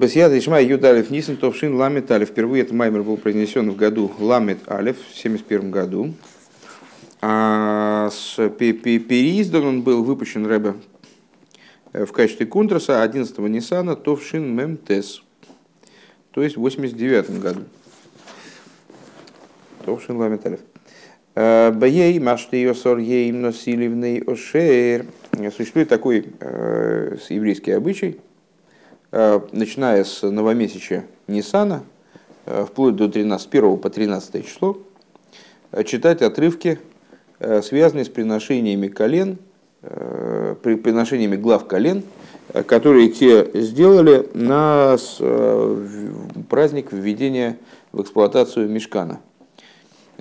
Бесьяд 0.00 0.32
Ишма 0.32 0.62
Юдалев 0.62 1.10
Нисан 1.10 1.36
Товшин 1.36 1.74
Ламет 1.74 2.10
Алев. 2.10 2.30
Впервые 2.30 2.62
этот 2.62 2.72
маймер 2.72 3.02
был 3.02 3.18
произнесен 3.18 3.70
в 3.70 3.76
году 3.76 4.10
Ламет 4.18 4.60
Алев 4.66 4.96
в 4.96 5.14
71 5.14 5.70
году. 5.70 6.14
А 7.20 8.08
с 8.10 8.36
переиздан 8.48 9.62
он 9.62 9.82
был 9.82 10.02
выпущен 10.02 10.46
Рэбе 10.46 10.76
в 11.92 12.06
качестве 12.12 12.46
контраса 12.46 13.04
11-го 13.04 13.46
Ниссана 13.46 13.94
Товшин 13.94 14.56
Мемтес. 14.56 15.22
То 16.30 16.42
есть 16.42 16.56
в 16.56 16.60
89 16.60 17.38
году. 17.38 17.60
Товшин 19.84 20.16
Ламет 20.16 20.46
Алев. 20.46 20.60
Баей 21.34 22.18
Машты 22.20 22.62
Йосор 22.62 22.96
Ейм 22.96 23.42
Носиливный 23.42 24.22
Ошер. 24.26 25.04
Существует 25.54 25.90
такой 25.90 26.24
э, 26.40 27.16
еврейский 27.28 27.72
обычай, 27.72 28.16
э, 28.16 28.29
начиная 29.12 30.04
с 30.04 30.22
новомесяча 30.22 31.04
Нисана, 31.26 31.84
э, 32.46 32.64
вплоть 32.64 32.96
до 32.96 33.08
13, 33.08 33.48
1 33.48 33.76
по 33.78 33.90
13 33.90 34.46
число, 34.46 34.78
э, 35.72 35.84
читать 35.84 36.22
отрывки, 36.22 36.78
э, 37.38 37.62
связанные 37.62 38.04
с 38.04 38.08
приношениями 38.08 38.88
колен, 38.88 39.38
э, 39.82 40.54
приношениями 40.62 41.36
глав 41.36 41.66
колен, 41.66 42.02
э, 42.52 42.62
которые 42.62 43.08
те 43.08 43.50
сделали 43.54 44.28
на 44.34 44.96
э, 45.20 45.86
праздник 46.48 46.92
введения 46.92 47.58
в 47.92 48.02
эксплуатацию 48.02 48.68
мешкана– 48.68 49.20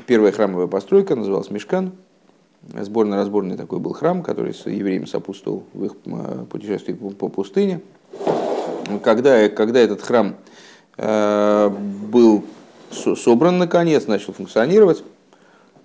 Первая 0.06 0.32
храмовая 0.32 0.68
постройка 0.68 1.16
называлась 1.16 1.52
Мешкан. 1.52 1.92
Сборно-разборный 2.74 3.58
такой 3.58 3.80
был 3.80 3.94
храм, 3.94 4.22
который 4.22 4.54
с 4.54 4.66
евреями 4.66 5.06
сопутствовал 5.06 5.64
в 5.74 5.86
их 5.86 5.94
э, 6.06 6.46
путешествии 6.50 6.94
по 6.94 7.30
пустыне. 7.30 7.82
Когда, 9.04 9.50
когда 9.50 9.80
этот 9.80 10.02
храм 10.02 10.36
э, 10.98 11.70
был 11.70 12.46
собран 12.92 13.58
наконец, 13.58 14.08
начал 14.08 14.34
функционировать, 14.34 15.04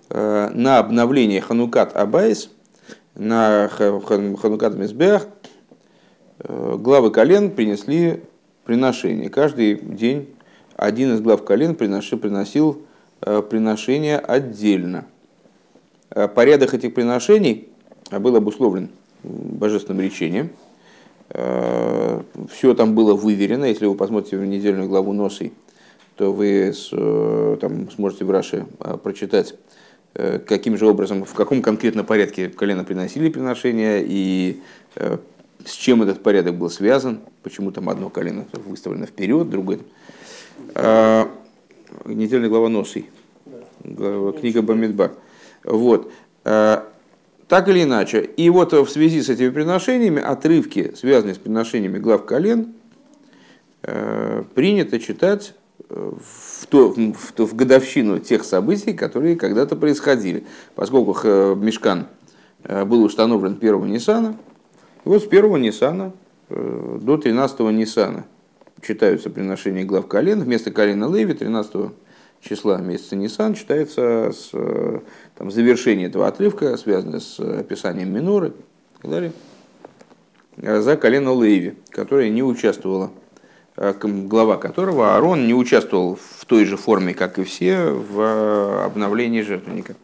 э, 0.09 0.49
на 0.53 0.79
обновление 0.79 1.41
Ханукат 1.41 1.95
Абайс, 1.95 2.49
на 3.15 3.69
Ханукат 3.69 4.75
Мизбех, 4.75 5.27
главы 6.39 7.11
колен 7.11 7.51
принесли 7.51 8.23
приношение. 8.65 9.29
Каждый 9.29 9.75
день 9.75 10.29
один 10.75 11.13
из 11.13 11.21
глав 11.21 11.45
колен 11.45 11.75
приносил 11.75 12.85
Э, 13.21 13.41
приношения 13.41 14.19
отдельно. 14.19 15.05
Э, 16.11 16.27
порядок 16.27 16.75
этих 16.75 16.93
приношений 16.93 17.69
был 18.11 18.35
обусловлен 18.35 18.89
божественным 19.23 20.01
речением. 20.01 20.51
Э, 21.29 22.21
Все 22.51 22.73
там 22.73 22.95
было 22.95 23.13
выверено. 23.15 23.65
Если 23.65 23.85
вы 23.85 23.95
посмотрите 23.95 24.37
в 24.37 24.45
недельную 24.45 24.87
главу 24.87 25.13
Носы, 25.13 25.51
то 26.17 26.31
вы 26.31 26.73
там 27.59 27.91
сможете 27.91 28.25
в 28.25 28.31
Раше 28.31 28.65
прочитать, 29.03 29.55
каким 30.13 30.77
же 30.77 30.87
образом, 30.87 31.25
в 31.25 31.33
каком 31.33 31.61
конкретно 31.61 32.05
порядке 32.05 32.47
колено 32.47 32.85
приносили 32.85 33.29
приношения 33.29 34.01
и 34.01 34.61
с 35.65 35.71
чем 35.71 36.03
этот 36.03 36.23
порядок 36.23 36.55
был 36.55 36.69
связан, 36.69 37.19
почему 37.43 37.71
там 37.71 37.89
одно 37.89 38.09
колено 38.09 38.45
выставлено 38.65 39.07
вперед, 39.07 39.49
другое 39.49 39.79
недельная 42.05 42.49
глава 42.49 42.69
Носы, 42.69 43.05
книга 43.83 44.61
Бамидбар. 44.61 45.11
Вот. 45.65 46.11
Э, 47.45 47.47
так 47.47 47.67
или 47.67 47.83
иначе, 47.83 48.21
и 48.21 48.49
вот 48.49 48.73
в 48.73 48.89
связи 48.89 49.21
с 49.21 49.29
этими 49.29 49.49
приношениями, 49.49 50.21
отрывки, 50.21 50.93
связанные 50.95 51.35
с 51.35 51.37
приношениями 51.37 51.99
глав 51.99 52.25
колен, 52.25 52.73
э, 53.83 54.43
принято 54.53 54.99
читать 54.99 55.53
э, 55.89 56.11
в, 56.19 56.67
то, 56.67 56.93
в, 56.93 57.31
то, 57.33 57.45
в 57.45 57.55
годовщину 57.55 58.19
тех 58.19 58.43
событий, 58.43 58.93
которые 58.93 59.35
когда-то 59.35 59.75
происходили. 59.75 60.45
Поскольку 60.75 61.55
Мешкан 61.55 62.07
был 62.63 63.03
установлен 63.03 63.57
1 63.61 63.85
Ниссана, 63.85 64.37
и 65.05 65.09
вот 65.09 65.23
с 65.23 65.27
1 65.27 65.61
Ниссана 65.61 66.13
до 66.49 67.17
13 67.17 67.59
Ниссана 67.59 68.25
читаются 68.81 69.29
приношения 69.29 69.85
глав 69.85 70.07
колен. 70.07 70.41
Вместо 70.41 70.71
колена 70.71 71.05
Леви 71.05 71.33
13 71.33 71.91
числа 72.47 72.77
месяца 72.77 73.15
Нисан 73.15 73.55
читается 73.55 74.31
с 74.31 74.51
там, 75.35 75.51
завершение 75.51 76.07
этого 76.07 76.27
отрывка, 76.27 76.77
связанное 76.77 77.19
с 77.19 77.39
описанием 77.39 78.13
миноры 78.13 78.49
и 78.49 79.01
так 79.01 79.11
далее, 79.11 79.31
за 80.57 80.95
колено 80.95 81.33
Леви, 81.41 81.75
которое 81.89 82.29
не 82.29 82.43
участвовало, 82.43 83.11
а, 83.75 83.93
глава 83.93 84.57
которого 84.57 85.15
Аарон 85.15 85.47
не 85.47 85.53
участвовал 85.53 86.17
в 86.17 86.45
той 86.45 86.65
же 86.65 86.77
форме, 86.77 87.13
как 87.13 87.39
и 87.39 87.43
все, 87.43 87.89
в 87.89 88.85
обновлении 88.85 89.41
жертвенника. 89.41 89.95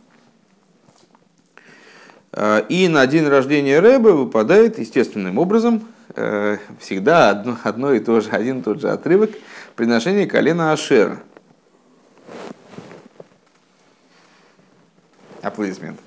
И 2.70 2.88
на 2.88 3.06
день 3.08 3.28
рождения 3.28 3.82
Рэбе 3.82 4.12
выпадает 4.12 4.80
естественным 4.80 5.38
образом 5.38 5.84
э, 6.16 6.60
всегда 6.80 7.30
одно, 7.30 7.58
одно 7.62 7.92
и 7.92 8.00
то 8.00 8.22
же, 8.22 8.30
один 8.30 8.60
и 8.60 8.64
тот 8.64 8.80
же 8.80 8.90
отрывок 8.90 9.32
приношения 9.76 10.26
колена 10.26 10.72
Ашера– 10.72 11.20
Аплодисмент. 15.42 16.00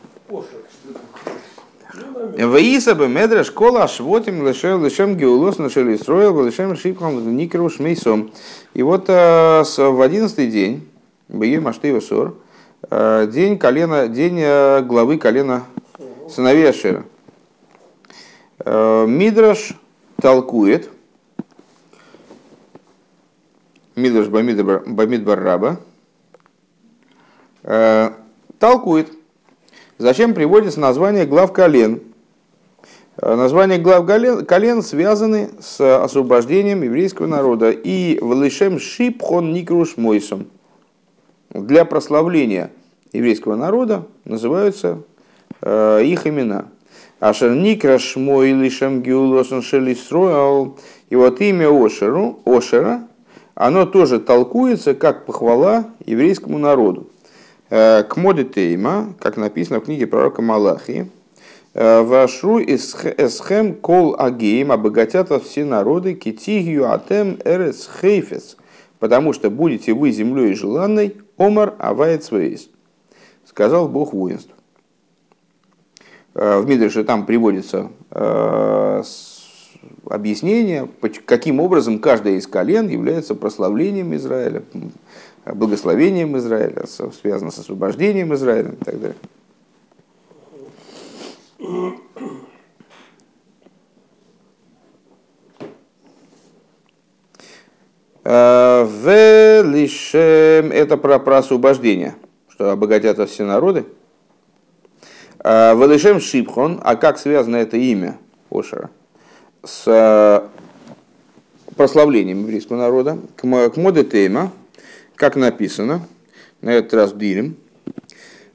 Ваиса 2.36 2.94
бы 2.94 3.08
медра 3.08 3.44
школа 3.44 3.86
швотим 3.86 4.46
лишем 4.46 4.84
лишем 4.84 5.16
геулос 5.16 5.58
нашели 5.58 5.96
строил 5.96 6.44
лишем 6.44 6.74
шипхам 6.76 7.36
никру 7.36 7.68
шмейсом. 7.70 8.32
И 8.72 8.82
вот 8.82 9.04
э, 9.08 9.62
в 9.62 10.00
одиннадцатый 10.00 10.48
день, 10.48 10.88
Бeye 11.28 11.60
Маштеева 11.60 12.00
Сор, 12.00 12.34
э, 12.90 13.28
день 13.32 13.58
колена, 13.58 14.08
день 14.08 14.40
э, 14.40 14.82
главы 14.82 15.18
колена 15.18 15.64
сыновей 16.28 16.68
Ашера. 16.70 17.04
Мидраш 18.64 19.74
толкует, 20.20 20.88
Мидраш 23.94 24.28
Бамидбар 24.28 25.40
Раба, 25.40 25.76
толкует, 28.58 29.12
Зачем 29.98 30.34
приводится 30.34 30.80
название 30.80 31.24
глав 31.24 31.52
колен? 31.52 32.00
Э, 33.16 33.36
название 33.36 33.78
глав 33.78 34.04
колен 34.06 34.82
связаны 34.82 35.50
с 35.60 36.02
освобождением 36.02 36.82
еврейского 36.82 37.26
народа. 37.26 37.70
И 37.70 38.18
в 38.20 38.80
шипхон 38.80 39.52
никруш 39.52 39.96
мойсом. 39.96 40.46
Для 41.50 41.84
прославления 41.84 42.72
еврейского 43.12 43.54
народа 43.54 44.06
называются 44.24 44.98
э, 45.62 46.02
их 46.04 46.26
имена. 46.26 46.66
Ашер 47.20 47.54
никраш 47.54 48.16
мой 48.16 48.50
лишем 48.50 49.00
геулосон 49.00 49.62
шелистроил. 49.62 50.76
И 51.08 51.14
вот 51.14 51.40
имя 51.40 51.68
Ошеру, 51.68 52.40
Ошера, 52.44 53.06
оно 53.54 53.86
тоже 53.86 54.18
толкуется 54.18 54.94
как 54.94 55.24
похвала 55.24 55.84
еврейскому 56.04 56.58
народу. 56.58 57.06
Э, 57.76 58.04
к 58.04 58.16
моде 58.16 58.44
Тейма, 58.44 59.14
как 59.18 59.36
написано 59.36 59.80
в 59.80 59.84
книге 59.86 60.06
пророка 60.06 60.40
Малахи, 60.40 61.10
э, 61.72 62.02
Вашру 62.02 62.60
эсхем 62.60 63.74
кол 63.74 64.14
агеем 64.16 64.70
обогатят 64.70 65.32
все 65.42 65.64
народы 65.64 66.14
китигью 66.14 66.88
атем 66.88 67.36
эрес 67.44 67.90
хейфес, 68.00 68.56
потому 69.00 69.32
что 69.32 69.50
будете 69.50 69.92
вы 69.92 70.12
землей 70.12 70.54
желанной, 70.54 71.16
омар 71.36 71.74
авает 71.78 72.22
свейс, 72.22 72.70
сказал 73.44 73.88
Бог 73.88 74.12
воинств. 74.12 74.54
Э, 76.34 76.60
в 76.60 76.68
Мидрше 76.68 77.02
там 77.02 77.26
приводится 77.26 77.90
объяснение, 80.08 80.88
каким 81.26 81.58
образом 81.58 81.98
каждое 81.98 82.34
из 82.34 82.46
колен 82.46 82.86
является 82.86 83.34
прославлением 83.34 84.14
Израиля, 84.14 84.62
благословением 85.44 86.36
Израиля, 86.38 86.84
связано 86.86 87.50
с 87.50 87.58
освобождением 87.58 88.32
Израиля 88.34 88.70
и 88.70 88.84
так 88.84 89.00
далее. 89.00 89.16
А, 98.24 98.84
в 98.84 99.62
лишем 99.70 100.72
это 100.72 100.96
про, 100.96 101.18
про 101.18 101.38
освобождение, 101.38 102.14
что 102.48 102.70
обогатят 102.70 103.28
все 103.28 103.44
народы. 103.44 103.84
А, 105.40 105.74
в 105.74 105.86
лишем 105.90 106.20
шипхон, 106.20 106.80
а 106.82 106.96
как 106.96 107.18
связано 107.18 107.56
это 107.56 107.76
имя 107.76 108.18
Ошера 108.50 108.90
с 109.62 110.42
прославлением 111.76 112.40
еврейского 112.40 112.76
народа, 112.76 113.18
к 113.36 113.44
моде 113.44 114.04
тема, 114.04 114.52
как 115.16 115.36
написано, 115.36 116.06
на 116.60 116.70
этот 116.70 116.94
раз 116.94 117.12
Дилем, 117.12 117.56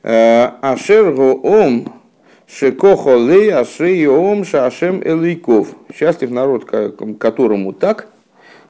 «Э, 0.03 0.50
Ашер 0.61 1.19
ом 1.19 2.00
шекохолей 2.50 3.53
ашей 3.53 4.07
ом 4.07 4.44
шашем 4.44 5.01
элейков. 5.03 5.69
Счастлив 5.94 6.31
народ, 6.31 6.65
которому 7.19 7.73
так, 7.73 8.07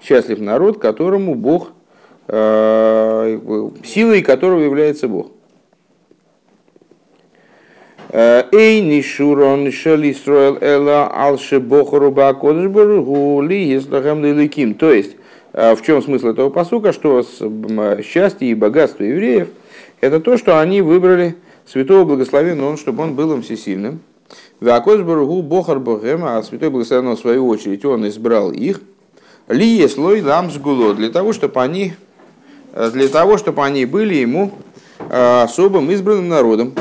счастлив 0.01 0.39
народ, 0.39 0.80
которому 0.80 1.36
Бог, 1.36 1.71
силой 2.27 4.21
которого 4.21 4.62
является 4.62 5.07
Бог. 5.07 5.31
Эй, 8.12 8.81
нишурон 8.81 9.71
шали 9.71 10.13
строил 10.13 10.57
эла 10.62 11.07
алше 11.07 11.59
бохору 11.59 12.12
бакодышбургу 12.12 13.41
ли 13.41 13.69
еслахам 13.69 14.24
лиликим. 14.24 14.74
То 14.74 14.91
есть, 14.91 15.15
в 15.54 15.80
чем 15.86 16.01
смысл 16.01 16.28
этого 16.28 16.50
посука, 16.50 16.94
что 16.94 17.24
счастье 18.04 18.50
и 18.50 18.54
богатство 18.54 19.04
евреев– 19.04 19.50
это 20.01 20.19
то, 20.19 20.38
что 20.38 20.60
они 20.60 20.81
выбрали 20.81 21.36
святого 21.66 22.06
благословен 22.06 22.62
он, 22.62 22.78
чтобы 22.78 23.04
он 23.04 23.16
был 23.16 23.34
им 23.34 23.42
всесильным. 23.42 24.01
Вакош 24.60 25.01
Баругу 25.01 25.42
Бохар 25.42 25.81
а 25.88 26.44
святой 26.44 26.69
благословен 26.69 27.16
в 27.16 27.19
свою 27.19 27.48
очередь, 27.48 27.86
он 27.86 28.07
избрал 28.07 28.51
их. 28.51 28.81
Ли 29.48 29.66
еслой 29.66 30.22
лам 30.22 30.51
сгуло, 30.51 30.94
для 30.94 31.10
того, 31.10 31.34
чтобы 31.34 31.60
они, 31.62 31.94
для 32.94 33.07
того, 33.07 33.38
чтобы 33.38 33.63
они 33.63 33.86
были 33.86 34.16
ему 34.16 34.51
особым 35.10 35.90
избранным 35.92 36.30
народом. 36.30 36.74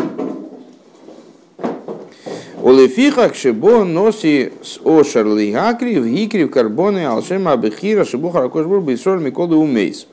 Олефиха 2.62 3.32
шибо 3.34 3.84
носи 3.84 4.52
с 4.62 4.78
ошар 4.84 5.26
лигакри 5.26 5.98
в 5.98 6.06
гикри 6.06 6.44
в 6.44 6.50
карбоны 6.50 7.06
алшема 7.06 7.52
абихира 7.52 8.04
шибо 8.04 8.30
харакошбур 8.32 8.80
бисроль 8.80 9.22
миколы 9.22 9.56
умейс. 9.56 10.06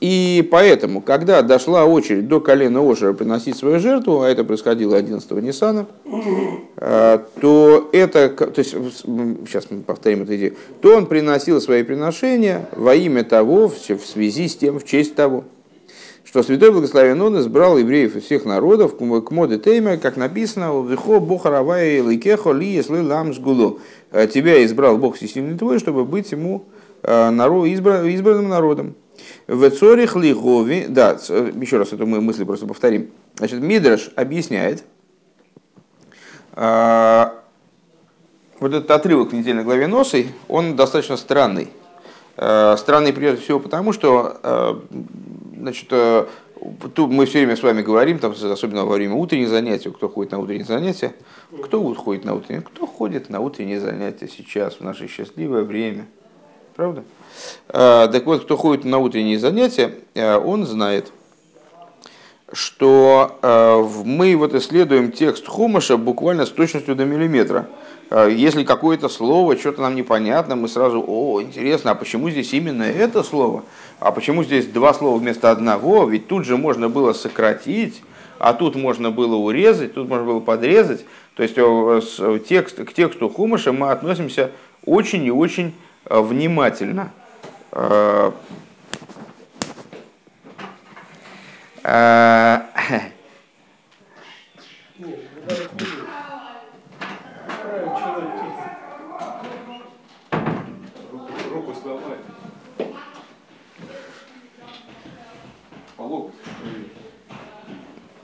И 0.00 0.48
поэтому, 0.50 1.00
когда 1.00 1.42
дошла 1.42 1.84
очередь 1.84 2.26
до 2.26 2.40
колена 2.40 2.80
Ошера 2.80 3.12
приносить 3.12 3.56
свою 3.56 3.78
жертву, 3.78 4.22
а 4.22 4.28
это 4.28 4.42
происходило 4.42 4.96
11 4.96 5.30
Ниссана, 5.30 5.86
то 6.76 7.88
это, 7.92 8.28
то 8.30 8.58
есть, 8.58 8.72
сейчас 8.72 9.70
мы 9.70 9.82
повторим 9.82 10.22
эту 10.22 10.34
идею, 10.34 10.56
то 10.80 10.96
он 10.96 11.06
приносил 11.06 11.60
свои 11.60 11.84
приношения 11.84 12.66
во 12.72 12.96
имя 12.96 13.22
того, 13.22 13.68
в 13.68 13.76
связи 13.76 14.48
с 14.48 14.56
тем, 14.56 14.80
в 14.80 14.84
честь 14.84 15.14
того 15.14 15.44
что 16.34 16.42
Святой 16.42 16.72
Благословен 16.72 17.22
Он 17.22 17.38
избрал 17.38 17.78
евреев 17.78 18.16
из 18.16 18.24
всех 18.24 18.44
народов 18.44 18.96
к 18.96 19.30
моде 19.30 19.56
Тейме, 19.56 19.98
как 19.98 20.16
написано, 20.16 20.84
«Вихо 20.84 21.20
Бохаравай 21.20 22.00
Ликехо 22.00 22.50
Ли 22.50 22.66
Если 22.72 22.98
Лам 22.98 23.32
Сгулу». 23.32 23.78
«Э, 24.10 24.26
тебя 24.26 24.64
избрал 24.64 24.98
Бог 24.98 25.14
Всесильный 25.14 25.56
твой, 25.56 25.78
чтобы 25.78 26.04
быть 26.04 26.32
ему 26.32 26.64
э, 27.04 27.30
народ, 27.30 27.68
избранным 27.68 28.48
народом. 28.48 28.96
В 29.46 29.70
Цорих 29.70 30.16
Лихови, 30.16 30.86
да, 30.88 31.12
еще 31.12 31.76
раз 31.76 31.92
эту 31.92 32.04
мысль 32.04 32.44
просто 32.44 32.66
повторим. 32.66 33.10
Значит, 33.36 33.60
Мидраш 33.60 34.10
объясняет, 34.16 34.82
э, 36.56 37.26
вот 38.58 38.74
этот 38.74 38.90
отрывок 38.90 39.30
в 39.30 39.34
недельной 39.36 39.62
главе 39.62 39.86
Носы, 39.86 40.26
он 40.48 40.74
достаточно 40.74 41.16
странный. 41.16 41.68
Странный 42.34 43.12
прежде 43.12 43.40
всего 43.40 43.60
потому, 43.60 43.92
что 43.92 44.82
Значит, 45.64 45.86
э, 45.92 46.26
тут 46.94 47.10
мы 47.10 47.24
все 47.24 47.38
время 47.38 47.56
с 47.56 47.62
вами 47.62 47.80
говорим, 47.80 48.18
там, 48.18 48.32
особенно 48.32 48.84
во 48.84 48.96
время 48.96 49.14
утренних 49.14 49.48
занятий, 49.48 49.88
кто 49.88 50.10
ходит 50.10 50.32
на 50.32 50.38
утренние 50.38 50.66
занятия, 50.66 51.14
кто 51.62 51.82
ходит 51.94 52.26
на 52.26 52.34
утренние, 52.34 52.60
кто 52.60 52.86
ходит 52.86 53.30
на 53.30 53.40
утренние 53.40 53.80
занятия 53.80 54.28
сейчас, 54.28 54.74
в 54.74 54.80
наше 54.82 55.08
счастливое 55.08 55.62
время. 55.62 56.04
Правда? 56.76 57.02
А, 57.70 58.08
так 58.08 58.26
вот, 58.26 58.44
кто 58.44 58.58
ходит 58.58 58.84
на 58.84 58.98
утренние 58.98 59.38
занятия, 59.38 59.94
э, 60.12 60.36
он 60.36 60.66
знает, 60.66 61.10
что 62.52 63.38
э, 63.40 64.02
мы 64.04 64.36
вот 64.36 64.54
исследуем 64.54 65.12
текст 65.12 65.48
Хумаша 65.48 65.96
буквально 65.96 66.44
с 66.44 66.50
точностью 66.50 66.94
до 66.94 67.06
миллиметра. 67.06 67.70
Если 68.10 68.64
какое-то 68.64 69.08
слово, 69.08 69.56
что-то 69.56 69.80
нам 69.80 69.96
непонятно, 69.96 70.54
мы 70.54 70.68
сразу, 70.68 71.02
о, 71.04 71.40
интересно, 71.40 71.92
а 71.92 71.94
почему 71.94 72.28
здесь 72.28 72.52
именно 72.52 72.82
это 72.82 73.22
слово? 73.24 73.64
А 74.04 74.12
почему 74.12 74.44
здесь 74.44 74.66
два 74.66 74.92
слова 74.92 75.18
вместо 75.18 75.50
одного? 75.50 76.04
Ведь 76.04 76.28
тут 76.28 76.44
же 76.44 76.58
можно 76.58 76.90
было 76.90 77.14
сократить, 77.14 78.02
а 78.38 78.52
тут 78.52 78.74
можно 78.74 79.10
было 79.10 79.34
урезать, 79.36 79.94
тут 79.94 80.10
можно 80.10 80.26
было 80.26 80.40
подрезать. 80.40 81.06
То 81.36 81.42
есть 81.42 81.54
э, 81.56 82.38
текст, 82.46 82.84
к 82.84 82.92
тексту 82.92 83.30
Хумаша 83.30 83.72
мы 83.72 83.90
относимся 83.90 84.50
очень 84.84 85.24
и 85.24 85.30
очень 85.30 85.72
э, 86.04 86.20
внимательно. 86.20 87.12
Э, 106.14 106.28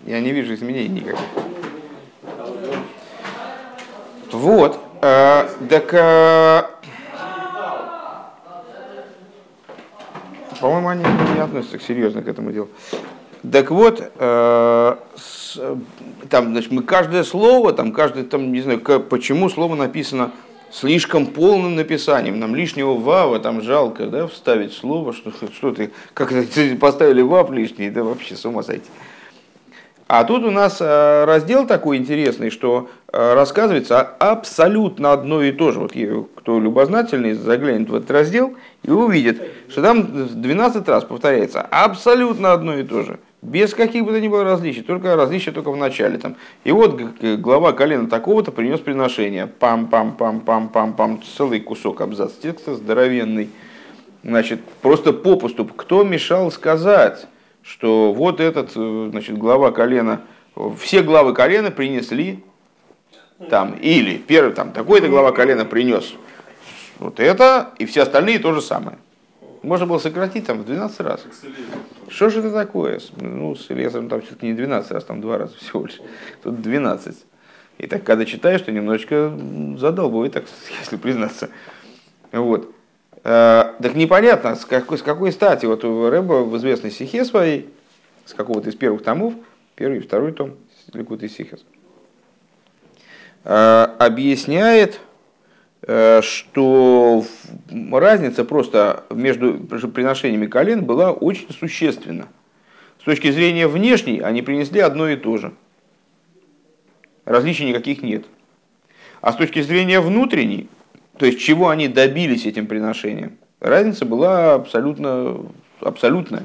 Я 0.07 0.21
не 0.21 0.33
вижу 0.33 0.55
изменений 0.55 1.01
никаких. 1.01 1.21
Вот. 4.33 4.79
Э, 5.03 5.49
так, 5.69 5.93
э, 5.93 6.63
по-моему, 10.61 10.89
они 10.89 11.05
не 11.35 11.41
относятся 11.41 11.79
серьезно 11.81 12.23
к 12.23 12.29
этому 12.29 12.53
делу. 12.53 12.69
Так 13.51 13.71
вот, 13.71 14.03
э, 14.19 14.97
с, 15.17 15.61
там, 16.29 16.53
значит, 16.53 16.71
мы 16.71 16.83
каждое 16.83 17.25
слово, 17.25 17.73
там, 17.73 17.93
каждое, 17.93 18.25
там, 18.25 18.53
не 18.53 18.61
знаю, 18.61 18.81
как, 18.81 19.09
почему 19.09 19.49
слово 19.49 19.75
написано 19.75 20.33
слишком 20.73 21.27
полным 21.27 21.77
написанием, 21.77 22.39
нам 22.39 22.55
лишнего 22.55 22.95
вава 22.95 23.39
там 23.39 23.63
жалко, 23.63 24.07
да, 24.07 24.27
вставить 24.27 24.73
слово, 24.73 25.13
что, 25.13 25.33
что 25.53 25.73
ты, 25.73 25.91
как 26.15 26.33
поставили 26.81 27.23
вав 27.23 27.51
лишний, 27.51 27.91
да 27.91 28.03
вообще 28.03 28.37
с 28.37 28.45
ума 28.45 28.63
сойти. 28.63 28.89
А 30.13 30.25
тут 30.25 30.43
у 30.43 30.51
нас 30.51 30.79
э, 30.81 31.25
раздел 31.25 31.69
такой 31.69 31.97
интересный, 31.97 32.51
что 32.51 32.91
э, 33.13 33.35
рассказывается 33.35 34.01
абсолютно 34.01 35.13
одно 35.13 35.41
и 35.41 35.53
то 35.53 35.71
же. 35.71 35.79
Вот 35.79 35.93
кто 36.35 36.59
любознательный, 36.59 37.35
заглянет 37.35 37.89
в 37.89 37.95
этот 37.95 38.11
раздел 38.11 38.57
и 38.83 38.91
увидит, 38.91 39.41
что 39.69 39.83
там 39.83 40.27
12 40.43 40.89
раз 40.89 41.05
повторяется 41.05 41.61
абсолютно 41.61 42.53
одно 42.53 42.77
и 42.77 42.83
то 42.83 43.05
же. 43.05 43.21
Без 43.43 43.73
каких 43.75 44.05
бы 44.05 44.13
то 44.13 44.21
ни 44.21 44.29
было 44.29 44.45
различий, 44.45 44.83
только 44.83 45.17
различия 45.17 45.53
только 45.53 45.71
в 45.71 45.77
начале. 45.77 46.19
Там. 46.19 46.37
И 46.65 46.73
вот 46.73 47.01
глава 47.21 47.73
колена 47.73 48.09
такого-то 48.09 48.53
принес 48.53 48.81
приношение. 48.81 49.51
Пам-пам-пам-пам-пам-пам. 49.61 51.23
Целый 51.37 51.61
кусок 51.61 52.03
абзац 52.03 52.33
текста 52.35 52.75
здоровенный. 52.75 53.51
Значит, 54.23 54.61
просто 54.83 55.13
попусту. 55.13 55.65
Кто 55.65 56.05
мешал 56.05 56.51
сказать? 56.51 57.27
что 57.63 58.13
вот 58.13 58.41
этот, 58.41 58.73
э, 58.75 59.09
значит, 59.11 59.39
глава 59.39 59.73
колена, 59.73 60.23
все 60.79 61.03
главы 61.03 61.35
колена 61.35 61.71
принесли 61.71 62.43
там, 63.49 63.75
или 63.75 64.17
первый, 64.17 64.53
там, 64.53 64.73
такой-то 64.73 65.09
глава 65.09 65.33
колена 65.33 65.65
принес 65.65 66.15
вот 66.99 67.21
это, 67.21 67.71
и 67.79 67.87
все 67.87 68.03
остальные 68.03 68.39
то 68.41 68.53
же 68.53 68.61
самое. 68.61 68.99
Можно 69.63 69.87
было 69.87 69.99
сократить 69.99 70.47
там 70.47 70.59
в 70.59 70.65
12 70.65 71.01
раз. 71.01 71.23
Что 72.09 72.31
же 72.31 72.41
это 72.41 72.51
такое? 72.51 73.01
Ну, 73.21 73.55
с 73.55 73.71
Элезером 73.71 74.09
там 74.09 74.23
все-таки 74.23 74.47
не 74.47 74.55
12 74.55 74.91
раз, 74.91 75.05
там 75.05 75.21
два 75.21 75.37
раза 75.37 75.57
всего 75.57 75.85
лишь. 75.85 76.01
Тут 76.43 76.63
12. 76.63 77.17
И 77.79 77.87
так, 77.87 78.03
когда 78.03 78.25
читаешь, 78.25 78.63
то 78.63 78.73
немножечко 78.73 79.37
задолбывает, 79.77 80.33
так, 80.33 80.45
если 80.81 80.97
признаться. 80.97 81.51
Вот. 82.33 82.73
Э, 83.23 83.75
так 83.83 83.95
непонятно, 83.95 84.55
с 84.55 84.65
какой, 84.65 84.97
с 84.97 85.03
какой 85.03 85.31
стати. 85.31 85.67
Вот 85.67 85.85
у 85.85 86.09
Рэба 86.09 86.45
в 86.45 86.57
известной 86.57 86.91
стихе 86.91 87.27
своей, 87.27 87.69
с 88.25 88.33
какого-то 88.33 88.71
из 88.71 88.75
первых 88.77 89.03
томов, 89.03 89.35
первый 89.75 89.99
и 89.99 90.01
второй 90.01 90.33
том 90.33 90.57
Ликут 90.95 91.23
и 91.23 91.29
Сихес, 91.29 91.65
объясняет, 93.45 95.01
что 95.83 97.25
разница 97.91 98.45
просто 98.45 99.05
между 99.11 99.55
приношениями 99.55 100.47
колен 100.47 100.85
была 100.85 101.13
очень 101.13 101.51
существенна. 101.53 102.29
С 103.01 103.05
точки 103.05 103.31
зрения 103.31 103.67
внешней 103.67 104.21
они 104.21 104.43
принесли 104.43 104.81
одно 104.81 105.09
и 105.09 105.17
то 105.17 105.39
же. 105.39 105.53
Различий 107.25 107.67
никаких 107.67 108.03
нет. 108.03 108.27
А 109.23 109.33
с 109.33 109.37
точки 109.37 109.63
зрения 109.63 110.01
внутренней, 110.01 110.69
то 111.17 111.27
есть, 111.27 111.41
чего 111.41 111.69
они 111.69 111.89
добились 111.89 112.47
этим 112.47 112.67
приношением? 112.67 113.39
Разница 113.61 114.05
была 114.05 114.55
абсолютно, 114.55 115.39
абсолютная. 115.81 116.45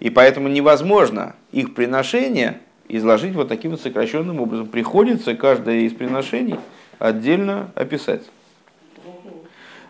И 0.00 0.10
поэтому 0.10 0.48
невозможно 0.48 1.34
их 1.50 1.74
приношение 1.74 2.60
изложить 2.88 3.34
вот 3.34 3.48
таким 3.48 3.72
вот 3.72 3.80
сокращенным 3.80 4.40
образом. 4.40 4.68
Приходится 4.68 5.34
каждое 5.34 5.80
из 5.80 5.92
приношений 5.92 6.56
отдельно 6.98 7.70
описать. 7.74 8.22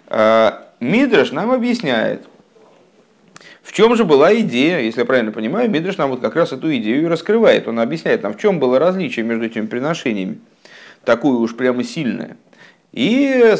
А, 0.08 0.66
Мидраш 0.80 1.32
нам 1.32 1.50
объясняет, 1.50 2.24
в 3.62 3.72
чем 3.72 3.94
же 3.96 4.04
была 4.04 4.34
идея, 4.40 4.80
если 4.80 5.00
я 5.00 5.06
правильно 5.06 5.32
понимаю, 5.32 5.70
Мидраш 5.70 5.96
нам 5.96 6.10
вот 6.10 6.20
как 6.20 6.36
раз 6.36 6.52
эту 6.52 6.74
идею 6.76 7.02
и 7.02 7.06
раскрывает. 7.06 7.68
Он 7.68 7.78
объясняет 7.80 8.22
нам, 8.22 8.34
в 8.34 8.38
чем 8.38 8.58
было 8.58 8.78
различие 8.78 9.24
между 9.24 9.44
этими 9.44 9.66
приношениями, 9.66 10.38
такое 11.04 11.36
уж 11.36 11.54
прямо 11.54 11.84
сильное– 11.84 12.36
и 12.92 13.54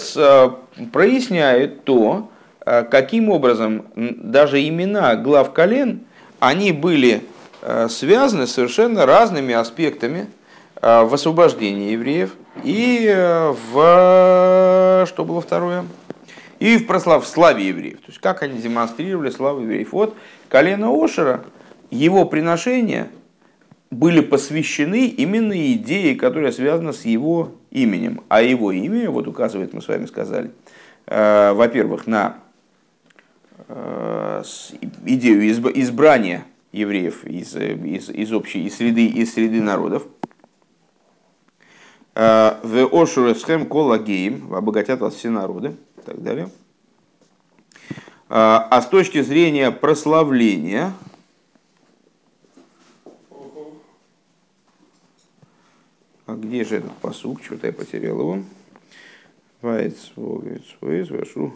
проясняет 0.93 1.85
то, 1.85 2.31
каким 2.65 3.31
образом 3.31 3.87
даже 3.95 4.67
имена 4.67 5.17
глав 5.17 5.53
колен, 5.53 6.01
они 6.41 6.73
были 6.73 7.23
связаны 7.89 8.47
совершенно 8.47 9.07
разными 9.07 9.55
аспектами 9.55 10.27
в 10.81 11.13
освобождении 11.13 11.93
евреев 11.93 12.35
и 12.63 13.15
в... 13.73 15.05
что 15.09 15.25
было 15.25 15.41
второе? 15.41 15.85
И 16.59 16.77
в 16.77 16.87
прослав, 16.87 17.27
славе 17.27 17.69
евреев. 17.69 17.99
То 17.99 18.09
есть 18.09 18.19
как 18.19 18.43
они 18.43 18.61
демонстрировали 18.61 19.31
славу 19.31 19.61
евреев. 19.61 19.93
Вот 19.93 20.17
колено 20.49 20.91
Ошера, 20.91 21.45
его 21.91 22.25
приношения 22.25 23.09
были 23.91 24.21
посвящены 24.21 25.07
именно 25.07 25.73
идее, 25.73 26.15
которая 26.17 26.53
связана 26.53 26.93
с 26.93 27.05
его 27.05 27.53
именем. 27.71 28.23
А 28.29 28.43
его 28.43 28.73
имя, 28.73 29.11
вот 29.11 29.29
указывает, 29.29 29.73
мы 29.73 29.81
с 29.81 29.89
вами 29.89 30.07
сказали, 30.07 30.51
э, 31.07 31.53
во-первых, 31.53 32.07
на 32.07 32.39
э, 33.69 34.43
идею 35.07 35.51
избрания 35.51 36.45
евреев 36.73 37.25
из, 37.25 37.57
из, 37.57 38.11
из 38.11 38.33
общей 38.33 38.67
из 38.67 38.77
среды, 38.77 39.07
из 39.07 39.33
среды 39.33 39.63
народов. 39.63 40.07
Э, 42.15 42.57
в 42.63 42.89
Ошуресхем 42.93 43.67
Колагеем 43.67 44.53
обогатят 44.53 45.01
вас 45.01 45.15
все 45.15 45.31
народы 45.31 45.77
так 46.09 46.23
далее. 46.23 46.51
Э, 48.29 48.69
а 48.71 48.83
с 48.83 48.87
точки 48.87 49.23
зрения 49.23 49.71
прославления, 49.71 50.93
А 56.29 56.35
где 56.35 56.63
же 56.63 56.77
этот 56.77 56.93
посук? 56.99 57.43
Что-то 57.43 57.69
я 57.69 57.73
потерял 57.73 58.21
его. 58.21 58.43
Вашу. 59.63 61.55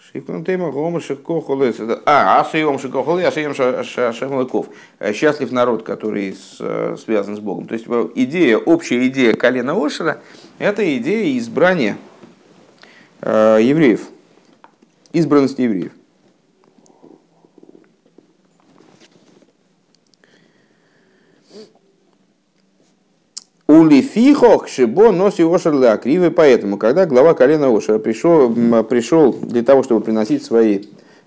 Шифкан 0.00 0.42
тема 0.42 0.70
гома 0.70 1.02
шикохолес. 1.02 1.76
А, 2.06 2.40
ашием 2.40 2.78
шикохолес, 2.78 3.26
ашием 3.26 3.52
шамлыков. 4.14 4.68
Счастлив 5.12 5.52
народ, 5.52 5.82
который 5.82 6.32
с, 6.32 6.96
связан 6.96 7.36
с 7.36 7.40
Богом. 7.40 7.66
То 7.66 7.74
есть 7.74 7.86
идея, 8.14 8.56
общая 8.56 9.06
идея 9.08 9.34
колена 9.34 9.74
Ошера, 9.74 10.22
это 10.58 10.96
идея 10.96 11.36
избрания 11.38 11.92
э, 11.92 12.05
евреев, 13.22 14.08
избранности 15.12 15.62
евреев. 15.62 15.92
Улифихох 23.66 24.68
шибо 24.68 25.10
носи 25.10 25.42
ошер 25.42 25.74
леакривы. 25.74 26.30
Поэтому, 26.30 26.76
когда 26.76 27.04
глава 27.04 27.34
колена 27.34 27.68
Ошера 27.68 27.98
пришел, 27.98 28.52
пришел 28.84 29.32
для 29.32 29.62
того, 29.62 29.82
чтобы 29.82 30.02
приносить 30.02 30.44
свои 30.44 30.84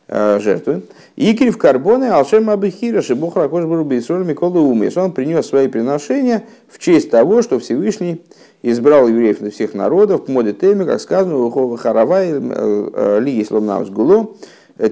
э, 0.08 0.40
жертвы, 0.40 0.84
Икрив 1.18 1.58
карбоны 1.58 2.06
алшем 2.06 2.50
абихира 2.50 3.02
шибо 3.02 3.30
хракош 3.30 3.66
барубейсоль 3.66 4.24
миколы 4.24 4.62
умес. 4.62 4.96
Он 4.96 5.12
принес 5.12 5.48
свои 5.48 5.68
приношения 5.68 6.46
в 6.70 6.80
честь 6.80 7.12
того, 7.12 7.42
что 7.42 7.60
Всевышний 7.60 8.22
избрал 8.62 9.08
евреев 9.08 9.42
на 9.42 9.52
всех 9.52 9.74
народов, 9.74 10.26
моде 10.28 10.54
теме, 10.54 10.86
как 10.86 11.00
сказано, 11.02 11.36
в 11.38 11.78
Харавай, 11.78 12.32
э, 12.32 12.90
э, 12.94 13.20
ли 13.22 13.32
если 13.32 13.56
гуло, 13.90 14.32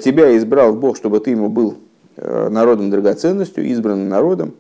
тебя 0.03 0.36
избрал 0.38 0.74
Бог, 0.74 0.97
чтобы 0.97 1.19
ты 1.19 1.31
ему 1.31 1.50
был 1.50 1.77
народом 2.17 2.89
драгоценностью, 2.89 3.63
избранным 3.67 4.09
народом. 4.09 4.55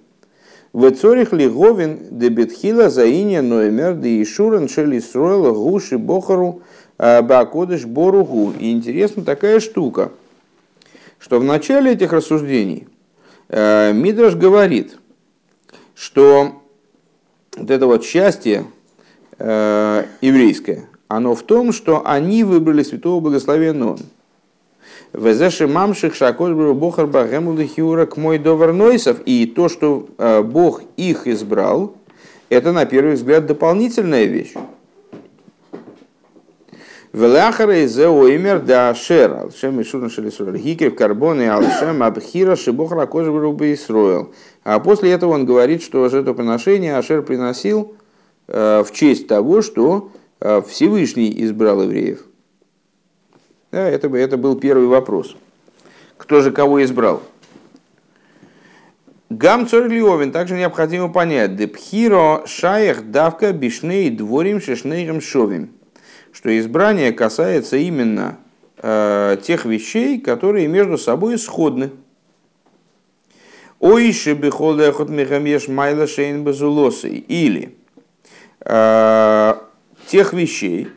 Вецорих 0.73 1.33
ли 1.33 1.47
говин 1.49 1.97
дебетхила 2.11 2.89
заиня 2.89 3.41
ноемер 3.41 3.95
де 3.95 4.21
ишуран 4.21 4.67
шели 4.67 4.99
строила 4.99 5.51
гуши 5.51 5.97
бохару 5.97 6.61
э, 6.97 7.21
бакодыш 7.21 7.85
боругу. 7.85 8.53
И 8.59 8.71
интересна 8.71 9.23
такая 9.23 9.59
штука, 9.59 10.11
что 11.19 11.39
в 11.39 11.43
начале 11.43 11.93
этих 11.93 12.11
рассуждений 12.11 12.87
э, 13.49 13.93
Мидраш 13.93 14.35
говорит, 14.35 14.97
что 15.95 16.61
вот 17.55 17.71
это 17.71 17.87
вот 17.87 18.03
счастье 18.03 18.65
э, 19.39 20.03
еврейское, 20.21 20.85
оно 21.07 21.35
в 21.35 21.43
том, 21.43 21.71
что 21.71 22.01
они 22.05 22.43
выбрали 22.43 22.83
святого 22.83 23.19
благословенного 23.19 23.97
Везеши 25.13 25.67
мамших 25.67 26.15
шакош 26.15 26.51
бохар 26.51 27.07
багемул 27.07 27.57
хиура 27.57 28.05
к 28.05 28.17
мой 28.17 28.37
довернойсов. 28.37 29.21
И 29.25 29.45
то, 29.45 29.69
что 29.69 30.07
э, 30.17 30.41
Бог 30.41 30.81
их 30.97 31.27
избрал, 31.27 31.95
это 32.49 32.71
на 32.71 32.85
первый 32.85 33.15
взгляд 33.15 33.45
дополнительная 33.45 34.25
вещь. 34.25 34.53
Велахара 37.13 37.83
из 37.83 37.97
Оимер 37.97 38.59
да 38.59 38.89
Ашер, 38.89 39.33
Алшем 39.33 39.79
и 39.79 39.83
Шурна 39.83 40.09
Шелисураль, 40.09 40.59
Хикер 40.59 40.91
Карбон 40.91 41.41
и 41.41 41.45
Алшем 41.45 42.03
Абхира 42.03 42.55
Шибохра 42.55 43.05
Кожбрубы 43.05 43.73
Исроил. 43.73 44.33
А 44.63 44.79
после 44.79 45.13
этого 45.13 45.31
он 45.31 45.45
говорит, 45.45 45.81
что 45.81 46.07
жертвоприношение 46.09 46.95
Ашер 46.95 47.23
приносил 47.23 47.95
в 48.47 48.87
честь 48.93 49.27
того, 49.27 49.61
что 49.61 50.11
э, 50.39 50.61
Всевышний 50.67 51.33
избрал 51.43 51.83
евреев. 51.83 52.25
Да, 53.71 53.87
это, 53.87 54.07
это 54.15 54.37
был 54.37 54.55
первый 54.57 54.87
вопрос. 54.87 55.35
Кто 56.17 56.41
же 56.41 56.51
кого 56.51 56.83
избрал? 56.83 57.21
Гам 59.29 59.67
Цорлиовин 59.67 60.31
также 60.31 60.55
необходимо 60.55 61.09
понять. 61.09 61.57
Депхиро 61.57 62.43
шаях 62.45 63.03
давка 63.03 63.51
бишней 63.51 64.09
дворим 64.09 64.61
шешнейрем 64.61 65.19
шовим. 65.19 65.71
Что 66.31 66.57
избрание 66.57 67.11
касается 67.11 67.75
именно 67.75 68.37
э, 68.77 69.37
тех 69.43 69.65
вещей, 69.65 70.21
которые 70.21 70.67
между 70.67 70.97
собой 70.97 71.37
сходны. 71.37 71.91
Ойши 73.79 74.33
бихолдехот 74.33 75.09
мехамеш 75.09 75.67
майла 75.67 76.07
шейн 76.07 76.45
базулосы. 76.45 77.09
Или 77.09 77.63
э, 77.65 77.86
тех 78.67 80.33
вещей, 80.33 80.89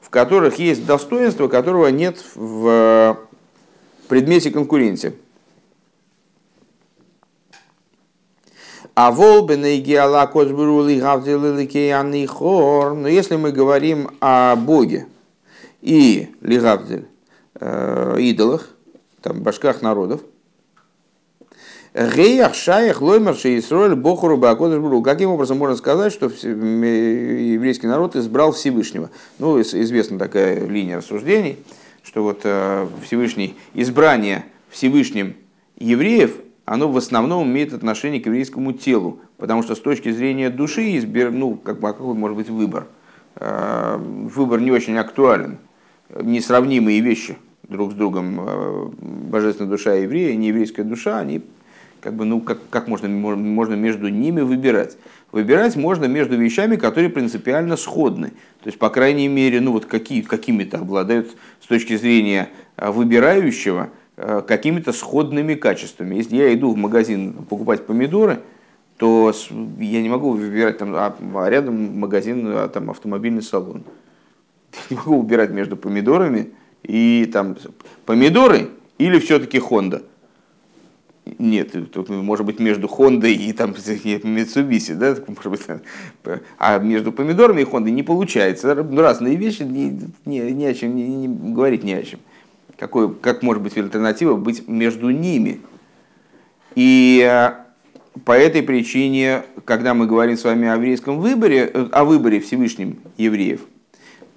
в 0.00 0.10
которых 0.10 0.58
есть 0.58 0.84
достоинство, 0.86 1.48
которого 1.48 1.88
нет 1.88 2.22
в 2.34 3.18
предмете 4.08 4.50
конкуренции. 4.50 5.14
А 8.94 9.10
волбены 9.10 9.78
геала. 9.78 10.30
Но 12.94 13.08
если 13.08 13.36
мы 13.36 13.52
говорим 13.52 14.10
о 14.20 14.56
Боге 14.56 15.06
и 15.82 16.34
лигавдель, 16.40 17.06
э, 17.60 18.16
идолах, 18.20 18.70
там, 19.20 19.42
башках 19.42 19.82
народов, 19.82 20.22
Геях 21.96 22.54
шаях 22.54 23.00
лоймарши 23.00 23.58
Исроэль 23.58 23.94
бохуру 23.94 24.36
бакодыш 24.36 24.82
Каким 25.02 25.30
образом 25.30 25.56
можно 25.56 25.76
сказать, 25.76 26.12
что 26.12 26.26
еврейский 26.26 27.86
народ 27.86 28.16
избрал 28.16 28.52
Всевышнего? 28.52 29.08
Ну, 29.38 29.58
известна 29.62 30.18
такая 30.18 30.66
линия 30.66 30.98
рассуждений, 30.98 31.56
что 32.02 32.22
вот 32.22 32.40
э, 32.44 32.86
Всевышний, 33.02 33.56
избрание 33.72 34.44
Всевышним 34.68 35.36
евреев, 35.78 36.36
оно 36.66 36.92
в 36.92 36.98
основном 36.98 37.48
имеет 37.48 37.72
отношение 37.72 38.20
к 38.20 38.26
еврейскому 38.26 38.74
телу, 38.74 39.20
потому 39.38 39.62
что 39.62 39.74
с 39.74 39.80
точки 39.80 40.10
зрения 40.10 40.50
души, 40.50 40.98
избер, 40.98 41.30
ну, 41.30 41.54
как, 41.54 41.82
а 41.82 41.94
какой 41.94 42.14
может 42.14 42.36
быть 42.36 42.50
выбор? 42.50 42.88
Э, 43.36 43.96
выбор 43.98 44.60
не 44.60 44.70
очень 44.70 44.98
актуален, 44.98 45.56
несравнимые 46.14 47.00
вещи 47.00 47.38
друг 47.62 47.92
с 47.92 47.94
другом, 47.94 48.38
э, 48.38 48.88
божественная 49.30 49.70
душа 49.70 49.94
еврея 49.94 50.36
нееврейская 50.36 50.84
душа, 50.84 51.20
они 51.20 51.40
как 52.06 52.14
бы, 52.14 52.24
ну, 52.24 52.40
как, 52.40 52.60
как 52.70 52.86
можно, 52.86 53.08
можно 53.08 53.74
между 53.74 54.06
ними 54.06 54.40
выбирать? 54.40 54.96
Выбирать 55.32 55.74
можно 55.74 56.04
между 56.04 56.36
вещами, 56.36 56.76
которые 56.76 57.10
принципиально 57.10 57.76
сходны. 57.76 58.28
То 58.62 58.66
есть, 58.66 58.78
по 58.78 58.90
крайней 58.90 59.26
мере, 59.26 59.60
ну, 59.60 59.72
вот 59.72 59.86
какие, 59.86 60.22
какими-то 60.22 60.78
обладают 60.78 61.36
с 61.60 61.66
точки 61.66 61.96
зрения 61.96 62.50
а, 62.76 62.92
выбирающего 62.92 63.90
а, 64.16 64.42
какими-то 64.42 64.92
сходными 64.92 65.54
качествами. 65.54 66.14
Если 66.14 66.36
я 66.36 66.54
иду 66.54 66.70
в 66.70 66.76
магазин 66.76 67.32
покупать 67.32 67.84
помидоры, 67.86 68.38
то 68.98 69.32
я 69.80 70.00
не 70.00 70.08
могу 70.08 70.30
выбирать 70.30 70.78
там, 70.78 70.94
а, 70.94 71.12
а 71.34 71.50
рядом 71.50 71.98
магазин, 71.98 72.46
а, 72.46 72.68
там 72.68 72.88
автомобильный 72.88 73.42
салон. 73.42 73.82
Я 74.72 74.80
не 74.90 74.96
могу 74.98 75.22
выбирать 75.22 75.50
между 75.50 75.76
помидорами 75.76 76.52
и 76.84 77.28
там 77.32 77.56
помидоры 78.04 78.68
или 78.98 79.18
все-таки 79.18 79.58
Honda. 79.58 80.04
Нет, 81.38 81.74
может 82.08 82.46
быть 82.46 82.60
между 82.60 82.86
Хондой 82.86 83.34
и 83.34 83.52
там 83.52 83.70
Mitsubishi, 83.72 84.94
да, 84.94 85.16
может 85.26 85.48
быть, 85.48 85.82
а 86.56 86.78
между 86.78 87.10
помидорами 87.10 87.62
и 87.62 87.64
Хондой 87.64 87.92
не 87.92 88.04
получается. 88.04 88.74
Разные 88.74 89.34
вещи, 89.34 89.62
не, 89.62 90.00
не, 90.24 90.52
не 90.52 90.66
о 90.66 90.74
чем 90.74 90.94
не, 90.94 91.02
не, 91.02 91.52
говорить 91.52 91.82
не 91.82 91.94
о 91.94 92.02
чем. 92.04 92.20
Какой, 92.78 93.12
как 93.12 93.42
может 93.42 93.60
быть 93.60 93.76
альтернатива 93.76 94.36
быть 94.36 94.68
между 94.68 95.10
ними? 95.10 95.60
И 96.76 97.26
э, 97.28 97.54
по 98.24 98.32
этой 98.32 98.62
причине, 98.62 99.42
когда 99.64 99.94
мы 99.94 100.06
говорим 100.06 100.36
с 100.36 100.44
вами 100.44 100.68
о 100.68 100.76
еврейском 100.76 101.18
выборе, 101.18 101.64
о 101.64 102.04
выборе 102.04 102.38
Всевышним 102.38 102.98
евреев, 103.16 103.62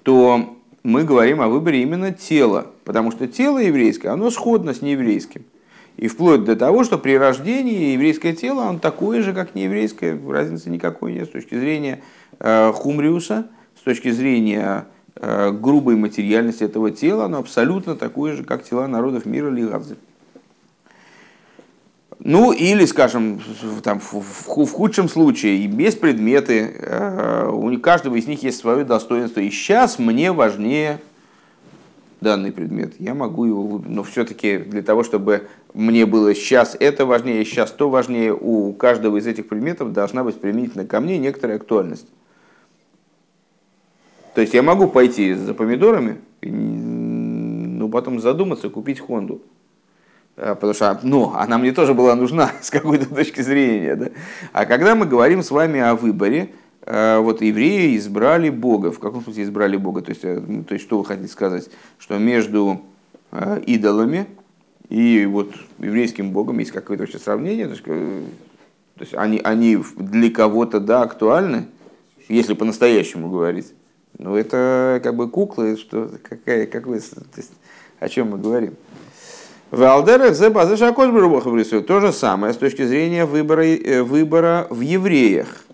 то 0.02 0.56
мы 0.82 1.04
говорим 1.04 1.40
о 1.40 1.48
выборе 1.48 1.82
именно 1.82 2.12
тела, 2.12 2.66
потому 2.84 3.12
что 3.12 3.28
тело 3.28 3.58
еврейское, 3.58 4.08
оно 4.08 4.30
сходно 4.30 4.74
с 4.74 4.82
нееврейским. 4.82 5.44
И 5.96 6.08
вплоть 6.08 6.44
до 6.44 6.56
того, 6.56 6.84
что 6.84 6.98
при 6.98 7.16
рождении 7.18 7.92
еврейское 7.92 8.32
тело, 8.32 8.66
оно 8.66 8.78
такое 8.78 9.22
же, 9.22 9.32
как 9.32 9.54
нееврейское, 9.54 10.18
разницы 10.28 10.70
никакой 10.70 11.12
нет 11.12 11.28
с 11.28 11.30
точки 11.30 11.54
зрения 11.54 12.02
э, 12.38 12.72
хумриуса, 12.72 13.48
с 13.78 13.82
точки 13.82 14.10
зрения 14.10 14.86
э, 15.16 15.50
грубой 15.50 15.96
материальности 15.96 16.64
этого 16.64 16.90
тела, 16.90 17.26
оно 17.26 17.38
абсолютно 17.38 17.96
такое 17.96 18.34
же, 18.34 18.44
как 18.44 18.64
тела 18.64 18.86
народов 18.86 19.26
мира 19.26 19.50
Лигадзе. 19.50 19.96
Ну, 22.22 22.52
или, 22.52 22.84
скажем, 22.84 23.40
там, 23.82 23.98
в, 23.98 24.44
худшем 24.46 25.08
случае, 25.08 25.66
без 25.66 25.94
предметы, 25.94 26.74
э, 26.78 27.48
у 27.50 27.78
каждого 27.78 28.16
из 28.16 28.26
них 28.26 28.42
есть 28.42 28.58
свое 28.58 28.84
достоинство. 28.84 29.40
И 29.40 29.48
сейчас 29.50 29.98
мне 29.98 30.30
важнее 30.30 31.00
данный 32.20 32.52
предмет. 32.52 32.94
Я 32.98 33.14
могу 33.14 33.44
его 33.44 33.62
выбрать. 33.62 33.90
Но 33.90 34.02
все-таки 34.02 34.58
для 34.58 34.82
того, 34.82 35.02
чтобы 35.02 35.48
мне 35.74 36.06
было 36.06 36.34
сейчас 36.34 36.76
это 36.78 37.06
важнее, 37.06 37.44
сейчас 37.44 37.70
то 37.70 37.88
важнее, 37.88 38.34
у 38.34 38.72
каждого 38.72 39.16
из 39.16 39.26
этих 39.26 39.48
предметов 39.48 39.92
должна 39.92 40.24
быть 40.24 40.40
применительно 40.40 40.86
ко 40.86 41.00
мне 41.00 41.18
некоторая 41.18 41.56
актуальность. 41.56 42.06
То 44.34 44.40
есть 44.40 44.54
я 44.54 44.62
могу 44.62 44.86
пойти 44.86 45.34
за 45.34 45.54
помидорами, 45.54 46.18
ну 46.42 47.88
потом 47.88 48.20
задуматься, 48.20 48.68
купить 48.68 49.00
Хонду. 49.00 49.42
А, 50.36 50.54
потому 50.54 50.72
что 50.74 50.98
ну, 51.02 51.32
она 51.34 51.58
мне 51.58 51.72
тоже 51.72 51.94
была 51.94 52.14
нужна 52.14 52.50
с 52.62 52.70
какой-то 52.70 53.12
точки 53.12 53.40
зрения. 53.40 53.96
Да? 53.96 54.08
А 54.52 54.66
когда 54.66 54.94
мы 54.94 55.06
говорим 55.06 55.42
с 55.42 55.50
вами 55.50 55.80
о 55.80 55.94
выборе, 55.94 56.50
вот 57.20 57.40
евреи 57.40 57.96
избрали 57.96 58.50
Бога. 58.50 58.90
В 58.90 58.98
каком 58.98 59.22
смысле 59.22 59.44
избрали 59.44 59.76
Бога? 59.76 60.02
То 60.02 60.10
есть, 60.10 60.24
э, 60.24 60.42
ну, 60.44 60.64
то 60.64 60.74
есть 60.74 60.84
что 60.84 60.98
вы 60.98 61.04
хотите 61.04 61.28
сказать? 61.28 61.70
Что 61.98 62.18
между 62.18 62.80
э, 63.30 63.62
идолами 63.66 64.26
и 64.88 65.24
вот 65.26 65.54
еврейским 65.78 66.32
Богом 66.32 66.58
есть 66.58 66.72
какое-то 66.72 67.04
вообще 67.04 67.18
сравнение? 67.18 67.66
То 67.66 67.72
есть, 67.72 67.84
то 67.84 69.02
есть 69.02 69.14
они, 69.14 69.40
они 69.44 69.78
для 69.96 70.30
кого-то 70.30 70.80
да, 70.80 71.02
актуальны, 71.02 71.66
если 72.28 72.54
по-настоящему 72.54 73.30
говорить. 73.30 73.72
Но 74.18 74.36
это 74.36 75.00
как 75.04 75.14
бы 75.14 75.30
куклы, 75.30 75.76
что 75.76 76.10
какая, 76.28 76.66
какой, 76.66 76.98
то 76.98 77.22
есть, 77.36 77.52
о 78.00 78.08
чем 78.08 78.30
мы 78.30 78.38
говорим? 78.38 78.74
В 79.70 79.84
Алдерах 79.84 80.34
за 80.34 80.50
Базашакош 80.50 81.08
То 81.86 82.00
же 82.00 82.12
самое 82.12 82.52
с 82.52 82.56
точки 82.56 82.84
зрения 82.84 83.26
выбора, 83.26 83.64
э, 83.64 84.02
выбора 84.02 84.66
в 84.68 84.80
евреях. 84.80 85.64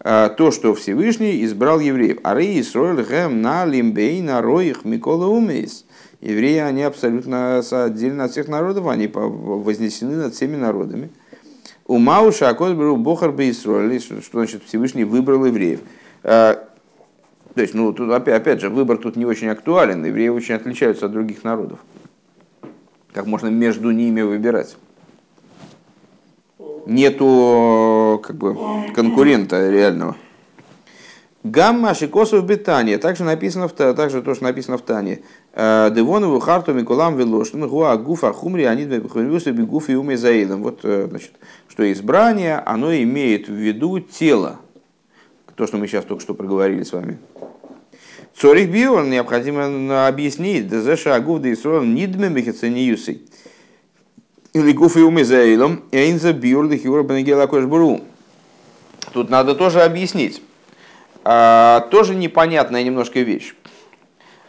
А, 0.00 0.28
то, 0.28 0.50
что 0.50 0.74
Всевышний 0.74 1.44
избрал 1.44 1.80
евреев. 1.80 2.18
Ары 2.22 2.58
Исроэль 2.60 3.02
гэм 3.02 3.42
на 3.42 3.64
лимбей 3.64 4.20
на 4.22 4.40
роих 4.42 4.84
Микола 4.84 5.26
Умейс. 5.26 5.84
Евреи, 6.20 6.58
они 6.58 6.82
абсолютно 6.82 7.58
отдельно 7.58 8.24
от 8.24 8.32
всех 8.32 8.48
народов, 8.48 8.88
они 8.88 9.08
вознесены 9.08 10.16
над 10.16 10.34
всеми 10.34 10.56
народами. 10.56 11.10
У 11.86 11.98
Мауша 11.98 12.52
был 12.54 12.96
Бохар 12.96 13.32
Бейсроэль, 13.32 14.00
что 14.00 14.20
значит 14.32 14.62
Всевышний 14.64 15.04
выбрал 15.04 15.44
евреев. 15.46 15.80
А, 16.22 16.64
то 17.54 17.62
есть, 17.62 17.74
ну, 17.74 17.92
тут 17.92 18.10
опять, 18.10 18.40
опять 18.40 18.60
же, 18.60 18.68
выбор 18.68 18.98
тут 18.98 19.16
не 19.16 19.24
очень 19.24 19.48
актуален. 19.48 20.04
Евреи 20.04 20.28
очень 20.28 20.54
отличаются 20.54 21.06
от 21.06 21.12
других 21.12 21.44
народов 21.44 21.78
как 23.18 23.26
можно 23.26 23.48
между 23.48 23.90
ними 23.90 24.22
выбирать. 24.22 24.76
Нету 26.88 28.18
как 28.24 28.36
бы, 28.36 28.56
конкурента 28.94 29.70
реального. 29.70 30.16
Гамма 31.44 31.92
шикосов 31.92 32.46
бетания. 32.46 32.96
Также 32.96 33.24
написано 33.24 33.68
в 33.68 33.72
также 33.72 34.22
то, 34.22 34.34
что 34.34 34.42
написано 34.42 34.78
в 34.78 34.82
Тане. 34.82 35.20
«Э, 35.52 35.90
Девонову 35.94 36.40
харту 36.40 36.72
Микулам 36.72 37.18
Велошин 37.18 37.68
Гуа 37.68 37.94
Гуфа 37.98 38.32
Хумри 38.32 38.64
Анид 38.64 38.88
Бегуф 38.88 39.90
и 39.90 39.96
Уме 39.96 40.16
Заидом. 40.16 40.62
Вот 40.62 40.80
э, 40.82 41.08
значит, 41.10 41.32
что 41.68 41.92
избрание, 41.92 42.56
оно 42.56 42.94
имеет 42.94 43.48
в 43.48 43.52
виду 43.52 44.00
тело. 44.00 44.56
То, 45.56 45.66
что 45.66 45.76
мы 45.76 45.88
сейчас 45.88 46.06
только 46.06 46.22
что 46.22 46.32
проговорили 46.32 46.84
с 46.84 46.92
вами. 46.94 47.18
Цорих 48.34 48.70
биор 48.70 49.04
необходимо 49.04 50.06
объяснить, 50.06 50.70
шагу 50.98 51.38
да 51.38 51.52
исрол 51.52 51.82
нидме 51.82 52.30
мехицениюсы. 52.30 53.20
Или 54.52 54.72
гуфы 54.72 55.04
умезаилом, 55.04 55.84
эйнза 55.92 56.32
да 56.32 56.76
хиура 56.76 57.02
бенегела. 57.02 58.00
Тут 59.12 59.30
надо 59.30 59.54
тоже 59.54 59.82
объяснить. 59.82 60.42
А, 61.24 61.86
тоже 61.90 62.14
непонятная 62.14 62.82
немножко 62.82 63.20
вещь. 63.20 63.54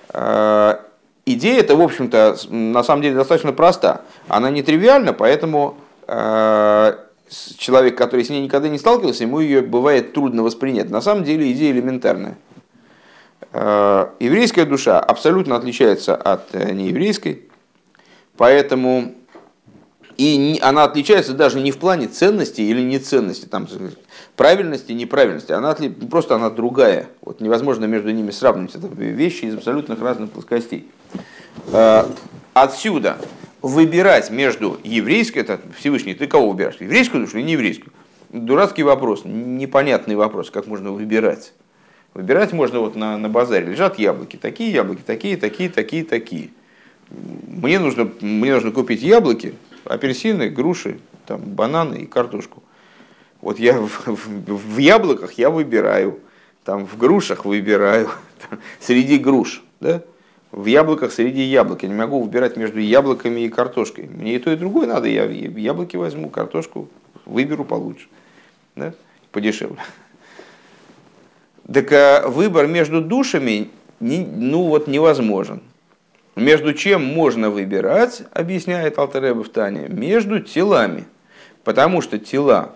А, 0.09 0.81
идея 1.25 1.59
это, 1.59 1.75
в 1.75 1.81
общем-то, 1.81 2.37
на 2.49 2.83
самом 2.83 3.01
деле 3.01 3.15
достаточно 3.15 3.51
проста. 3.51 4.01
Она 4.27 4.49
нетривиальна, 4.49 5.13
поэтому 5.13 5.77
а, 6.07 6.97
человек, 7.57 7.97
который 7.97 8.23
с 8.23 8.29
ней 8.29 8.41
никогда 8.41 8.69
не 8.69 8.77
сталкивался, 8.77 9.23
ему 9.23 9.39
ее 9.39 9.61
бывает 9.61 10.13
трудно 10.13 10.43
воспринять. 10.43 10.89
На 10.89 11.01
самом 11.01 11.23
деле 11.23 11.51
идея 11.51 11.71
элементарная. 11.71 12.37
Э, 13.51 14.09
еврейская 14.19 14.65
душа 14.65 14.99
абсолютно 14.99 15.55
отличается 15.55 16.15
от 16.15 16.53
э, 16.53 16.71
нееврейской, 16.71 17.43
поэтому 18.37 19.15
и 20.19 20.59
она 20.61 20.83
отличается 20.83 21.33
даже 21.33 21.61
не 21.61 21.71
в 21.71 21.77
плане 21.77 22.07
ценности 22.07 22.59
или 22.59 22.81
неценности, 22.81 23.45
там, 23.45 23.69
правильности, 24.35 24.91
неправильности, 24.91 25.53
она 25.53 25.73
просто 26.11 26.35
она 26.35 26.49
другая. 26.49 27.07
Вот 27.21 27.39
невозможно 27.39 27.85
между 27.85 28.11
ними 28.11 28.31
сравнивать. 28.31 28.75
Это 28.75 28.87
вещи 28.87 29.45
из 29.45 29.55
абсолютно 29.55 29.95
разных 29.95 30.31
плоскостей. 30.31 30.87
Э, 31.71 32.03
отсюда 32.53 33.17
выбирать 33.61 34.29
между 34.29 34.77
еврейской, 34.83 35.39
это 35.39 35.61
Всевышний, 35.77 36.15
ты 36.15 36.27
кого 36.27 36.49
выбираешь? 36.49 36.75
Еврейскую 36.81 37.23
душу 37.23 37.37
или 37.37 37.45
нееврейскую? 37.45 37.93
Дурацкий 38.27 38.83
вопрос, 38.83 39.21
непонятный 39.23 40.17
вопрос, 40.17 40.49
как 40.51 40.67
можно 40.67 40.91
выбирать. 40.91 41.53
Выбирать 42.13 42.51
можно 42.51 42.81
вот 42.81 42.97
на, 42.97 43.17
на 43.17 43.29
базаре. 43.29 43.67
Лежат 43.67 43.97
яблоки. 43.97 44.35
Такие 44.35 44.73
яблоки, 44.73 45.01
такие, 45.05 45.37
такие, 45.37 45.69
такие, 45.69 46.03
такие. 46.03 46.49
Мне 47.09 47.79
нужно, 47.79 48.11
мне 48.19 48.53
нужно 48.53 48.71
купить 48.71 49.01
яблоки, 49.01 49.55
апельсины, 49.89 50.49
груши, 50.49 50.99
там, 51.25 51.41
бананы 51.41 51.95
и 51.95 52.05
картошку. 52.05 52.63
Вот 53.41 53.59
я 53.59 53.73
в, 53.79 54.07
в, 54.07 54.75
в 54.75 54.77
яблоках 54.77 55.33
я 55.33 55.49
выбираю, 55.49 56.19
там, 56.63 56.85
в 56.85 56.97
грушах 56.97 57.45
выбираю, 57.45 58.09
там, 58.49 58.59
среди 58.79 59.17
груш. 59.17 59.63
Да? 59.79 60.03
В 60.51 60.65
яблоках 60.65 61.11
среди 61.11 61.43
яблок. 61.43 61.83
Я 61.83 61.89
не 61.89 61.95
могу 61.95 62.21
выбирать 62.21 62.57
между 62.57 62.79
яблоками 62.79 63.41
и 63.41 63.49
картошкой. 63.49 64.07
Мне 64.07 64.35
и 64.35 64.39
то, 64.39 64.51
и 64.51 64.55
другое 64.55 64.87
надо. 64.87 65.07
Я 65.07 65.25
яблоки 65.25 65.95
возьму, 65.95 66.29
картошку 66.29 66.89
выберу 67.25 67.65
получше. 67.65 68.07
Да? 68.75 68.93
Подешевле. 69.31 69.77
Так 71.71 71.91
а 71.91 72.27
выбор 72.27 72.65
между 72.67 73.01
душами 73.01 73.69
ну 73.99 74.63
вот 74.63 74.87
невозможен. 74.87 75.61
Между 76.35 76.73
чем 76.73 77.03
можно 77.03 77.49
выбирать, 77.49 78.23
объясняет 78.33 78.97
Алтареба 78.97 79.43
в 79.43 79.49
Тане, 79.49 79.87
между 79.89 80.39
телами. 80.39 81.05
Потому 81.63 82.01
что 82.01 82.17
тела 82.17 82.71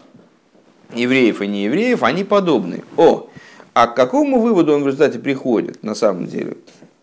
евреев 0.94 1.42
и 1.42 1.48
неевреев, 1.48 2.04
они 2.04 2.24
подобны. 2.24 2.84
О, 2.98 3.30
а 3.74 3.88
к 3.88 3.96
какому 3.96 4.40
выводу 4.40 4.74
он 4.74 4.84
в 4.84 4.88
результате 4.88 5.20
приходит 5.20 5.84
на 5.84 5.96
самом 5.96 6.28
деле? 6.28 6.58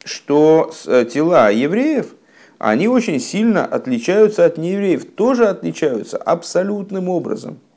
Что 0.05 0.73
э, 0.87 1.07
тела 1.11 1.51
евреев, 1.51 2.15
они 2.59 2.89
очень 2.89 3.21
сильно 3.21 3.65
отличаются 3.65 4.45
от 4.45 4.59
неевреев, 4.59 5.05
тоже 5.05 5.47
отличаются 5.49 6.19
абсолютным 6.19 7.09
образом– 7.09 7.59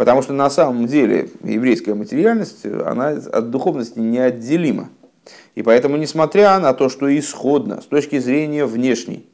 Потому 0.00 0.22
что 0.22 0.32
на 0.32 0.48
самом 0.48 0.86
деле 0.86 1.28
еврейская 1.44 1.92
материальность, 1.92 2.64
она 2.64 3.08
от 3.08 3.50
духовности 3.50 3.98
неотделима. 3.98 4.88
И 5.54 5.62
поэтому, 5.62 5.96
несмотря 5.96 6.58
на 6.58 6.72
то, 6.72 6.88
что 6.88 7.16
исходно, 7.18 7.80
с 7.80 7.86
точки 7.86 8.18
зрения 8.18 8.66
внешней, 8.66 9.28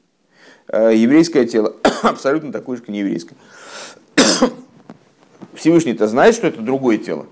э, 0.69 0.93
еврейское 0.95 1.47
тело 1.47 1.77
абсолютно 2.03 2.53
такое 2.53 2.77
же, 2.77 2.83
как 2.83 2.91
нееврейское. 2.91 3.37
Всевышний-то 5.55 6.07
знает, 6.07 6.35
что 6.35 6.47
это 6.47 6.61
другое 6.61 6.99
тело. 6.99 7.27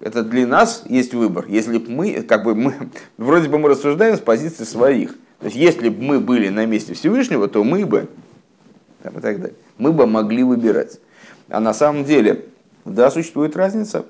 Это 0.00 0.22
для 0.22 0.46
нас 0.46 0.84
есть 0.86 1.14
выбор. 1.14 1.46
Если 1.48 1.78
бы 1.78 1.90
мы, 1.90 2.22
как 2.22 2.44
бы 2.44 2.54
мы, 2.54 2.74
вроде 3.16 3.48
бы 3.48 3.58
мы 3.58 3.68
рассуждаем 3.68 4.16
с 4.16 4.20
позиции 4.20 4.64
своих. 4.64 5.16
То 5.40 5.46
есть, 5.46 5.56
если 5.56 5.88
бы 5.88 6.02
мы 6.02 6.20
были 6.20 6.48
на 6.48 6.66
месте 6.66 6.94
Всевышнего, 6.94 7.48
то 7.48 7.62
мы 7.64 7.86
бы, 7.86 8.08
там, 9.02 9.18
и 9.18 9.20
так 9.20 9.40
далее, 9.40 9.56
мы 9.78 9.92
бы 9.92 10.06
могли 10.06 10.42
выбирать. 10.42 11.00
А 11.48 11.60
на 11.60 11.72
самом 11.72 12.04
деле, 12.04 12.46
да, 12.84 13.10
существует 13.10 13.56
разница 13.56 14.04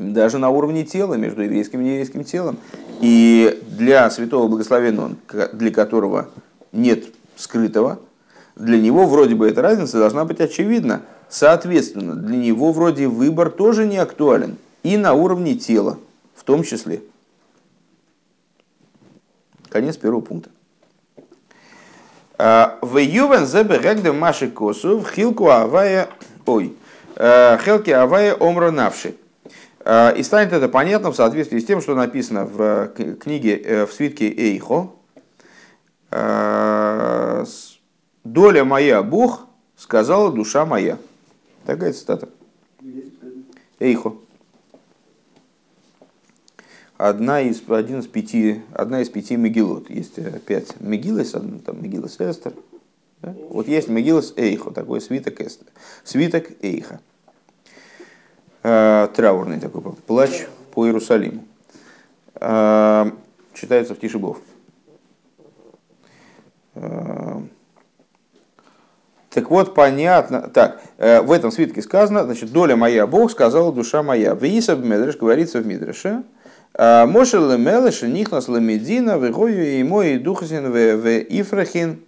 даже 0.00 0.38
на 0.38 0.48
уровне 0.48 0.84
тела 0.84 1.14
между 1.14 1.42
еврейским 1.42 1.80
и 1.80 1.84
нееврейским 1.84 2.24
телом. 2.24 2.56
И 3.00 3.62
для 3.68 4.10
святого 4.10 4.48
благословенного, 4.48 5.12
для 5.52 5.70
которого 5.70 6.30
нет 6.72 7.04
скрытого, 7.36 8.00
для 8.56 8.80
него 8.80 9.06
вроде 9.06 9.34
бы 9.34 9.48
эта 9.48 9.62
разница 9.62 9.98
должна 9.98 10.24
быть 10.24 10.40
очевидна. 10.40 11.02
Соответственно, 11.28 12.14
для 12.16 12.36
него 12.36 12.72
вроде 12.72 13.06
выбор 13.06 13.50
тоже 13.50 13.86
не 13.86 13.98
актуален. 13.98 14.56
И 14.82 14.96
на 14.96 15.12
уровне 15.12 15.54
тела 15.54 15.98
в 16.34 16.44
том 16.44 16.62
числе. 16.62 17.02
Конец 19.68 19.96
первого 19.96 20.22
пункта. 20.22 20.50
В 22.38 22.96
Ювен 22.96 23.46
зебе 23.46 23.78
регде 23.78 24.12
маши 24.12 24.48
косу 24.48 24.98
в 24.98 25.10
хилку 25.10 25.50
авая... 25.50 26.08
Ой. 26.46 26.74
Хелки 27.14 27.90
авая 27.90 28.34
омро 28.34 28.70
навши. 28.70 29.14
И 29.90 30.22
станет 30.22 30.52
это 30.52 30.68
понятно 30.68 31.10
в 31.10 31.16
соответствии 31.16 31.58
с 31.58 31.64
тем, 31.64 31.80
что 31.80 31.96
написано 31.96 32.44
в 32.44 32.88
книге, 33.18 33.86
в 33.86 33.92
свитке 33.92 34.28
Эйхо. 34.28 34.90
«Доля 38.22 38.64
моя, 38.64 39.02
Бог, 39.02 39.46
сказала 39.76 40.30
душа 40.30 40.64
моя». 40.64 40.98
Такая 41.64 41.92
цитата. 41.92 42.28
Эйхо. 43.78 44.14
Одна 46.96 47.40
из, 47.40 47.62
один 47.68 48.00
из 48.00 48.06
пяти, 48.06 48.60
одна 48.74 49.00
из 49.00 49.08
пяти 49.08 49.36
Мегилот. 49.36 49.88
Есть 49.88 50.18
э, 50.18 50.38
пять 50.44 50.78
Мегилос, 50.80 51.30
там 51.30 51.82
Мегилос 51.82 52.20
Эстер. 52.20 52.52
Да? 53.22 53.34
Вот 53.48 53.68
есть 53.68 53.88
Мегилос 53.88 54.34
Эйхо, 54.36 54.70
такой 54.70 55.00
свиток 55.00 55.40
Эстер. 55.40 55.66
Свиток 56.04 56.50
Эйха. 56.62 57.00
Э, 58.62 59.08
траурный 59.14 59.58
такой 59.58 59.80
плач 60.06 60.46
по 60.74 60.86
Иерусалиму. 60.86 61.44
Э, 62.34 63.10
читается 63.54 63.94
в 63.94 63.98
Тишебов. 63.98 64.38
Э, 66.74 67.40
так 69.30 69.48
вот, 69.48 69.74
понятно. 69.74 70.50
Так, 70.52 70.82
в 70.98 71.30
этом 71.32 71.52
свитке 71.52 71.82
сказано, 71.82 72.24
значит, 72.24 72.50
доля 72.50 72.74
моя 72.74 73.06
Бог, 73.06 73.30
сказала 73.30 73.72
душа 73.72 74.02
моя. 74.02 74.34
В 74.34 74.42
Исаб 74.42 74.80
Медреш 74.80 75.16
говорится 75.16 75.60
в 75.60 75.66
Мидреше. 75.66 76.24
«Э, 76.74 77.06
Моше 77.06 77.38
лемелеш 77.38 78.02
нихнас 78.02 78.48
лемедина 78.48 79.16
вегою 79.16 79.78
и 79.78 79.82
мой 79.82 80.18
духасин 80.18 80.70
в 80.70 81.22
ифрахин 81.22 82.00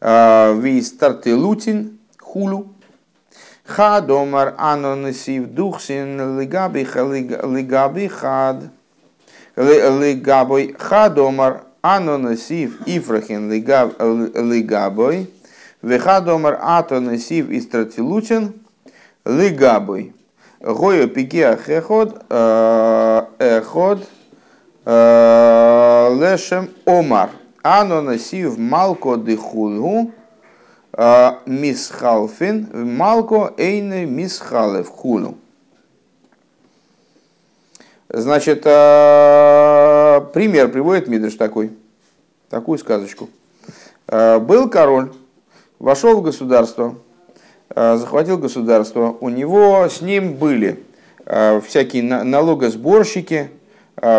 в 0.00 0.82
стартелутин 0.82 1.98
хулу. 2.20 2.75
Ха 3.66 4.00
домар 4.00 4.54
анонесив 4.58 5.46
духсин 5.46 6.38
лигаби 6.38 6.86
лигаби 7.54 8.08
хад. 8.08 8.56
Лигабой 9.56 10.74
ха 10.78 11.08
домар 11.08 11.62
анонесив 11.82 12.86
ифрахин 12.86 13.50
лигабой. 13.50 15.28
Вехадомар 15.86 16.58
ато 16.62 17.00
несив 17.00 17.50
и 17.50 17.60
стратилутин 17.60 18.54
лигабой. 19.24 20.12
Гою 20.60 21.08
пике 21.08 21.56
хеход 21.56 22.24
э, 22.28 23.22
эход 23.38 24.08
э, 24.84 26.16
лешем 26.20 26.70
омар. 26.86 27.30
Ано 27.62 28.00
несив 28.00 28.58
малко 28.58 29.16
дихулгу 29.16 30.12
мисхалфин 30.96 32.68
малко 32.96 33.52
эйне 33.56 34.06
мисхалев 34.06 34.88
хулу. 34.88 35.36
Значит, 38.08 38.62
пример 40.32 40.68
приводит 40.70 41.08
Мидриш 41.08 41.34
такой, 41.34 41.72
такую 42.48 42.78
сказочку. 42.78 43.28
Был 44.08 44.70
король, 44.70 45.12
вошел 45.78 46.20
в 46.20 46.22
государство, 46.22 46.94
захватил 47.74 48.38
государство, 48.38 49.16
у 49.20 49.28
него 49.28 49.88
с 49.88 50.00
ним 50.00 50.34
были 50.34 50.82
всякие 51.26 52.04
налогосборщики, 52.04 53.50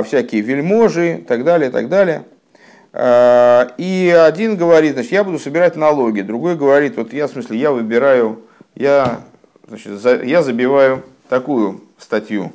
всякие 0.04 0.42
вельможи 0.42 1.16
и 1.16 1.22
так 1.22 1.44
далее, 1.44 1.72
так 1.72 1.88
далее. 1.88 2.26
И 2.94 4.16
один 4.18 4.56
говорит, 4.56 4.94
значит, 4.94 5.12
я 5.12 5.24
буду 5.24 5.40
собирать 5.40 5.76
налоги, 5.76 6.22
другой 6.22 6.56
говорит, 6.56 6.98
вот 6.98 7.14
я, 7.14 7.28
в 7.28 7.32
смысле, 7.32 7.58
я 7.58 7.72
выбираю, 7.72 8.42
я, 8.76 9.22
значит, 9.68 10.00
за, 10.00 10.24
я 10.24 10.42
забиваю 10.42 11.04
такую 11.30 11.82
статью 11.98 12.52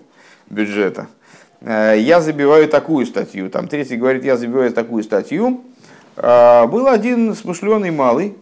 бюджета, 0.49 1.07
я 1.61 2.21
забиваю 2.21 2.69
такую 2.69 3.07
статью, 3.07 3.51
там 3.51 3.69
третий 3.69 3.97
говорит, 3.97 4.25
я 4.25 4.37
забиваю 4.37 4.73
такую 4.73 5.03
статью. 5.03 5.63
Был 6.15 6.89
один 6.89 7.35
смышленый 7.35 7.91
малый, 7.91 8.37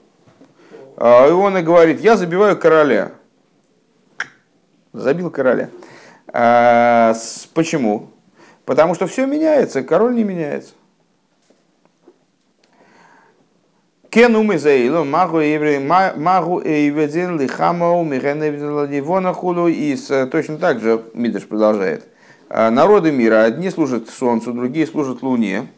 и 0.96 1.30
он 1.30 1.56
и 1.56 1.62
говорит, 1.62 2.00
я 2.00 2.16
забиваю 2.16 2.56
короля. 2.56 3.12
Забил 4.92 5.30
короля. 5.30 5.68
Почему? 7.54 8.10
Потому 8.64 8.96
что 8.96 9.06
все 9.06 9.24
меняется, 9.26 9.84
король 9.84 10.16
не 10.16 10.24
меняется. 10.24 10.72
Кен 14.10 14.34
умы 14.34 14.58
заилу, 14.58 15.04
магу 15.04 15.38
магу 16.16 16.60
эйведин 16.64 17.38
лихамау 17.38 18.02
миреневдин 18.02 19.32
хулу. 19.32 19.68
И 19.68 19.96
точно 20.32 20.58
так 20.58 20.80
же 20.80 21.02
Мидыш 21.14 21.46
продолжает. 21.46 22.08
А, 22.48 22.70
народы 22.70 23.12
мира, 23.12 23.44
одни 23.44 23.70
служат 23.70 24.10
солнцу, 24.10 24.52
другие 24.52 24.88
служат 24.88 25.22
луне. 25.22 25.68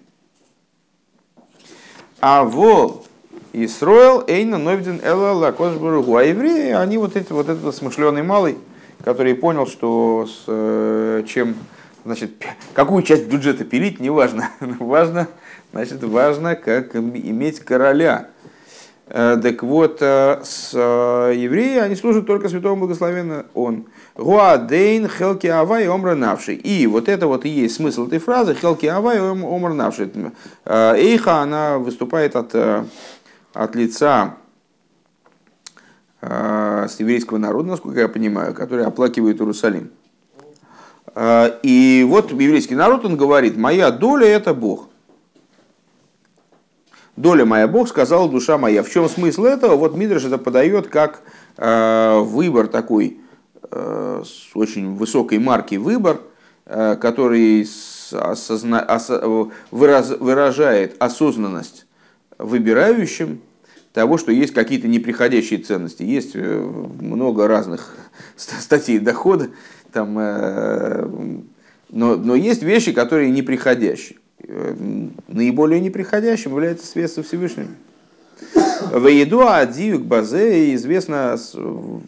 А 2.23 2.45
во 2.45 3.03
Исроэл, 3.53 4.25
Эйна, 4.27 4.57
Новидин, 4.57 5.01
Эла, 5.05 5.33
Лакош, 5.33 5.75
Баругу. 5.75 6.17
А 6.17 6.25
евреи, 6.25 6.71
они 6.71 6.97
вот, 6.97 7.17
эти, 7.17 7.33
вот 7.33 7.51
этот 7.51 7.75
смышленый 7.75 8.23
малый, 8.23 8.57
который 9.05 9.35
понял, 9.35 9.67
что 9.67 10.27
с, 10.27 10.45
э, 10.47 11.25
чем, 11.29 11.57
значит, 12.07 12.31
какую 12.73 13.03
часть 13.03 13.27
бюджета 13.27 13.65
пилить, 13.65 14.01
неважно. 14.01 14.49
важно, 14.61 15.29
значит, 15.73 16.03
важно, 16.05 16.55
как 16.55 16.95
иметь 16.97 17.61
короля. 17.61 18.29
Э, 19.09 19.39
так 19.43 19.63
вот, 19.63 19.99
э, 20.01 20.41
с 20.45 20.73
евреи, 20.75 21.79
они 21.79 21.97
служат 21.97 22.27
только 22.27 22.49
святому 22.49 22.81
благословенно 22.81 23.47
он. 23.55 23.87
Гуадейн 24.17 25.09
хелки 25.09 25.47
авай 25.47 25.89
омра 25.89 26.15
навши. 26.15 26.55
И 26.55 26.87
вот 26.87 27.09
это 27.09 27.27
вот 27.27 27.45
и 27.45 27.49
есть 27.49 27.77
смысл 27.77 28.07
этой 28.07 28.19
фразы 28.19 28.55
хелки 28.55 28.87
авай 28.87 29.19
омра 29.21 29.73
навши. 29.73 30.11
Эйха, 30.67 31.41
она 31.41 31.79
выступает 31.79 32.37
от 32.37 32.55
от 33.53 33.75
лица 33.75 34.37
э, 36.21 36.87
с 36.89 36.99
еврейского 37.01 37.39
народа, 37.39 37.69
насколько 37.69 38.01
я 38.01 38.09
понимаю, 38.09 38.55
который 38.55 38.85
оплакивает 38.85 39.41
Иерусалим. 39.41 39.91
Э, 41.15 41.59
и 41.63 42.05
вот 42.09 42.33
еврейский 42.33 42.75
народ, 42.75 43.05
он 43.05 43.17
говорит, 43.17 43.57
моя 43.57 43.91
доля 43.91 44.27
это 44.27 44.55
Бог. 44.55 44.89
Доля 47.23 47.45
моя 47.45 47.69
Бог, 47.69 47.89
сказала 47.89 48.29
душа 48.29 48.59
моя. 48.59 48.83
В 48.83 48.91
чем 48.91 49.09
смысл 49.09 49.45
этого? 49.45 49.77
Вот 49.77 49.97
Мидриш 49.97 50.25
это 50.25 50.39
подает 50.39 50.89
как 50.89 51.23
э, 51.57 52.19
выбор 52.19 52.67
такой, 52.67 53.19
э, 53.71 54.23
с 54.27 54.57
очень 54.57 54.97
высокой 54.97 55.39
марки 55.39 55.77
выбор, 55.77 56.21
э, 56.67 56.97
который 57.01 57.65
осозна, 58.11 58.85
ос, 58.89 59.09
выраз, 59.71 60.11
выражает 60.19 60.97
осознанность 60.99 61.87
выбирающим 62.39 63.41
того, 63.93 64.19
что 64.19 64.33
есть 64.33 64.53
какие-то 64.53 64.89
неприходящие 64.89 65.61
ценности. 65.61 66.03
Есть 66.03 66.33
э, 66.35 66.59
много 67.01 67.47
разных 67.47 67.95
статей 68.37 68.99
дохода, 68.99 69.51
там, 69.93 70.19
э, 70.19 71.07
но, 71.89 72.17
но 72.17 72.35
есть 72.35 72.65
вещи, 72.65 72.91
которые 72.91 73.31
неприходящие. 73.31 74.19
Э, 74.49 74.75
наиболее 75.29 75.81
неприходящим 75.81 76.53
является 76.53 76.87
свет 76.87 77.11
со 77.11 77.23
Всевышним. 77.23 77.77
В 78.91 79.07
еду 79.07 79.47
адзиюк 79.47 80.03
базе 80.03 80.75
известно 80.75 81.39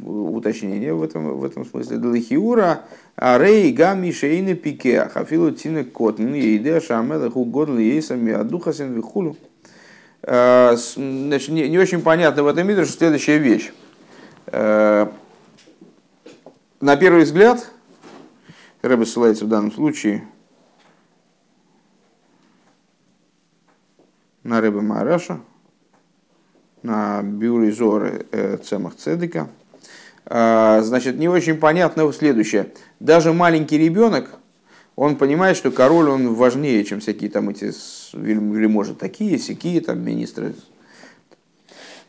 уточнение 0.04 0.92
в 0.92 1.02
этом, 1.02 1.38
в 1.38 1.44
этом 1.44 1.64
смысле. 1.64 1.98
Далахиура 1.98 2.82
арей 3.14 3.72
гами 3.72 4.10
шейны 4.10 4.54
пике 4.54 5.08
хафилу 5.08 5.52
тины 5.52 5.84
котн 5.84 6.34
еде 6.34 6.80
шамела 6.80 7.30
хугодл 7.30 7.78
ейсами 7.78 8.32
адухасин 8.32 8.92
вихулу. 8.92 9.36
Э, 10.22 10.74
значит, 10.76 11.50
не, 11.50 11.68
не 11.68 11.78
очень 11.78 12.02
понятно 12.02 12.42
в 12.42 12.48
этом 12.48 12.66
мире, 12.66 12.84
что 12.84 12.98
следующая 12.98 13.38
вещь. 13.38 13.72
Э, 14.46 15.06
на 16.80 16.96
первый 16.96 17.24
взгляд, 17.24 17.70
Рэбе 18.82 19.06
ссылается 19.06 19.44
в 19.44 19.48
данном 19.48 19.72
случае 19.72 20.24
на 24.44 24.60
Рэбе 24.60 24.80
Мараша, 24.80 25.40
на 26.82 27.22
Бюри 27.22 27.72
Зоры 27.72 28.26
Цемах 28.62 28.94
Цедека. 28.94 29.48
Значит, 30.26 31.18
не 31.18 31.28
очень 31.28 31.56
понятно 31.56 32.10
следующее. 32.12 32.72
Даже 33.00 33.32
маленький 33.32 33.78
ребенок– 33.78 34.30
он 34.96 35.16
понимает, 35.16 35.56
что 35.56 35.70
король 35.70 36.08
он 36.08 36.34
важнее, 36.34 36.84
чем 36.84 37.00
всякие 37.00 37.30
там 37.30 37.48
эти 37.48 37.72
вельможи 38.12 38.94
такие, 38.94 39.38
сякие 39.38 39.80
там 39.80 40.00
министры. 40.00 40.54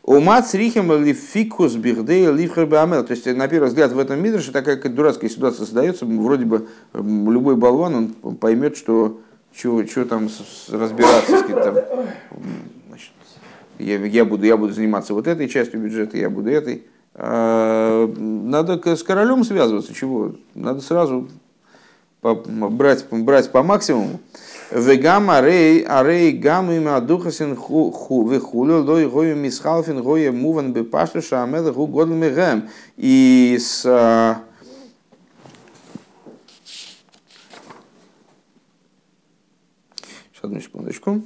Умат 0.04 0.54
рихем 0.54 0.92
лификус 1.02 1.74
бихдей 1.74 2.30
лифхер 2.32 2.68
То 2.68 3.06
есть, 3.10 3.26
на 3.26 3.48
первый 3.48 3.66
взгляд, 3.66 3.90
в 3.90 3.98
этом 3.98 4.22
мире 4.22 4.38
такая 4.38 4.76
дурацкая 4.76 5.28
ситуация 5.28 5.64
создается. 5.64 6.06
Вроде 6.06 6.44
бы 6.44 6.68
любой 6.94 7.56
болван 7.56 8.14
он 8.22 8.36
поймет, 8.36 8.76
что 8.76 9.20
что 9.56 10.04
там 10.04 10.28
разбираться, 10.68 11.38
сказать, 11.38 11.64
там, 11.64 11.74
значит, 12.88 13.12
я, 13.78 13.96
я, 14.04 14.24
буду, 14.24 14.44
я 14.44 14.56
буду 14.56 14.72
заниматься 14.72 15.14
вот 15.14 15.26
этой 15.26 15.48
частью 15.48 15.80
бюджета, 15.80 16.16
я 16.18 16.28
буду 16.28 16.50
этой. 16.50 16.84
А, 17.14 18.06
надо 18.06 18.94
с 18.94 19.02
королем 19.02 19.44
связываться, 19.44 19.94
чего? 19.94 20.34
Надо 20.54 20.80
сразу 20.80 21.28
брать, 22.22 23.06
брать 23.10 23.50
по 23.50 23.62
максимуму. 23.62 24.20
Вегам 24.70 25.30
арей, 25.30 25.84
арей 25.84 26.32
гам 26.32 26.72
им 26.72 26.88
адухасин 26.88 27.54
вихулю, 27.54 28.82
лой 28.82 29.08
гою 29.08 29.36
мисхалфин 29.36 30.02
гою 30.02 30.32
муван 30.32 30.72
бепашту 30.72 31.22
шамел 31.22 31.72
гу 31.72 31.86
годл 31.86 32.12
мегем. 32.12 32.68
И 32.96 33.56
с... 33.60 33.82
Сейчас, 40.32 40.35
одну 40.46 40.60
секундочку. 40.60 41.22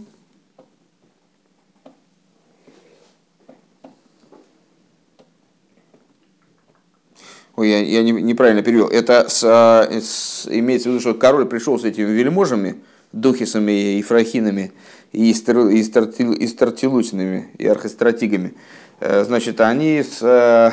Ой, 7.57 7.69
я, 7.69 7.81
я 7.81 8.03
не, 8.03 8.13
неправильно 8.13 8.63
перевел. 8.63 8.89
Это 8.89 9.29
с, 9.29 9.43
с, 9.43 10.49
имеется 10.51 10.89
в 10.89 10.93
виду, 10.93 11.01
что 11.01 11.15
король 11.15 11.45
пришел 11.45 11.79
с 11.79 11.85
этими 11.85 12.11
вельможами, 12.11 12.77
духисами 13.13 13.99
и 13.99 14.03
фрахинами, 14.03 14.73
и, 15.13 15.35
стар, 15.35 15.59
и, 15.69 15.83
стартил, 15.83 16.33
и 16.33 16.47
стартилутинами, 16.47 17.51
и 17.59 17.67
архистратигами. 17.67 18.55
Э, 19.01 19.25
значит, 19.25 19.61
они 19.61 20.03
с... 20.03 20.23
Э, 20.23 20.71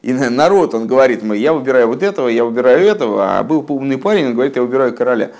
и 0.00 0.12
народ, 0.12 0.74
он 0.74 0.86
говорит, 0.86 1.22
мы, 1.22 1.36
я 1.36 1.52
выбираю 1.52 1.88
вот 1.88 2.02
этого, 2.02 2.28
я 2.28 2.44
выбираю 2.44 2.86
этого, 2.86 3.38
а 3.38 3.42
был 3.42 3.64
умный 3.68 3.96
парень, 3.96 4.26
он 4.26 4.34
говорит, 4.34 4.56
я 4.56 4.62
выбираю 4.62 4.94
короля. 4.94 5.32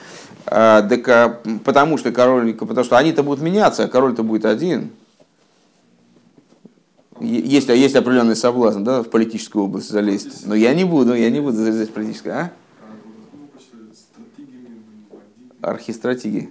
Так, 0.44 1.08
а, 1.08 1.40
потому 1.64 1.96
что 1.96 2.12
король, 2.12 2.54
потому 2.54 2.84
что 2.84 2.98
они-то 2.98 3.22
будут 3.22 3.42
меняться, 3.42 3.84
а 3.84 3.88
король-то 3.88 4.22
будет 4.22 4.44
один. 4.44 4.90
Есть, 7.20 7.70
а 7.70 7.74
есть 7.74 7.94
определенный 7.94 8.36
соблазн, 8.36 8.82
да, 8.82 9.02
в 9.02 9.08
политическую 9.08 9.64
область 9.64 9.88
залезть. 9.88 10.46
Но 10.46 10.54
я 10.54 10.74
не 10.74 10.84
буду, 10.84 11.14
я 11.14 11.30
не 11.30 11.40
буду 11.40 11.56
залезать 11.56 11.90
в 11.90 11.92
политическую, 11.92 12.34
а? 12.34 12.52
архистратиги. 15.62 16.50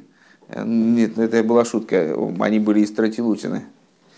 Нет, 0.55 1.17
ну, 1.17 1.23
это 1.23 1.43
была 1.43 1.65
шутка. 1.65 2.15
Они 2.39 2.59
были 2.59 2.81
и 2.81 2.85
стратилутины. 2.85 3.65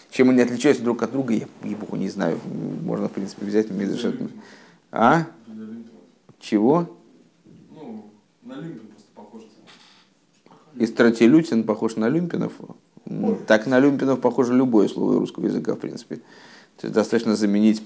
Чем 0.10 0.30
они 0.30 0.42
отличаются 0.42 0.84
друг 0.84 1.04
от 1.04 1.12
друга, 1.12 1.34
я 1.34 1.48
ебуху 1.64 1.98
не 1.98 2.10
знаю. 2.10 2.40
Можно, 2.84 3.10
в 3.10 3.12
принципе, 3.12 3.46
взять 3.46 3.70
Мизашет. 3.70 4.16
А? 4.92 5.26
Чего? 6.40 6.90
Ну, 7.72 8.06
на 8.44 8.56
похож. 8.56 8.85
И 10.78 10.86
стратилютин 10.86 11.64
похож 11.64 11.96
на 11.96 12.10
Люмпинов. 12.10 12.54
Так 13.48 13.68
на 13.68 13.80
Люмпинов 13.80 14.20
похоже 14.20 14.54
любое 14.54 14.88
слово 14.88 15.20
русского 15.20 15.46
языка, 15.46 15.76
в 15.76 15.80
принципе. 15.80 16.16
То 16.78 16.88
есть 16.88 16.94
достаточно 16.94 17.36
заменить 17.36 17.82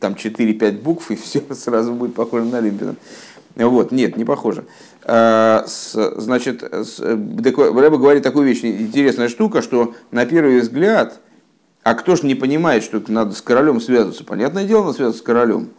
там 0.00 0.14
4-5 0.14 0.82
букв, 0.82 1.10
и 1.10 1.16
все 1.16 1.42
сразу 1.54 1.92
будет 1.94 2.14
похоже 2.14 2.46
на 2.46 2.60
Люмпинов. 2.60 2.96
Вот, 3.54 3.90
нет, 3.90 4.16
не 4.18 4.24
похоже. 4.24 4.66
А, 5.02 5.64
значит, 5.66 6.62
Рэба 6.62 7.96
говорит 7.96 8.22
такую 8.22 8.46
вещь, 8.46 8.62
интересная 8.62 9.28
штука, 9.28 9.62
что 9.62 9.94
на 10.10 10.26
первый 10.26 10.60
взгляд, 10.60 11.20
а 11.82 11.94
кто 11.94 12.16
же 12.16 12.26
не 12.26 12.34
понимает, 12.34 12.82
что 12.82 13.02
надо 13.08 13.34
с 13.34 13.40
королем 13.40 13.80
связываться? 13.80 14.24
Понятное 14.24 14.66
дело, 14.66 14.82
надо 14.82 14.94
связываться 14.94 15.22
с 15.22 15.24
королем. 15.24 15.70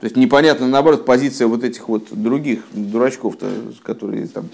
То 0.00 0.04
есть 0.04 0.16
непонятно, 0.16 0.68
наоборот, 0.68 1.06
позиция 1.06 1.46
вот 1.46 1.64
этих 1.64 1.88
вот 1.88 2.08
других 2.10 2.64
дурачков-то, 2.72 3.46
которые 3.82 4.26
там 4.26 4.50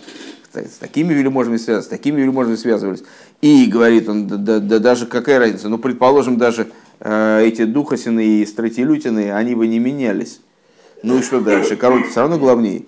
с 0.54 0.78
такими 0.78 1.14
вельможами 1.14 1.56
связывались, 1.56 1.86
с 1.86 1.88
такими 1.88 2.20
вельможами 2.20 2.56
связывались. 2.56 3.02
И 3.40 3.66
говорит 3.66 4.08
он, 4.08 4.26
да, 4.26 4.36
да, 4.36 4.60
да 4.60 4.78
даже 4.78 5.06
какая 5.06 5.38
разница, 5.38 5.68
ну, 5.68 5.78
предположим, 5.78 6.38
даже 6.38 6.70
э, 7.00 7.44
эти 7.44 7.64
духосины 7.64 8.24
и 8.40 8.46
стратилютины, 8.46 9.32
они 9.32 9.54
бы 9.54 9.66
не 9.66 9.78
менялись. 9.78 10.40
Ну 11.02 11.18
и 11.18 11.22
что 11.22 11.40
дальше? 11.40 11.76
Король 11.76 12.08
все 12.08 12.20
равно 12.20 12.38
главнее. 12.38 12.84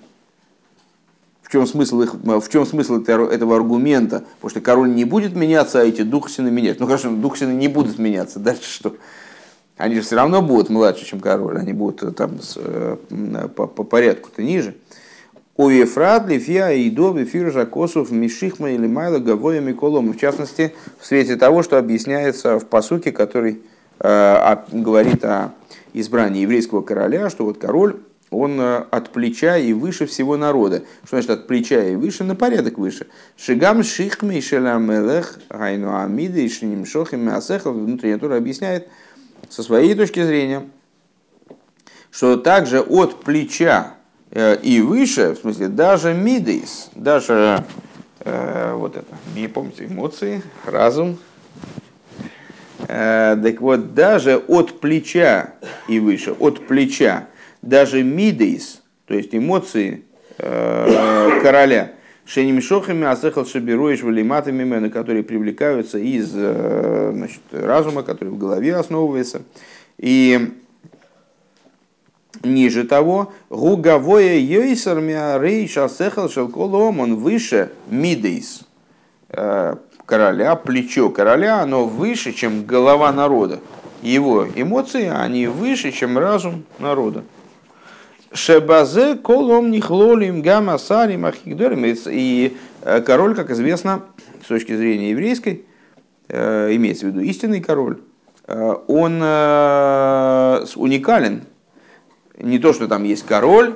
В 1.42 1.50
чем 1.50 1.66
смысл, 1.66 2.02
их, 2.02 2.14
в 2.14 2.48
чем 2.48 2.66
смысл 2.66 3.02
этого 3.02 3.56
аргумента? 3.56 4.24
Потому 4.36 4.50
что 4.50 4.60
король 4.60 4.94
не 4.94 5.04
будет 5.04 5.36
меняться, 5.36 5.80
а 5.80 5.84
эти 5.84 6.02
духсины 6.02 6.50
меняются. 6.50 6.82
Ну 6.82 6.86
хорошо, 6.86 7.10
духсины 7.10 7.52
не 7.52 7.68
будут 7.68 7.98
меняться. 7.98 8.38
Дальше 8.38 8.70
что? 8.70 8.96
Они 9.76 9.96
же 9.96 10.02
все 10.02 10.16
равно 10.16 10.40
будут 10.40 10.70
младше, 10.70 11.04
чем 11.04 11.20
король. 11.20 11.58
Они 11.58 11.72
будут 11.72 12.02
э, 12.02 12.12
там 12.12 12.40
с, 12.40 12.56
э, 12.56 12.96
по, 13.54 13.66
по 13.66 13.82
порядку-то 13.82 14.42
ниже. 14.42 14.74
У 15.56 15.68
Ефрат, 15.68 16.28
Лифия, 16.28 16.70
Идоби, 16.88 17.24
Фиржа, 17.24 17.64
Косов, 17.64 18.10
Мишихма 18.10 18.72
или 18.72 18.88
Майла, 18.88 19.18
Гавоя, 19.20 19.60
Миколом. 19.60 20.12
В 20.12 20.16
частности, 20.18 20.74
в 20.98 21.06
свете 21.06 21.36
того, 21.36 21.62
что 21.62 21.78
объясняется 21.78 22.58
в 22.58 22.66
посуке, 22.66 23.12
который 23.12 23.62
э, 24.00 24.56
говорит 24.72 25.24
о 25.24 25.52
избрание 25.92 26.42
еврейского 26.42 26.82
короля, 26.82 27.30
что 27.30 27.44
вот 27.44 27.58
король, 27.58 28.00
он 28.30 28.60
э, 28.60 28.84
от 28.90 29.10
плеча 29.10 29.56
и 29.56 29.72
выше 29.72 30.06
всего 30.06 30.36
народа. 30.36 30.82
Что 31.04 31.16
значит 31.16 31.30
от 31.30 31.46
плеча 31.46 31.84
и 31.84 31.94
выше? 31.94 32.24
На 32.24 32.34
порядок 32.34 32.76
выше. 32.76 33.06
Шигам 33.36 33.84
шихми 33.84 34.40
шелямелех 34.40 35.38
гайну 35.48 35.96
амида 35.96 36.40
и 36.40 36.48
шиним 36.48 36.84
шохим 36.84 37.20
мясехал. 37.20 37.72
Внутренняя 37.72 38.18
тура 38.18 38.38
объясняет 38.38 38.88
со 39.48 39.62
своей 39.62 39.94
точки 39.94 40.24
зрения, 40.24 40.64
что 42.10 42.36
также 42.36 42.80
от 42.80 43.22
плеча 43.22 43.94
и 44.34 44.80
выше, 44.80 45.34
в 45.34 45.38
смысле 45.38 45.68
даже 45.68 46.12
мидейс, 46.12 46.90
даже 46.94 47.64
э, 48.20 48.74
вот 48.74 48.96
это, 48.96 49.14
не 49.36 49.48
помните, 49.48 49.86
эмоции, 49.86 50.42
разум, 50.66 51.18
Э, 52.88 53.36
так 53.42 53.60
вот, 53.60 53.94
даже 53.94 54.36
от 54.36 54.80
плеча 54.80 55.54
и 55.88 55.98
выше, 56.00 56.32
от 56.32 56.66
плеча, 56.66 57.28
даже 57.62 58.02
мидейс, 58.02 58.82
то 59.06 59.14
есть 59.14 59.34
эмоции 59.34 60.04
э, 60.38 61.40
короля, 61.42 61.92
шенимшохами 62.26 63.06
асехал 63.06 63.46
шабируешь 63.46 64.02
валиматами 64.02 64.64
на 64.64 64.90
которые 64.90 65.22
привлекаются 65.22 65.98
из 65.98 66.32
э, 66.34 67.10
значит, 67.14 67.40
разума, 67.52 68.02
который 68.02 68.30
в 68.30 68.38
голове 68.38 68.76
основывается. 68.76 69.42
И 69.98 70.52
ниже 72.42 72.84
того, 72.84 73.32
гугавое 73.50 74.38
йойсар 74.38 75.00
миарей 75.00 75.68
шасехал 75.68 76.28
шелколом, 76.28 77.00
он 77.00 77.16
выше 77.16 77.70
мидейс, 77.88 78.62
короля, 80.06 80.56
плечо 80.56 81.10
короля, 81.10 81.60
оно 81.60 81.86
выше, 81.86 82.32
чем 82.32 82.64
голова 82.64 83.12
народа. 83.12 83.60
Его 84.02 84.46
эмоции, 84.54 85.08
они 85.08 85.46
выше, 85.46 85.90
чем 85.90 86.18
разум 86.18 86.64
народа. 86.78 87.24
Шебазе 88.34 89.14
колом 89.14 89.70
нихлолим 89.70 90.42
гамма 90.42 90.76
сарим 90.76 91.24
архигдорим. 91.24 91.84
И 91.86 92.56
э, 92.82 93.00
король, 93.00 93.34
как 93.36 93.50
известно, 93.50 94.02
с 94.42 94.48
точки 94.48 94.76
зрения 94.76 95.10
еврейской, 95.10 95.64
э, 96.28 96.74
имеется 96.74 97.06
в 97.06 97.10
виду 97.10 97.20
истинный 97.20 97.60
король, 97.60 98.00
э, 98.46 98.74
он 98.88 99.22
уникален. 100.76 101.44
Не 102.38 102.58
то, 102.58 102.72
что 102.72 102.88
там 102.88 103.04
есть 103.04 103.24
король, 103.24 103.74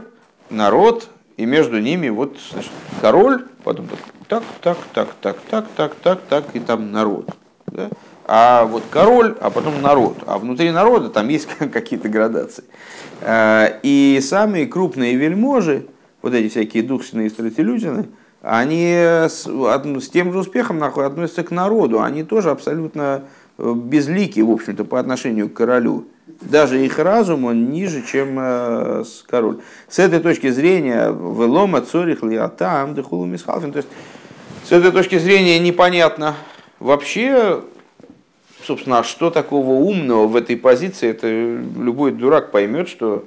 народ, 0.50 1.08
и 1.36 1.46
между 1.46 1.78
ними 1.80 2.08
вот 2.08 2.36
значит, 2.52 2.72
король, 3.00 3.46
потом 3.62 3.88
так, 4.28 4.42
так, 4.60 4.76
так, 4.92 5.08
так, 5.20 5.38
так, 5.48 5.66
так, 5.76 5.94
так, 6.02 6.20
так, 6.28 6.44
и 6.54 6.60
там 6.60 6.92
народ. 6.92 7.30
Да? 7.66 7.88
А 8.26 8.66
вот 8.66 8.82
король, 8.90 9.36
а 9.40 9.48
потом 9.48 9.80
народ. 9.80 10.18
А 10.26 10.38
внутри 10.38 10.70
народа 10.70 11.08
там 11.08 11.28
есть 11.28 11.48
какие-то 11.72 12.08
градации. 12.08 12.64
А, 13.22 13.78
и 13.82 14.20
самые 14.22 14.66
крупные 14.66 15.14
вельможи, 15.14 15.86
вот 16.20 16.34
эти 16.34 16.48
всякие 16.50 16.82
духсиные 16.82 17.30
стратилютины, 17.30 18.08
они 18.42 18.92
с, 18.94 19.46
с 19.46 20.08
тем 20.10 20.32
же 20.32 20.40
успехом 20.40 20.78
нахуй, 20.78 21.06
относятся 21.06 21.42
к 21.42 21.50
народу. 21.50 22.02
Они 22.02 22.22
тоже 22.22 22.50
абсолютно 22.50 23.24
э, 23.56 23.72
безлики, 23.74 24.40
в 24.40 24.50
общем-то, 24.50 24.84
по 24.84 25.00
отношению 25.00 25.48
к 25.48 25.54
королю. 25.54 26.04
Даже 26.40 26.84
их 26.84 26.98
разум, 26.98 27.46
он 27.46 27.70
ниже, 27.70 28.04
чем 28.06 28.36
э, 28.38 29.04
король. 29.26 29.58
С 29.88 29.98
этой 29.98 30.20
точки 30.20 30.50
зрения, 30.50 31.08
велома 31.08 31.80
цорих 31.80 32.22
лиатам 32.22 32.94
дехулу 32.94 33.24
мисхалфин. 33.24 33.72
То 33.72 33.78
есть 33.78 33.88
с 34.64 34.70
этой 34.70 34.92
точки 34.92 35.18
зрения 35.18 35.58
непонятно 35.58 36.36
вообще, 36.78 37.62
собственно, 38.64 39.00
а 39.00 39.04
что 39.04 39.30
такого 39.30 39.72
умного 39.72 40.28
в 40.28 40.36
этой 40.36 40.56
позиции. 40.56 41.08
Это 41.08 41.26
любой 41.28 42.12
дурак 42.12 42.52
поймет, 42.52 42.88
что 42.88 43.24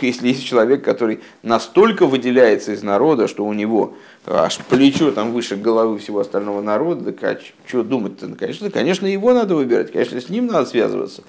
если 0.00 0.28
есть 0.28 0.44
человек, 0.44 0.84
который 0.84 1.20
настолько 1.42 2.06
выделяется 2.06 2.72
из 2.72 2.82
народа, 2.82 3.26
что 3.26 3.44
у 3.44 3.52
него 3.52 3.94
аж 4.26 4.58
плечо 4.58 5.10
там 5.12 5.32
выше 5.32 5.56
головы 5.56 5.98
всего 5.98 6.20
остального 6.20 6.60
народа, 6.60 7.12
так 7.12 7.24
а 7.24 7.40
что 7.66 7.82
думать-то? 7.82 8.28
Конечно, 8.38 8.70
конечно, 8.70 9.06
его 9.06 9.32
надо 9.32 9.54
выбирать, 9.54 9.92
конечно, 9.92 10.20
с 10.20 10.28
ним 10.28 10.46
надо 10.46 10.66
связываться. 10.66 11.22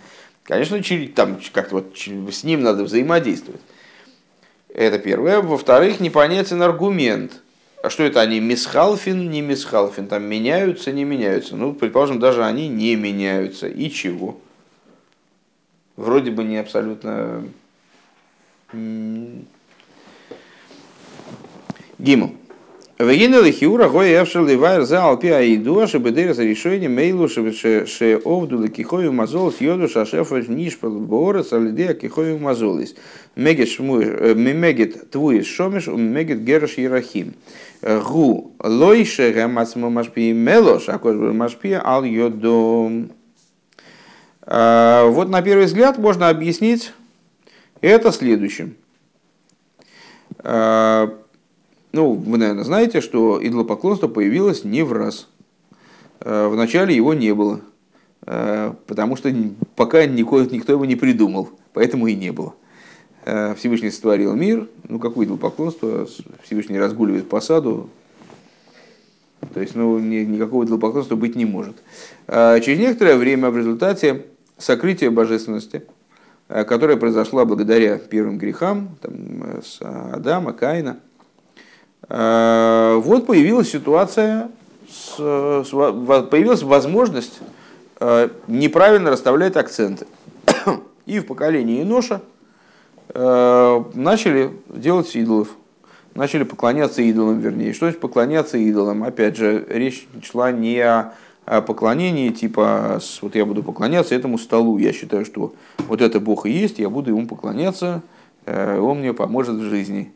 Конечно, 0.43 0.81
там 1.15 1.39
как-то 1.53 1.75
вот 1.75 1.97
с 1.97 2.43
ним 2.43 2.61
надо 2.61 2.83
взаимодействовать. 2.83 3.61
Это 4.73 4.99
первое. 4.99 5.41
Во-вторых, 5.41 5.99
непонятен 5.99 6.61
аргумент– 6.61 7.41
а 7.81 7.89
что 7.89 8.03
это 8.03 8.21
они, 8.21 8.39
мисхалфин, 8.39 9.31
не 9.31 9.41
мисхалфин, 9.41 10.07
там 10.07 10.23
меняются, 10.23 10.91
не 10.91 11.03
меняются. 11.03 11.55
Ну, 11.55 11.73
предположим, 11.73 12.19
даже 12.19 12.45
они 12.45 12.67
не 12.67 12.95
меняются. 12.95 13.67
И 13.67 13.89
чего? 13.89 14.39
Вроде 15.95 16.29
бы 16.29 16.43
не 16.43 16.57
абсолютно... 16.57 17.43
Гимл. 21.97 22.35
Вегинел 23.01 23.43
хиура 23.51 23.89
гой 23.89 24.13
эвшел 24.13 24.45
ливайр 24.45 24.83
за 24.83 25.03
алпи 25.03 25.27
аиду, 25.29 25.87
чтобы 25.87 26.11
дыря 26.11 26.35
за 26.35 26.43
решение 26.43 26.87
мейлу, 26.87 27.27
ше 27.27 28.21
овду 28.23 28.67
кихою 28.67 29.11
мазол 29.11 29.51
с 29.51 29.59
йоду 29.59 29.87
шашефа 29.87 30.35
ниш 30.47 30.77
бора 30.77 31.41
салиде 31.41 31.95
кихою 31.95 32.37
мазолис. 32.37 32.93
Мегет 33.35 33.69
шмуй, 33.69 34.05
э, 34.05 34.35
мегет 34.35 35.09
твуис 35.09 35.47
шомиш, 35.47 35.87
мегет 35.87 36.43
герш 36.43 36.77
ерахим. 36.77 37.33
Гу 37.81 38.51
лойше 38.59 39.31
гамацмо 39.31 39.89
машпи 39.89 40.31
мелош, 40.31 40.87
а 40.89 40.99
кож 40.99 41.15
машпи 41.15 41.79
ал 41.83 42.03
йодом. 42.03 43.09
А, 44.43 45.05
вот 45.05 45.27
на 45.27 45.41
первый 45.41 45.65
взгляд 45.65 45.97
можно 45.97 46.29
объяснить 46.29 46.93
это 47.81 48.11
следующим. 48.11 48.75
Ну, 51.93 52.13
вы, 52.13 52.37
наверное, 52.37 52.63
знаете, 52.63 53.01
что 53.01 53.39
идолопоклонство 53.45 54.07
появилось 54.07 54.63
не 54.63 54.83
в 54.83 54.93
раз. 54.93 55.27
Э, 56.21 56.47
Вначале 56.47 56.95
его 56.95 57.13
не 57.13 57.33
было, 57.33 57.59
э, 58.25 58.73
потому 58.87 59.17
что 59.17 59.29
пока 59.75 60.05
никто, 60.05 60.39
его 60.39 60.85
не 60.85 60.95
придумал, 60.95 61.49
поэтому 61.73 62.07
и 62.07 62.15
не 62.15 62.31
было. 62.31 62.53
Э, 63.25 63.55
Всевышний 63.55 63.91
сотворил 63.91 64.33
мир, 64.35 64.69
ну 64.87 64.99
какое 64.99 65.25
идолопоклонство, 65.25 66.07
Всевышний 66.43 66.79
разгуливает 66.79 67.27
по 67.27 67.41
саду, 67.41 67.89
то 69.53 69.59
есть 69.59 69.75
ну, 69.75 69.99
никакого 69.99 70.63
идолопоклонства 70.63 71.15
быть 71.15 71.35
не 71.35 71.45
может. 71.45 71.75
Через 72.27 72.79
некоторое 72.79 73.17
время 73.17 73.49
в 73.49 73.57
результате 73.57 74.27
сокрытия 74.57 75.09
божественности, 75.09 75.83
которое 76.47 76.95
произошло 76.95 77.43
благодаря 77.43 77.97
первым 77.97 78.37
грехам 78.37 78.97
там, 79.01 79.61
с 79.63 79.81
Адама, 79.81 80.53
Каина– 80.53 80.99
вот 82.13 83.25
появилась 83.25 83.71
ситуация, 83.71 84.49
появилась 85.17 86.61
возможность 86.61 87.39
э, 88.01 88.29
неправильно 88.47 89.11
расставлять 89.11 89.55
акценты. 89.55 90.07
И 91.05 91.19
в 91.19 91.25
поколении 91.25 91.81
Иноша 91.81 92.21
э, 93.09 93.83
начали 93.93 94.51
делать 94.67 95.15
идолов, 95.15 95.49
начали 96.13 96.43
поклоняться 96.43 97.01
идолам, 97.01 97.39
вернее. 97.39 97.71
Что 97.71 97.85
значит 97.85 98.01
поклоняться 98.01 98.57
идолам? 98.57 99.03
Опять 99.03 99.37
же, 99.37 99.65
речь 99.69 100.05
шла 100.21 100.51
не 100.51 100.79
о 100.81 101.13
поклонении, 101.61 102.29
типа, 102.29 102.99
вот 103.21 103.35
я 103.35 103.45
буду 103.45 103.63
поклоняться 103.63 104.15
этому 104.15 104.37
столу, 104.37 104.77
я 104.77 104.91
считаю, 104.93 105.25
что 105.25 105.53
вот 105.87 106.01
это 106.01 106.19
Бог 106.19 106.45
и 106.45 106.51
есть, 106.51 106.79
я 106.79 106.89
буду 106.89 107.11
ему 107.11 107.25
поклоняться, 107.25 108.01
он 108.45 108.99
мне 108.99 109.13
поможет 109.13 109.55
в 109.55 109.63
жизни. 109.63 110.11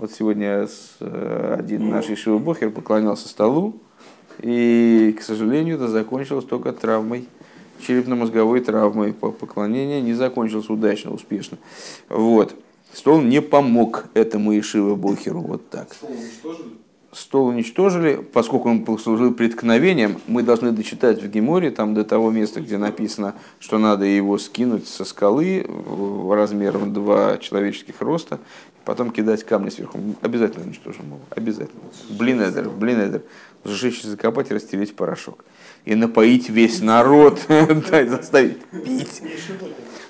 Вот 0.00 0.12
сегодня 0.12 0.66
э, 1.00 1.56
один 1.58 1.90
наш 1.90 2.08
Ишива 2.08 2.38
Бохер 2.38 2.70
поклонялся 2.70 3.28
столу, 3.28 3.74
и, 4.40 5.14
к 5.18 5.20
сожалению, 5.20 5.74
это 5.74 5.88
закончилось 5.88 6.46
только 6.46 6.72
травмой, 6.72 7.28
черепно-мозговой 7.86 8.60
травмой. 8.60 9.12
Поклонение 9.12 10.00
не 10.00 10.14
закончилось 10.14 10.70
удачно, 10.70 11.12
успешно. 11.12 11.58
Вот. 12.08 12.54
Стол 12.94 13.20
не 13.20 13.42
помог 13.42 14.06
этому 14.14 14.58
Ишива 14.58 14.94
Бохеру. 14.94 15.42
Вот 15.42 15.68
так. 15.68 15.92
Стол 15.92 16.12
уничтожили? 16.12 16.70
стол 17.12 17.48
уничтожили, 17.48 18.16
поскольку 18.32 18.68
он 18.68 18.84
послужил 18.84 19.34
преткновением, 19.34 20.20
мы 20.26 20.42
должны 20.42 20.70
дочитать 20.70 21.22
в 21.22 21.28
Геморе, 21.28 21.70
там 21.70 21.94
до 21.94 22.04
того 22.04 22.30
места, 22.30 22.60
где 22.60 22.78
написано, 22.78 23.34
что 23.58 23.78
надо 23.78 24.04
его 24.04 24.38
скинуть 24.38 24.86
со 24.86 25.04
скалы 25.04 25.66
размером 26.30 26.92
два 26.92 27.38
человеческих 27.38 28.00
роста, 28.00 28.38
потом 28.90 29.12
кидать 29.12 29.44
камни 29.44 29.70
сверху. 29.70 29.98
Обязательно 30.20 30.64
уничтожим 30.64 31.06
его. 31.06 31.20
Обязательно. 31.30 31.80
Блинедер, 32.10 32.68
блинедер. 32.68 33.22
Сжечь, 33.64 34.02
закопать 34.02 34.50
растереть 34.50 34.96
порошок. 34.96 35.44
И 35.84 35.94
напоить 35.94 36.48
весь 36.48 36.80
народ, 36.80 37.40
заставить 37.48 38.58
пить. 38.64 39.22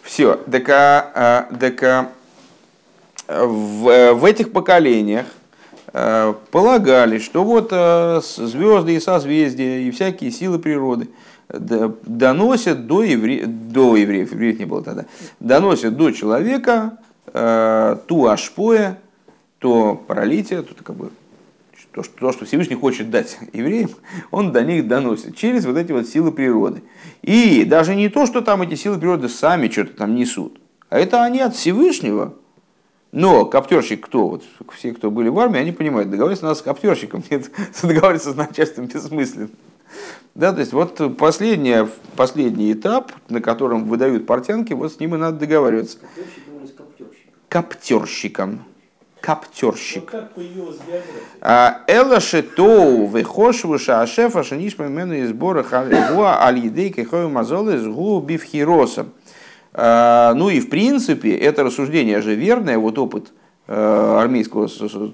Все. 0.02 0.36
Так, 0.50 0.68
а, 0.70 1.48
так 1.60 1.82
а, 1.82 2.10
в, 3.28 4.14
в 4.14 4.24
этих 4.24 4.50
поколениях 4.50 5.26
Э, 5.92 6.34
полагали, 6.50 7.18
что 7.18 7.42
вот 7.42 7.70
э, 7.72 8.20
звезды 8.22 8.94
и 8.94 9.00
созвездия 9.00 9.82
и 9.82 9.90
всякие 9.90 10.30
силы 10.30 10.60
природы 10.60 11.08
доносят 11.48 12.86
до, 12.86 13.02
евре... 13.02 13.44
до 13.46 13.96
евреев, 13.96 14.30
евреев 14.32 14.60
не 14.60 14.66
было 14.66 14.84
тогда, 14.84 15.06
доносят 15.40 15.96
до 15.96 16.12
человека 16.12 16.92
э, 16.92 17.04
ту 17.32 18.26
ашпоя, 18.26 18.98
то 19.58 20.02
пролитие, 20.06 20.62
то, 20.62 20.74
как 20.82 20.96
бы, 20.96 21.10
то, 21.92 22.02
что, 22.02 22.18
то, 22.18 22.32
что 22.32 22.44
Всевышний 22.44 22.76
хочет 22.76 23.10
дать 23.10 23.38
евреям, 23.52 23.90
он 24.30 24.52
до 24.52 24.62
них 24.62 24.88
доносит 24.88 25.36
через 25.36 25.66
вот 25.66 25.76
эти 25.76 25.92
вот 25.92 26.06
силы 26.06 26.32
природы. 26.32 26.82
И 27.22 27.64
даже 27.64 27.94
не 27.94 28.08
то, 28.08 28.26
что 28.26 28.40
там 28.40 28.62
эти 28.62 28.74
силы 28.74 28.98
природы 28.98 29.28
сами 29.28 29.68
что-то 29.68 29.94
там 29.94 30.14
несут, 30.14 30.60
а 30.88 30.98
это 30.98 31.22
они 31.22 31.40
от 31.40 31.54
Всевышнего 31.54 32.34
но 33.12 33.44
коптерщик 33.44 34.06
кто? 34.06 34.28
Вот 34.28 34.44
все, 34.76 34.92
кто 34.92 35.10
были 35.10 35.28
в 35.28 35.38
армии, 35.38 35.58
они 35.58 35.72
понимают, 35.72 36.10
договариваться 36.10 36.44
надо 36.44 36.58
с 36.58 36.62
коптерщиком, 36.62 37.24
нет, 37.30 37.50
договариваться 37.82 38.32
с 38.32 38.36
начальством 38.36 38.86
бессмысленно. 38.86 39.48
Да, 40.36 40.52
то 40.52 40.60
есть 40.60 40.72
вот 40.72 41.16
последний, 41.18 41.88
последний 42.14 42.72
этап, 42.72 43.10
на 43.28 43.40
котором 43.40 43.86
выдают 43.86 44.26
портянки, 44.26 44.72
вот 44.72 44.92
с 44.92 45.00
ним 45.00 45.16
и 45.16 45.18
надо 45.18 45.38
договариваться. 45.38 45.98
Коптерщиком. 47.50 48.60
Коптерщик. 49.20 50.14
А, 51.40 51.82
Эла 51.88 52.20
шетоу 52.20 53.08
вехошву 53.08 53.76
шаашефа 53.76 54.44
шанишма 54.44 54.86
мену 54.86 55.14
из 55.14 55.32
бора 55.32 55.64
халигуа 55.64 56.42
аль 56.44 56.60
едей 56.60 56.90
кехою 56.90 57.28
мазолы 57.28 57.76
с 57.76 57.84
гу 57.84 58.20
бифхиросом. 58.20 59.10
А, 59.72 60.32
ну 60.34 60.48
и 60.48 60.60
в 60.60 60.70
принципе 60.70 61.36
это 61.36 61.64
рассуждение 61.64 62.22
же 62.22 62.36
верное, 62.36 62.78
вот 62.78 62.98
опыт 62.98 63.32
э, 63.66 64.16
армейского 64.20 64.68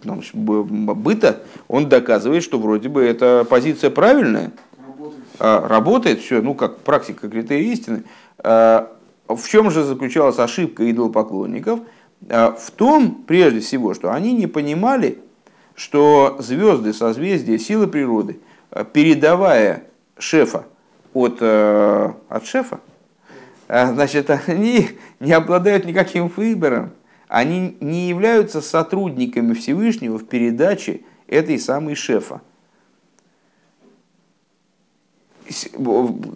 там, 0.04 0.20
быта, 0.34 1.42
он 1.68 1.88
доказывает, 1.88 2.42
что 2.42 2.58
вроде 2.58 2.90
бы 2.90 3.02
эта 3.02 3.46
позиция 3.48 3.88
правильная, 3.88 4.52
работает, 5.38 5.70
работает 5.70 6.20
все, 6.20 6.42
ну 6.42 6.54
как 6.54 6.80
практика 6.80 7.30
критерий 7.30 7.72
истины. 7.72 8.04
А, 8.38 8.92
в 9.26 9.48
чем 9.48 9.70
же 9.70 9.84
заключалась 9.84 10.38
ошибка 10.38 10.88
идолопоклонников? 10.90 11.80
А, 12.28 12.52
в 12.52 12.70
том, 12.70 13.24
прежде 13.26 13.60
всего, 13.60 13.94
что 13.94 14.12
они 14.12 14.32
не 14.32 14.46
понимали, 14.46 15.18
что 15.74 16.36
звезды, 16.38 16.92
созвездия, 16.92 17.58
силы 17.58 17.86
природы, 17.86 18.38
передавая 18.92 19.84
шефа 20.18 20.64
от, 21.12 21.38
э, 21.40 22.12
от 22.28 22.46
шефа, 22.46 22.80
а, 23.68 23.92
значит, 23.92 24.30
они 24.30 24.90
не 25.20 25.32
обладают 25.32 25.84
никаким 25.84 26.28
выбором. 26.28 26.92
Они 27.28 27.76
не 27.80 28.08
являются 28.08 28.60
сотрудниками 28.60 29.52
Всевышнего 29.52 30.18
в 30.18 30.26
передаче 30.26 31.00
этой 31.26 31.58
самой 31.58 31.96
шефа. 31.96 32.40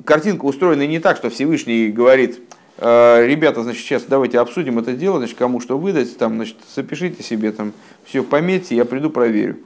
Картинка 0.04 0.44
устроена 0.44 0.86
не 0.86 0.98
так, 0.98 1.16
что 1.16 1.30
Всевышний 1.30 1.88
говорит, 1.88 2.38
«Э, 2.38 2.59
ребята, 2.80 3.62
значит, 3.62 3.82
сейчас 3.82 4.04
давайте 4.04 4.38
обсудим 4.38 4.78
это 4.78 4.92
дело, 4.92 5.18
значит, 5.18 5.36
кому 5.36 5.60
что 5.60 5.78
выдать, 5.78 6.16
там, 6.16 6.36
значит, 6.36 6.56
запишите 6.74 7.22
себе, 7.22 7.52
там, 7.52 7.72
все 8.05 8.22
пометьте, 8.22 8.74
я 8.74 8.84
приду 8.84 9.11
проверю. 9.11 9.57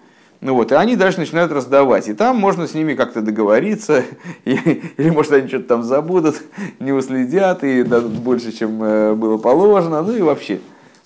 Ну 0.44 0.54
вот, 0.54 0.72
и 0.72 0.74
они 0.74 0.94
дальше 0.94 1.20
начинают 1.20 1.50
раздавать. 1.52 2.06
И 2.08 2.12
там 2.12 2.36
можно 2.36 2.68
с 2.68 2.74
ними 2.74 2.92
как-то 2.92 3.22
договориться, 3.22 4.04
или, 4.44 5.10
может 5.10 5.32
они 5.32 5.48
что-то 5.48 5.68
там 5.68 5.82
забудут, 5.82 6.36
не 6.80 6.92
уследят 6.92 7.64
и 7.64 7.82
дадут 7.82 8.12
больше, 8.12 8.52
чем 8.52 8.82
э, 8.82 9.14
было 9.14 9.38
положено, 9.38 10.02
ну 10.02 10.14
и 10.14 10.20
вообще. 10.20 10.60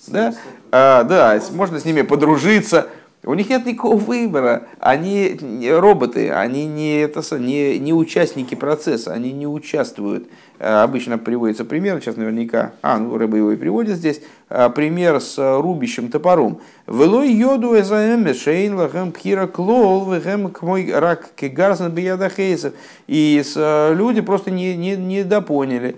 Да, 0.08 0.34
а, 0.72 1.04
да 1.04 1.40
можно 1.52 1.78
с 1.78 1.84
ними 1.84 2.02
подружиться. 2.02 2.88
У 3.24 3.34
них 3.34 3.50
нет 3.50 3.66
никакого 3.66 3.96
выбора. 3.96 4.68
Они 4.78 5.38
роботы, 5.70 6.30
они 6.30 6.66
не, 6.66 7.00
это, 7.00 7.22
не, 7.38 7.78
не 7.78 7.92
участники 7.92 8.54
процесса, 8.54 9.12
они 9.12 9.32
не 9.32 9.46
участвуют 9.46 10.28
Э, 10.58 10.82
обычно 10.82 11.18
приводится 11.18 11.64
пример, 11.64 12.00
сейчас 12.00 12.16
наверняка, 12.16 12.72
а, 12.82 12.98
ну, 12.98 13.16
рыба 13.16 13.36
его 13.36 13.52
и 13.52 13.56
приводит 13.56 13.96
здесь, 13.96 14.20
э, 14.48 14.68
пример 14.70 15.20
с 15.20 15.60
рубящим 15.60 16.10
топором. 16.10 16.60
Велой 16.88 17.30
йоду 17.32 17.78
эзаэм 17.78 18.34
шейн 18.34 18.74
лахем 18.74 19.12
пхира 19.12 19.46
клол 19.46 20.00
вэхэм 20.00 20.52
мой 20.62 20.92
рак 20.92 21.30
кегарзен 21.36 21.92
бияда 21.92 22.28
хейсов. 22.28 22.72
И 23.06 23.40
э, 23.54 23.94
люди 23.94 24.20
просто 24.20 24.50
не, 24.50 24.76
не, 24.76 24.96
не 24.96 25.22
допоняли, 25.22 25.96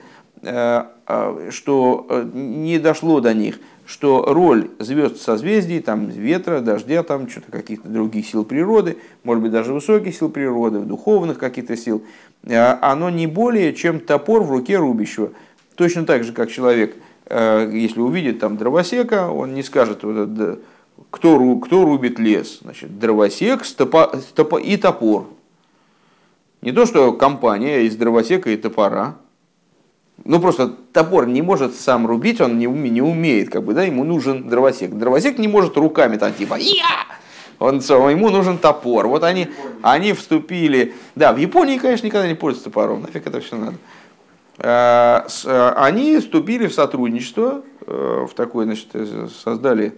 что 1.51 2.07
не 2.33 2.79
дошло 2.79 3.21
до 3.21 3.35
них, 3.35 3.61
что 3.91 4.25
роль 4.25 4.71
звезд 4.79 5.21
созвездий, 5.21 5.81
там, 5.81 6.09
ветра, 6.09 6.61
дождя, 6.61 7.03
там, 7.03 7.29
что-то 7.29 7.51
каких-то 7.51 7.89
других 7.89 8.25
сил 8.25 8.45
природы, 8.45 8.99
может 9.25 9.43
быть, 9.43 9.51
даже 9.51 9.73
высоких 9.73 10.15
сил 10.15 10.29
природы, 10.29 10.79
духовных 10.81 11.39
каких-то 11.39 11.77
сил, 11.77 12.05
оно 12.47 13.11
не 13.11 13.27
более, 13.27 13.75
чем 13.75 13.99
топор 13.99 14.45
в 14.45 14.51
руке 14.53 14.77
рубящего. 14.77 15.33
Точно 15.75 16.07
так 16.07 16.23
же, 16.23 16.33
как 16.33 16.53
человек, 16.53 16.95
если 17.29 18.01
увидит 18.01 18.39
там 18.39 18.57
дровосека, 18.57 19.29
он 19.29 19.55
не 19.55 19.65
скажет, 19.65 20.05
кто, 21.11 21.57
кто 21.57 21.85
рубит 21.85 22.21
лес. 22.21 22.61
Значит, 22.63 22.97
дровосек 22.99 23.65
стопо, 23.65 24.21
стопо, 24.21 24.59
и 24.59 24.77
топор. 24.77 25.27
Не 26.63 26.71
то, 26.71 26.87
что 26.87 27.13
компания 27.13 27.83
из 27.87 27.97
дровосека 27.97 28.51
и 28.51 28.57
топора, 28.57 29.17
ну, 30.31 30.39
просто 30.39 30.69
топор 30.69 31.27
не 31.27 31.43
может 31.43 31.75
сам 31.75 32.07
рубить, 32.07 32.41
он 32.41 32.57
не, 32.57 32.67
не 32.67 33.03
умеет, 33.03 33.51
как 33.51 33.65
бы, 33.65 33.75
да, 33.75 33.83
ему 33.83 34.05
нужен 34.05 34.49
дровосек. 34.49 34.93
Дровосек 34.93 35.39
не 35.39 35.49
может 35.49 35.77
руками 35.77 36.19
там 36.19 36.33
типа 36.33 36.55
«Я!» 36.55 36.85
Он, 37.59 37.79
ему 37.79 38.31
нужен 38.31 38.57
топор. 38.57 39.09
Вот 39.09 39.25
они, 39.25 39.49
они 39.83 40.13
вступили... 40.13 40.95
Да, 41.17 41.33
в 41.33 41.39
Японии, 41.39 41.79
конечно, 41.79 42.07
никогда 42.07 42.29
не 42.29 42.35
пользуются 42.35 42.71
топором. 42.71 43.03
Нафиг 43.03 43.27
это 43.27 43.41
все 43.41 43.57
надо. 43.57 43.75
А, 44.59 45.27
а, 45.47 45.85
они 45.85 46.17
вступили 46.19 46.69
в 46.69 46.75
сотрудничество, 46.75 47.63
э, 47.89 48.27
в 48.31 48.33
такое, 48.35 48.67
значит, 48.67 48.87
э, 48.93 49.27
создали 49.43 49.95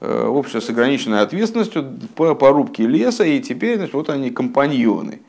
э, 0.00 0.26
общество 0.26 0.58
с 0.58 0.68
ограниченной 0.68 1.20
ответственностью 1.20 1.92
по 2.16 2.34
порубке 2.34 2.88
леса, 2.88 3.22
и 3.22 3.38
теперь, 3.38 3.76
значит, 3.76 3.94
вот 3.94 4.10
они 4.10 4.30
компаньоны. 4.30 5.20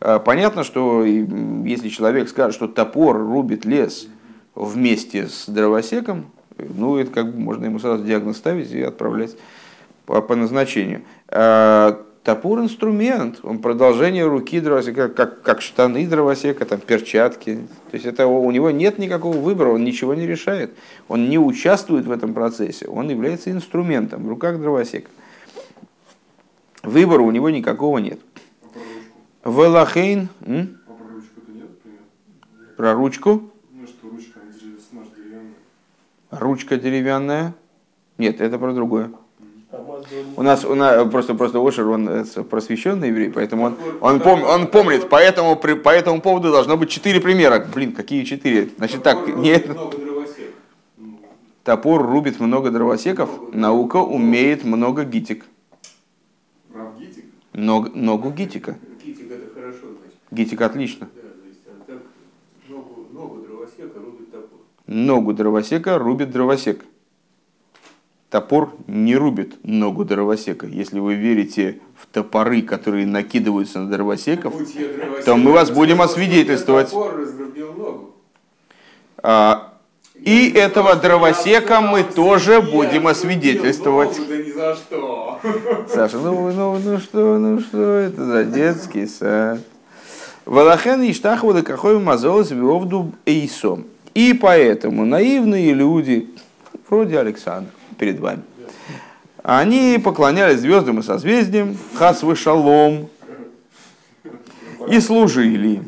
А, 0.00 0.18
понятно, 0.18 0.64
что 0.64 1.04
если 1.04 1.88
человек 1.88 2.28
скажет, 2.28 2.54
что 2.54 2.68
топор 2.68 3.18
рубит 3.18 3.64
лес 3.64 4.08
вместе 4.54 5.28
с 5.28 5.46
дровосеком, 5.46 6.30
ну, 6.58 6.96
это 6.96 7.10
как 7.10 7.32
бы 7.32 7.40
можно 7.40 7.66
ему 7.66 7.78
сразу 7.78 8.04
диагноз 8.04 8.36
ставить 8.36 8.70
и 8.72 8.82
отправлять 8.82 9.36
по, 10.06 10.20
по 10.22 10.34
назначению. 10.36 11.02
А, 11.28 12.02
топор 12.24 12.60
инструмент, 12.60 13.40
он 13.42 13.58
продолжение 13.58 14.26
руки 14.26 14.60
дровосека, 14.60 15.08
как, 15.08 15.42
как 15.42 15.60
штаны 15.60 16.06
дровосека, 16.06 16.64
там, 16.64 16.80
перчатки. 16.80 17.60
То 17.90 17.94
есть 17.94 18.06
это, 18.06 18.26
у 18.26 18.50
него 18.50 18.70
нет 18.70 18.98
никакого 18.98 19.36
выбора, 19.36 19.70
он 19.70 19.84
ничего 19.84 20.14
не 20.14 20.26
решает. 20.26 20.72
Он 21.08 21.28
не 21.28 21.38
участвует 21.38 22.06
в 22.06 22.10
этом 22.10 22.34
процессе, 22.34 22.86
он 22.86 23.10
является 23.10 23.50
инструментом 23.50 24.24
в 24.24 24.28
руках 24.28 24.60
дровосека. 24.60 25.10
Выбора 26.82 27.20
у 27.20 27.30
него 27.30 27.50
никакого 27.50 27.98
нет. 27.98 28.20
Велахейн. 29.44 30.28
А 30.86 30.92
про 30.92 31.14
ручку-то 31.14 31.52
нет, 31.52 32.76
Про 32.76 32.94
ручку? 32.94 33.50
Ну 33.72 33.86
что, 33.86 34.08
ручка, 34.08 34.40
деревянная. 35.16 35.54
Ручка 36.30 36.76
деревянная? 36.76 37.54
Нет, 38.18 38.40
это 38.40 38.58
про 38.58 38.74
другое. 38.74 39.10
У 40.36 40.42
нас, 40.42 40.64
у 40.64 40.74
нас 40.74 41.08
просто, 41.10 41.34
просто 41.34 41.58
Ошер, 41.66 41.86
он 41.86 42.08
э, 42.08 42.24
просвещенный 42.24 43.08
еврей, 43.08 43.30
поэтому 43.30 43.64
он, 43.66 43.76
он, 44.00 44.20
пом, 44.20 44.42
он 44.42 44.66
помнит, 44.66 45.08
поэтому 45.08 45.56
при, 45.56 45.74
по 45.74 45.90
этому 45.90 46.20
поводу 46.20 46.50
должно 46.50 46.76
быть 46.76 46.90
четыре 46.90 47.20
примера. 47.20 47.64
Блин, 47.72 47.92
какие 47.92 48.24
четыре? 48.24 48.70
Значит 48.76 49.02
так, 49.02 49.28
нет. 49.36 49.68
Топор 51.62 52.02
рубит 52.02 52.40
много 52.40 52.70
дровосеков, 52.70 53.30
наука 53.52 53.98
умеет 53.98 54.64
много 54.64 55.04
гитик. 55.04 55.44
Ног, 57.52 57.94
ногу 57.94 58.30
гитика. 58.30 58.76
Гитик 60.30 60.60
отлично. 60.60 61.08
ногу, 64.90 65.32
дровосека 65.32 65.98
рубит 65.98 66.32
топор. 66.32 66.84
Топор 68.28 68.74
не 68.86 69.16
рубит 69.16 69.58
ногу 69.64 70.04
дровосека. 70.04 70.66
Если 70.66 71.00
вы 71.00 71.14
верите 71.14 71.80
в 71.96 72.06
топоры, 72.06 72.62
которые 72.62 73.06
накидываются 73.06 73.80
на 73.80 73.90
дровосеков, 73.90 74.54
то 75.24 75.36
мы 75.36 75.52
вас 75.52 75.70
будем 75.70 76.00
освидетельствовать. 76.00 76.92
А, 79.22 79.74
и 80.14 80.50
этого 80.50 80.94
дровосека 80.94 81.80
мы 81.80 82.04
тоже 82.04 82.60
будем 82.60 83.06
освидетельствовать. 83.08 84.16
Саша, 85.88 86.18
ну, 86.18 86.52
ну, 86.52 86.78
ну 86.78 86.98
что, 86.98 87.38
ну 87.38 87.60
что 87.60 87.80
это 87.94 88.24
за 88.24 88.44
детский 88.44 89.06
сад? 89.06 89.60
Валахен 90.46 91.08
иштахвуда 91.10 91.62
кахой 91.62 91.98
мазолос 91.98 92.50
виовду 92.50 93.12
эйсом. 93.26 93.86
И 94.14 94.32
поэтому 94.32 95.04
наивные 95.04 95.72
люди, 95.72 96.28
вроде 96.88 97.18
Александра, 97.18 97.70
перед 97.98 98.18
вами, 98.18 98.42
они 99.42 100.00
поклонялись 100.02 100.60
звездам 100.60 100.98
и 100.98 101.02
созвездиям, 101.02 101.76
хас 101.94 102.22
шалом, 102.34 103.08
и 104.88 104.98
служили 104.98 105.82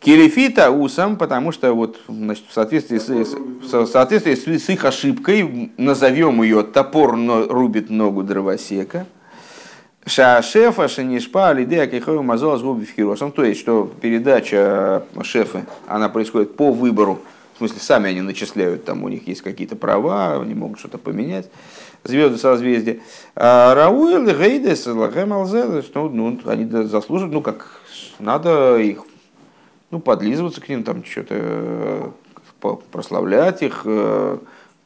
Килифита 0.00 0.70
усам, 0.70 1.16
потому 1.16 1.52
что 1.52 1.72
вот, 1.74 2.00
значит, 2.08 2.44
в 2.48 2.52
соответствии, 2.52 2.98
с, 2.98 3.08
в 3.08 3.86
соответствии 3.86 4.56
с 4.56 4.68
их 4.68 4.84
ошибкой, 4.84 5.72
назовем 5.76 6.42
ее 6.42 6.62
топор 6.62 7.16
но 7.16 7.46
рубит 7.46 7.90
ногу 7.90 8.22
дровосека– 8.22 9.06
Шашефа 10.08 10.88
шенишпа 10.88 11.52
лидея 11.52 11.86
кихою 11.86 12.22
мазола 12.22 12.56
в 12.56 13.32
То 13.32 13.44
есть, 13.44 13.60
что 13.60 13.90
передача 14.00 15.04
шефы, 15.22 15.66
она 15.86 16.08
происходит 16.08 16.56
по 16.56 16.72
выбору. 16.72 17.20
В 17.54 17.58
смысле, 17.58 17.80
сами 17.80 18.10
они 18.10 18.20
начисляют, 18.20 18.84
там 18.84 19.02
у 19.02 19.08
них 19.08 19.26
есть 19.26 19.42
какие-то 19.42 19.74
права, 19.74 20.40
они 20.40 20.54
могут 20.54 20.78
что-то 20.78 20.96
поменять. 20.96 21.50
Звезды 22.04 22.38
созвездия. 22.38 23.00
А 23.34 23.74
и 23.90 24.32
Гейдес, 24.32 24.86
Лахем 24.86 25.30
ну, 25.30 26.08
ну, 26.08 26.40
они 26.46 26.64
заслуживают, 26.86 27.34
ну, 27.34 27.42
как 27.42 27.80
надо 28.20 28.78
их, 28.78 29.02
ну, 29.90 29.98
подлизываться 29.98 30.60
к 30.60 30.68
ним, 30.68 30.84
там, 30.84 31.04
что-то 31.04 31.34
э, 31.34 32.76
прославлять 32.92 33.62
их, 33.62 33.82
э, 33.84 34.38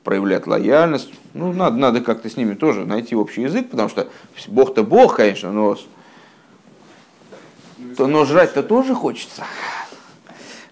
проявлять 0.05 0.47
лояльность. 0.47 1.13
Ну, 1.35 1.53
надо, 1.53 1.77
надо 1.77 2.01
как-то 2.01 2.29
с 2.29 2.37
ними 2.37 2.55
тоже 2.55 2.85
найти 2.85 3.15
общий 3.15 3.43
язык, 3.43 3.71
потому 3.71 3.89
что 3.89 4.09
Бог-то 4.49 4.83
Бог, 4.83 5.17
конечно, 5.17 5.53
но, 5.53 5.77
то, 7.97 8.07
но 8.07 8.25
жрать-то 8.25 8.63
тоже 8.63 8.95
хочется. 8.95 9.45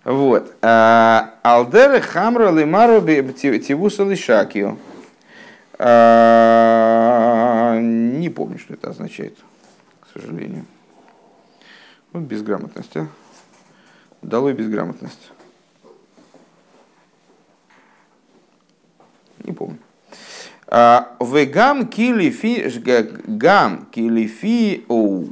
Вот. 0.05 0.55
А, 0.63 1.35
Алдеры 1.43 2.01
хамра 2.01 2.51
лимару 2.51 3.01
тивуса 3.01 4.05
лишакио. 4.05 4.77
А, 5.79 7.79
не 7.81 8.29
помню, 8.29 8.59
что 8.59 8.75
это 8.75 8.91
означает, 8.91 9.39
к 10.01 10.13
сожалению. 10.13 10.67
Вот 12.13 12.25
безграмотность, 12.25 12.97
а? 12.97 13.07
Долой 14.21 14.53
безграмотность. 14.53 15.31
Не 19.45 19.53
помню. 19.53 19.79
А, 20.67 21.17
Вегам 21.21 21.89
килифи, 21.89 22.71
гам 23.27 23.87
килифи, 23.91 24.85
оу, 24.89 25.29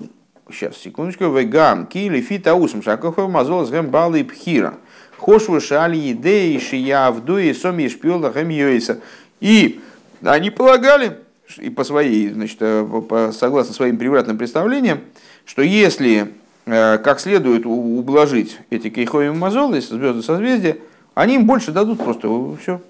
сейчас, 0.51 0.77
секундочку, 0.79 1.25
вегам 1.31 1.87
килифи 1.87 2.39
таусм, 2.39 2.83
шакохов 2.83 3.31
мазол 3.31 3.65
с 3.65 3.71
гэм 3.71 3.89
балы 3.89 4.25
пхира. 4.25 4.75
Хошву 5.17 5.61
шали 5.61 6.13
идеи 6.13 6.59
шия 6.59 7.11
вдуи 7.11 7.53
соми 7.53 7.89
шпиола 7.89 8.31
гэм 8.31 8.49
йойса. 8.49 9.01
И 9.41 9.81
они 10.23 10.51
полагали, 10.51 11.19
и 11.59 11.71
по 11.71 11.85
своей, 11.85 12.31
значит, 12.31 12.59
по, 12.59 13.31
согласно 13.33 13.75
своим 13.75 13.99
превратным 13.99 14.39
представлениям, 14.39 15.01
что 15.45 15.63
если 15.63 16.33
э, 16.67 16.99
как 16.99 17.21
следует 17.21 17.65
ублажить 17.65 18.59
эти 18.71 18.91
кейхови 18.91 19.31
мазолы, 19.31 19.81
звезды 19.81 20.23
созвездия, 20.23 20.79
они 21.15 21.37
им 21.37 21.47
больше 21.47 21.73
дадут 21.73 21.99
просто 22.03 22.29
все, 22.61 22.81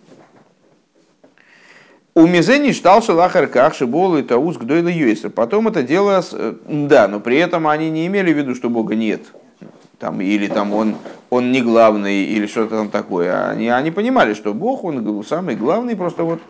у 2.19 2.27
Мизени 2.27 2.73
штал 2.73 3.01
шелахарках 3.01 3.75
шибол 3.75 4.17
и 4.17 4.23
таус 4.23 4.57
гдойла 4.57 4.89
юэсер. 4.89 5.31
Потом 5.31 5.69
это 5.69 5.85
дело, 5.85 6.21
э, 6.33 6.55
да, 6.67 7.07
но 7.07 7.21
при 7.21 7.37
этом 7.37 7.69
они 7.69 7.91
не 7.91 8.09
имели 8.09 8.33
в 8.33 8.39
виду, 8.39 8.57
что 8.57 8.69
Бога 8.69 8.97
нет. 8.97 9.23
Там, 10.01 10.21
или 10.21 10.49
там 10.49 10.75
он, 10.75 10.97
он 11.31 11.53
не 11.53 11.63
главный, 11.63 12.25
или 12.25 12.49
что-то 12.49 12.77
там 12.77 12.91
такое. 12.91 13.49
Они, 13.49 13.69
они 13.69 13.93
понимали, 13.93 14.35
что 14.35 14.53
Бог, 14.53 14.83
он 14.83 15.25
самый 15.25 15.55
главный, 15.55 15.95
просто 15.95 16.25
вот, 16.25 16.41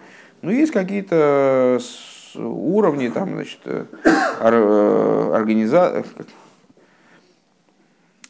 ну, 0.41 0.51
есть 0.51 0.73
какие-то 0.73 1.79
уровни, 2.35 3.09
там, 3.09 3.35
значит, 3.35 3.61
э, 3.65 3.85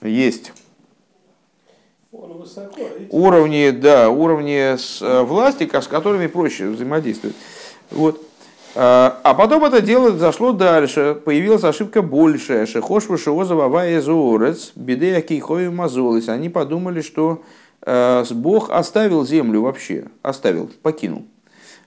э, 0.03 0.55
уровни, 3.11 3.71
да, 3.71 4.09
уровни 4.11 4.77
с, 4.77 5.03
э, 5.03 5.23
власти, 5.23 5.69
с 5.73 5.87
которыми 5.87 6.27
проще 6.27 6.69
взаимодействовать. 6.69 7.37
Вот. 7.91 8.23
А 8.75 9.35
потом 9.37 9.65
это 9.65 9.81
дело 9.81 10.17
зашло 10.17 10.53
дальше, 10.53 11.21
появилась 11.25 11.65
ошибка 11.65 12.01
большая. 12.01 12.65
Шехош 12.67 13.09
вышеозова 13.09 13.67
ваезурец, 13.67 14.73
беды 14.77 15.17
акейхою 15.17 15.73
мазолис. 15.73 16.29
Они 16.29 16.49
подумали, 16.49 17.01
что 17.01 17.43
Бог 18.31 18.71
оставил 18.71 19.27
землю 19.27 19.63
вообще, 19.63 20.05
оставил, 20.23 20.71
покинул. 20.83 21.25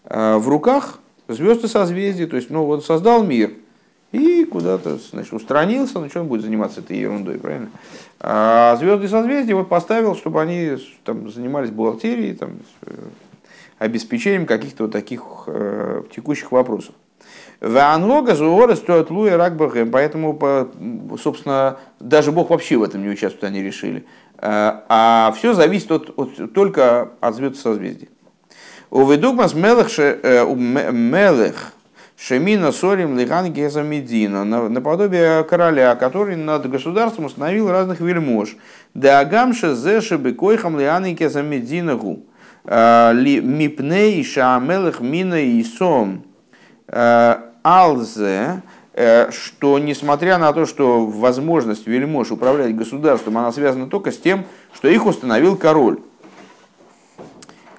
В 0.03 0.43
руках 0.49 0.99
звезды 1.29 1.69
созвездий, 1.69 2.25
то 2.25 2.35
есть, 2.35 2.49
ну 2.49 2.65
вот 2.65 2.83
создал 2.83 3.23
мир 3.23 3.53
и 4.11 4.43
куда-то, 4.43 4.97
значит, 4.97 5.33
устранился, 5.33 5.99
ну 5.99 6.09
что 6.09 6.21
он 6.21 6.27
будет 6.27 6.41
заниматься 6.41 6.81
этой 6.81 6.97
ерундой, 6.97 7.39
правильно? 7.39 7.69
А 8.19 8.75
звезды 8.77 9.07
созвездия 9.07 9.55
вот 9.55 9.69
поставил, 9.69 10.15
чтобы 10.15 10.41
они 10.41 10.77
там 11.03 11.31
занимались 11.31 11.69
бухгалтерией, 11.69 12.35
там, 12.35 12.59
обеспечением 13.79 14.45
каких-то 14.45 14.83
вот 14.83 14.91
таких 14.91 15.23
э, 15.47 16.03
текущих 16.13 16.51
вопросов. 16.51 16.93
Ванлога 17.61 18.35
зуора 18.35 18.75
стоит 18.75 19.09
луя 19.09 19.37
ракбахем, 19.37 19.91
поэтому, 19.91 20.37
собственно, 21.21 21.77
даже 21.99 22.31
Бог 22.31 22.49
вообще 22.49 22.77
в 22.77 22.83
этом 22.83 23.01
не 23.01 23.09
участвует, 23.09 23.45
они 23.45 23.63
решили. 23.63 24.05
Э, 24.37 24.81
а 24.89 25.33
все 25.37 25.53
зависит 25.53 25.91
от, 25.91 26.13
от, 26.17 26.53
только 26.53 27.11
от 27.21 27.35
звезд 27.35 27.57
созвездий. 27.57 28.09
Уведугмас 28.89 29.53
мелех 29.53 29.87
мелех 30.91 31.73
Шемина 32.23 32.71
Сорим 32.71 33.17
Лихан 33.17 33.51
Гезамедина, 33.51 34.45
наподобие 34.45 35.43
короля, 35.43 35.95
который 35.95 36.35
над 36.35 36.69
государством 36.69 37.25
установил 37.25 37.71
разных 37.71 37.99
вельмож. 37.99 38.57
Да 38.93 39.21
агамша 39.21 39.73
зеши 39.73 40.17
бекойхам 40.17 40.79
лианы 40.79 41.13
Гезамединагу. 41.13 42.19
Э, 42.65 43.11
Мипней 43.15 44.23
шамелых 44.23 44.99
мина 44.99 45.41
и 45.41 45.63
сом 45.63 46.23
э, 46.87 47.37
алзе, 47.63 48.61
э, 48.93 49.31
что 49.31 49.79
несмотря 49.79 50.37
на 50.37 50.53
то, 50.53 50.67
что 50.67 51.07
возможность 51.07 51.87
вельмож 51.87 52.29
управлять 52.29 52.75
государством, 52.75 53.39
она 53.39 53.51
связана 53.51 53.87
только 53.87 54.11
с 54.11 54.17
тем, 54.19 54.45
что 54.75 54.87
их 54.89 55.07
установил 55.07 55.57
король. 55.57 55.97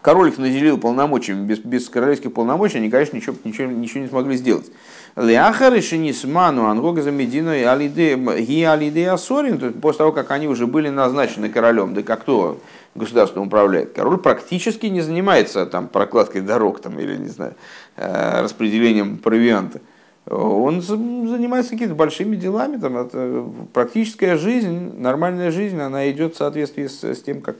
Король 0.02 0.30
их 0.30 0.38
наделил 0.38 0.78
полномочиями, 0.78 1.46
без, 1.46 1.60
без 1.60 1.88
королевских 1.88 2.34
полномочий 2.34 2.78
они, 2.78 2.90
конечно, 2.90 3.16
ничего, 3.16 3.36
ничего, 3.44 3.70
ничего 3.70 4.00
не 4.00 4.08
смогли 4.08 4.36
сделать. 4.36 4.70
Леахар 5.14 5.74
и 5.74 5.80
Шинисману 5.80 6.66
Ангога 6.66 7.02
Замедино 7.02 7.56
и 7.56 7.62
Алиде 7.62 9.08
Асорин, 9.08 9.74
после 9.74 9.98
того, 9.98 10.12
как 10.12 10.32
они 10.32 10.48
уже 10.48 10.66
были 10.66 10.88
назначены 10.88 11.48
королем, 11.48 11.94
да 11.94 12.02
как 12.02 12.22
кто 12.22 12.58
государством 12.94 13.46
управляет. 13.46 13.92
Король 13.92 14.18
практически 14.18 14.86
не 14.86 15.02
занимается 15.02 15.66
там 15.66 15.86
прокладкой 15.86 16.40
дорог 16.40 16.80
там, 16.80 16.98
или, 16.98 17.16
не 17.16 17.28
знаю, 17.28 17.54
э, 17.96 18.42
распределением 18.42 19.18
провианта. 19.18 19.80
Он 20.26 20.82
занимается 20.82 21.72
какими-то 21.72 21.94
большими 21.94 22.36
делами, 22.36 22.76
там, 22.76 22.96
это 22.96 23.44
практическая 23.72 24.36
жизнь, 24.36 24.94
нормальная 24.96 25.50
жизнь, 25.50 25.80
она 25.80 26.10
идет 26.10 26.34
в 26.34 26.38
соответствии 26.38 26.86
с, 26.86 27.02
с 27.02 27.22
тем, 27.22 27.40
как, 27.40 27.56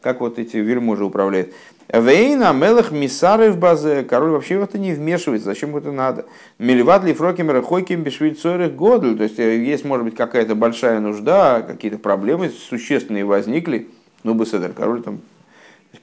как 0.00 0.20
вот 0.20 0.38
эти 0.38 0.56
вельможи 0.56 1.04
управляют. 1.04 1.52
Вейна, 1.92 2.52
Мелах, 2.52 2.90
Мисары 2.90 3.50
в 3.50 3.58
базе. 3.58 4.02
Король 4.02 4.30
вообще 4.30 4.58
в 4.58 4.62
это 4.62 4.78
не 4.78 4.92
вмешивается. 4.92 5.46
Зачем 5.46 5.74
это 5.76 5.90
надо? 5.90 6.26
Мельват 6.58 7.04
ли 7.04 7.14
фроким 7.14 7.50
рахойким 7.50 8.02
бешвильцорих 8.02 8.74
годль. 8.74 9.16
То 9.16 9.22
есть, 9.22 9.38
э, 9.38 9.56
есть, 9.58 9.84
может 9.84 10.04
быть, 10.04 10.14
какая-то 10.14 10.54
большая 10.54 11.00
нужда, 11.00 11.62
какие-то 11.62 11.98
проблемы 11.98 12.50
существенные 12.50 13.24
возникли. 13.24 13.88
Ну, 14.22 14.34
бы 14.34 14.44
Беседер, 14.44 14.72
король 14.72 15.02
там 15.02 15.20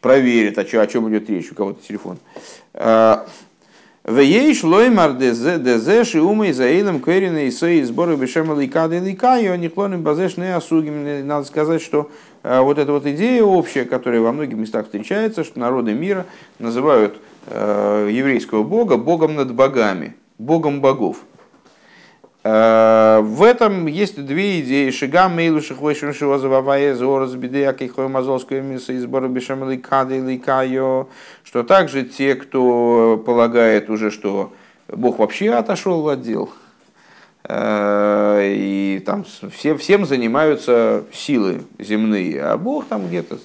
проверит, 0.02 0.58
о, 0.58 0.66
чем, 0.66 0.82
о 0.82 0.88
чем 0.88 1.10
идет 1.10 1.30
речь, 1.30 1.52
у 1.52 1.56
кого-то 1.56 1.86
телефон. 1.86 2.18
А, 4.06 4.12
в 4.12 4.20
ей 4.20 4.54
шлой 4.54 4.90
дезе 5.18 6.04
шиума 6.04 6.48
и 6.48 6.52
заилом 6.52 7.00
кверина 7.00 7.46
и 7.46 7.52
сои 7.52 7.82
сборы 7.82 8.16
бешема 8.16 8.60
ликады 8.60 9.00
ликаю, 9.00 9.58
не 9.60 9.70
клоним 9.70 10.04
базеш 10.04 10.38
не 10.38 10.56
осугим. 10.56 11.28
Надо 11.28 11.46
сказать, 11.46 11.82
что 11.82 12.10
а, 12.44 12.62
вот 12.62 12.78
эта 12.78 12.92
вот 12.92 13.06
идея 13.08 13.44
общая, 13.44 13.86
которая 13.86 14.22
во 14.22 14.32
многих 14.32 14.58
местах 14.58 14.86
встречается, 14.86 15.44
что 15.44 15.60
народы 15.60 15.94
мира 15.94 16.26
называют 16.60 17.18
а, 17.48 18.08
еврейского 18.08 18.64
бога 18.64 18.98
богом 18.98 19.36
над 19.36 19.54
богами, 19.54 20.16
богом 20.38 20.82
богов. 20.82 21.18
А, 22.48 23.22
в 23.22 23.42
этом 23.42 23.88
есть 23.88 24.24
две 24.24 24.60
идеи. 24.60 24.92
Шигам 24.92 25.36
мейлу 25.36 25.62
шихвой 25.62 25.96
шивозававая 25.96 26.94
зораз 26.94 27.34
биды 27.34 27.66
акихой 27.66 28.08
мазолскую 28.08 28.64
миса 28.64 28.94
из 28.94 29.08
барабишам 29.08 29.68
ликады 29.68 30.20
ликайо, 30.20 31.08
что 31.44 31.64
также 31.64 32.04
те, 32.04 32.36
кто 32.36 33.22
полагает 33.26 33.90
уже, 33.90 34.12
что 34.12 34.54
Бог 34.88 35.18
вообще 35.18 35.50
отошел 35.54 36.08
от 36.08 36.22
дел, 36.22 36.52
Э, 37.48 38.54
и 38.56 39.04
там 39.06 39.24
все, 39.52 39.78
всем 39.78 40.06
занимаются 40.06 41.04
силы 41.14 41.62
земные, 41.78 42.42
а 42.42 42.58
Бог 42.58 42.86
там 42.86 43.08
где-то 43.08 43.38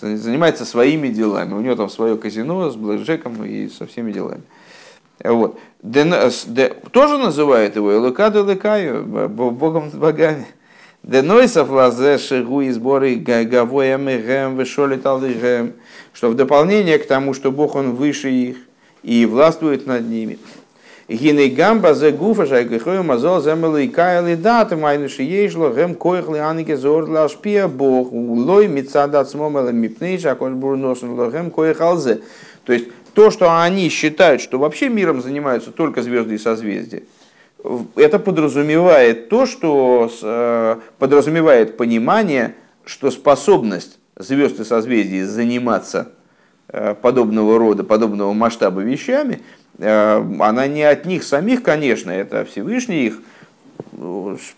занимается 0.00 0.66
своими 0.66 1.08
делами. 1.08 1.54
У 1.54 1.60
него 1.60 1.76
там 1.76 1.88
свое 1.88 2.16
казино 2.16 2.70
с 2.70 2.76
блэкджеком 2.76 3.44
и 3.44 3.68
со 3.68 3.86
всеми 3.86 4.12
делами. 4.12 4.42
Вот. 5.22 5.58
тоже 6.92 7.18
называют 7.18 7.76
его 7.76 7.94
Элукаду 7.94 8.44
Лекаю, 8.44 9.04
Богом 9.04 9.86
над 9.86 9.94
богами. 9.94 10.46
Денойсов 11.02 11.70
лазе 11.70 12.18
шигу 12.18 12.60
и 12.60 12.70
сборы 12.70 13.14
гавоем 13.16 14.08
и 14.10 14.18
гэм 14.18 14.56
вышоли 14.56 14.96
талдыгэм, 14.96 15.72
что 16.12 16.28
в 16.28 16.36
дополнение 16.36 16.98
к 16.98 17.06
тому, 17.06 17.32
что 17.32 17.50
Бог 17.50 17.74
он 17.74 17.94
выше 17.94 18.30
их 18.30 18.58
и 19.02 19.24
властвует 19.24 19.86
над 19.86 20.06
ними. 20.06 20.38
Гиней 21.08 21.50
гамба 21.50 21.94
зе 21.94 22.12
гуфа 22.12 22.46
шайкихою 22.46 23.02
мазол 23.02 23.42
земели 23.42 23.88
кайли 23.88 24.36
даты 24.36 24.76
майну 24.76 25.08
шиешло 25.08 25.70
гем 25.70 25.96
койхли 25.96 26.38
анике 26.38 26.76
зор 26.76 27.10
лашпия 27.10 27.66
бог 27.66 28.12
лой 28.12 28.68
мицадат 28.68 29.28
смомела 29.28 29.70
мипней 29.70 30.20
шакош 30.20 30.52
бурносен 30.52 31.18
лохем 31.18 31.50
койхалзе. 31.50 32.20
То 32.64 32.72
есть 32.72 32.86
то, 33.12 33.30
что 33.30 33.60
они 33.62 33.88
считают, 33.88 34.40
что 34.40 34.58
вообще 34.58 34.88
миром 34.88 35.20
занимаются 35.22 35.70
только 35.70 36.02
звезды 36.02 36.34
и 36.34 36.38
созвездия, 36.38 37.02
это 37.96 38.18
подразумевает 38.18 39.28
то, 39.28 39.46
что 39.46 40.10
э, 40.22 40.76
подразумевает 40.98 41.76
понимание, 41.76 42.54
что 42.84 43.10
способность 43.10 43.98
звезд 44.16 44.60
и 44.60 44.64
созвездий 44.64 45.22
заниматься 45.22 46.12
э, 46.68 46.94
подобного 46.94 47.58
рода, 47.58 47.84
подобного 47.84 48.32
масштаба 48.32 48.80
вещами– 48.80 49.40
Э, 49.80 50.22
она 50.40 50.66
не 50.66 50.82
от 50.82 51.06
них 51.06 51.22
самих, 51.22 51.62
конечно, 51.62 52.10
это 52.10 52.44
Всевышний 52.44 53.06
их 53.06 53.22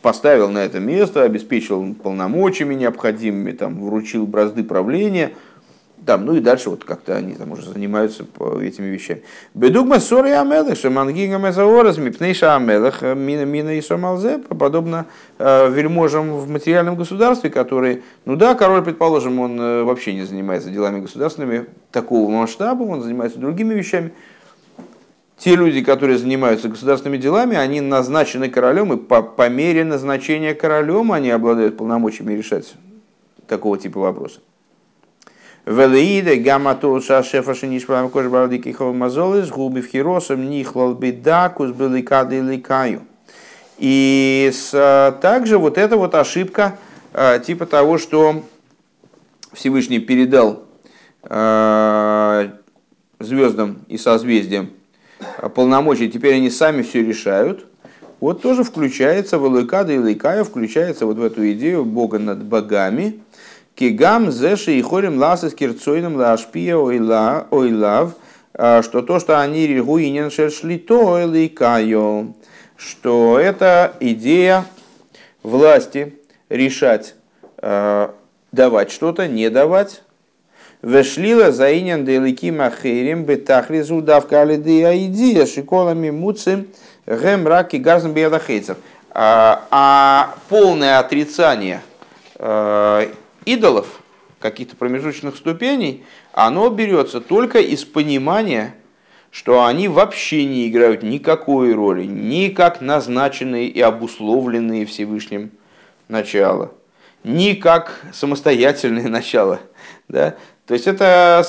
поставил 0.03 0.51
на 0.51 0.59
это 0.59 0.81
место, 0.81 1.23
обеспечил 1.23 1.95
полномочиями 1.95 2.75
необходимыми, 2.75 3.53
там, 3.53 3.85
вручил 3.85 4.27
бразды 4.27 4.65
правления, 4.65 5.33
там, 6.05 6.25
ну 6.25 6.35
и 6.35 6.41
дальше 6.41 6.71
вот 6.71 6.85
как-то 6.85 7.17
они 7.17 7.35
там 7.35 7.53
уже 7.53 7.63
занимаются 7.69 8.25
этими 8.61 8.87
вещами. 8.87 9.23
Бедугма 9.55 10.01
сори 10.01 10.31
амелых, 10.31 10.77
шамангига 10.77 11.39
мезаораз, 11.39 11.99
мипнейша 11.99 12.57
амелых, 12.57 13.03
мина 13.03 13.45
мина 13.45 13.77
и 13.77 13.81
сомалзе, 13.81 14.39
подобно 14.39 15.07
э, 15.39 15.71
вельможам 15.71 16.37
в 16.39 16.49
материальном 16.49 16.97
государстве, 16.97 17.51
которые, 17.51 18.03
ну 18.25 18.37
да, 18.37 18.55
король, 18.55 18.83
предположим, 18.83 19.39
он 19.39 19.61
э, 19.61 19.83
вообще 19.85 20.15
не 20.15 20.23
занимается 20.23 20.71
делами 20.71 21.01
государственными 21.01 21.67
такого 21.91 22.31
масштаба, 22.31 22.83
он 22.83 23.03
занимается 23.03 23.39
другими 23.39 23.75
вещами, 23.75 24.13
те 25.39 25.57
люди, 25.57 25.83
которые 25.83 26.19
занимаются 26.19 26.69
государственными 26.69 27.21
делами, 27.21 27.57
они 27.57 27.81
назначены 27.81 28.49
королем, 28.49 28.93
и 28.93 28.97
по, 28.97 29.23
по 29.23 29.49
мере 29.49 29.85
назначения 29.85 30.55
королем 30.55 31.13
они 31.13 31.31
обладают 31.31 31.77
полномочиями 31.77 32.35
решать 32.35 32.75
такого 33.49 33.77
типа 33.79 34.01
вопроса. 34.01 34.41
Велеиде 35.65 36.37
гамату 36.37 37.01
шефа 37.01 37.55
шинишпам 37.55 38.09
кож 38.11 38.27
бардики 38.27 38.73
хомазолис 38.73 39.49
губи 39.49 39.81
в 39.81 39.87
хиросом 39.87 40.51
нихлал 40.51 40.95
бедакус 40.95 41.71
беликады 41.71 42.41
ликаю. 42.41 43.03
И 43.79 44.51
с, 44.53 45.19
также 45.21 45.59
вот 45.59 45.79
эта 45.79 45.97
вот 45.97 46.15
ошибка 46.15 46.79
а, 47.13 47.39
типа 47.39 47.67
того, 47.67 47.99
что 47.99 48.43
Всевышний 49.53 49.99
передал 49.99 50.65
э, 51.25 52.51
звездам 53.19 53.79
и 53.89 53.99
созвездиям 53.99 54.71
а 55.39 55.49
полномочий, 55.49 56.11
теперь 56.11 56.37
они 56.37 56.51
сами 56.51 56.83
все 56.83 57.03
решают, 57.03 57.67
вот 58.21 58.43
тоже 58.43 58.65
включается 58.65 59.39
в 59.39 59.47
Элыкада 59.47 59.93
и 59.93 59.99
Лыкая, 59.99 60.45
включается 60.45 61.07
вот 61.07 61.17
в 61.17 61.23
эту 61.23 61.51
идею 61.53 61.85
Бога 61.85 62.19
над 62.19 62.45
богами. 62.45 63.21
Кигам 63.75 64.31
зеши 64.31 64.79
и 64.79 64.83
хорим 64.83 65.19
ласыс 65.19 65.55
кирцойным 65.55 66.17
лашпия 66.17 66.77
ойла 66.77 67.47
ойлав, 67.51 68.15
а, 68.55 68.83
что 68.83 69.03
то, 69.03 69.19
что 69.19 69.41
они 69.41 69.67
регуинен 69.67 70.31
шершли 70.31 70.79
то 70.79 71.23
элыкайо, 71.23 72.27
что 72.77 73.39
это 73.39 73.95
идея 74.01 74.67
власти 75.43 76.19
решать, 76.51 77.15
а, 77.59 78.15
давать 78.53 78.93
что-то, 78.93 79.27
не 79.27 79.49
давать, 79.49 80.03
Вешлила 80.83 81.53
заинен 81.53 82.05
делики 82.05 82.51
махерим 82.51 83.23
бетахризу 83.25 84.03
давка 84.03 84.43
алиды 84.43 84.85
аидия 84.85 85.47
шиколами 85.47 86.11
муцим 86.11 86.67
гэм 87.07 87.47
раки 87.47 87.77
газм 87.77 88.13
биядахейцев. 88.13 88.79
А, 89.11 89.63
а 89.71 90.35
полное 90.49 90.99
отрицание 90.99 91.83
идолов, 93.45 94.01
каких-то 94.39 94.77
промежуточных 94.77 95.37
ступеней, 95.37 96.05
оно 96.33 96.69
берется 96.69 97.21
только 97.21 97.61
из 97.61 97.85
понимания, 97.85 98.75
что 99.31 99.65
они 99.65 99.89
вообще 99.89 100.45
не 100.45 100.69
играют 100.69 101.03
никакой 101.03 101.73
роли, 101.73 102.05
ни 102.05 102.49
как 102.49 102.81
назначенные 102.81 103.69
и 103.69 103.81
обусловленные 103.81 104.85
Всевышним 104.85 105.53
начало, 106.09 106.73
ни 107.25 107.55
как 107.55 108.01
самостоятельное 108.13 109.09
начало. 109.09 109.61
Да? 110.09 110.35
То 110.67 110.75
есть 110.75 110.87
это 110.87 111.45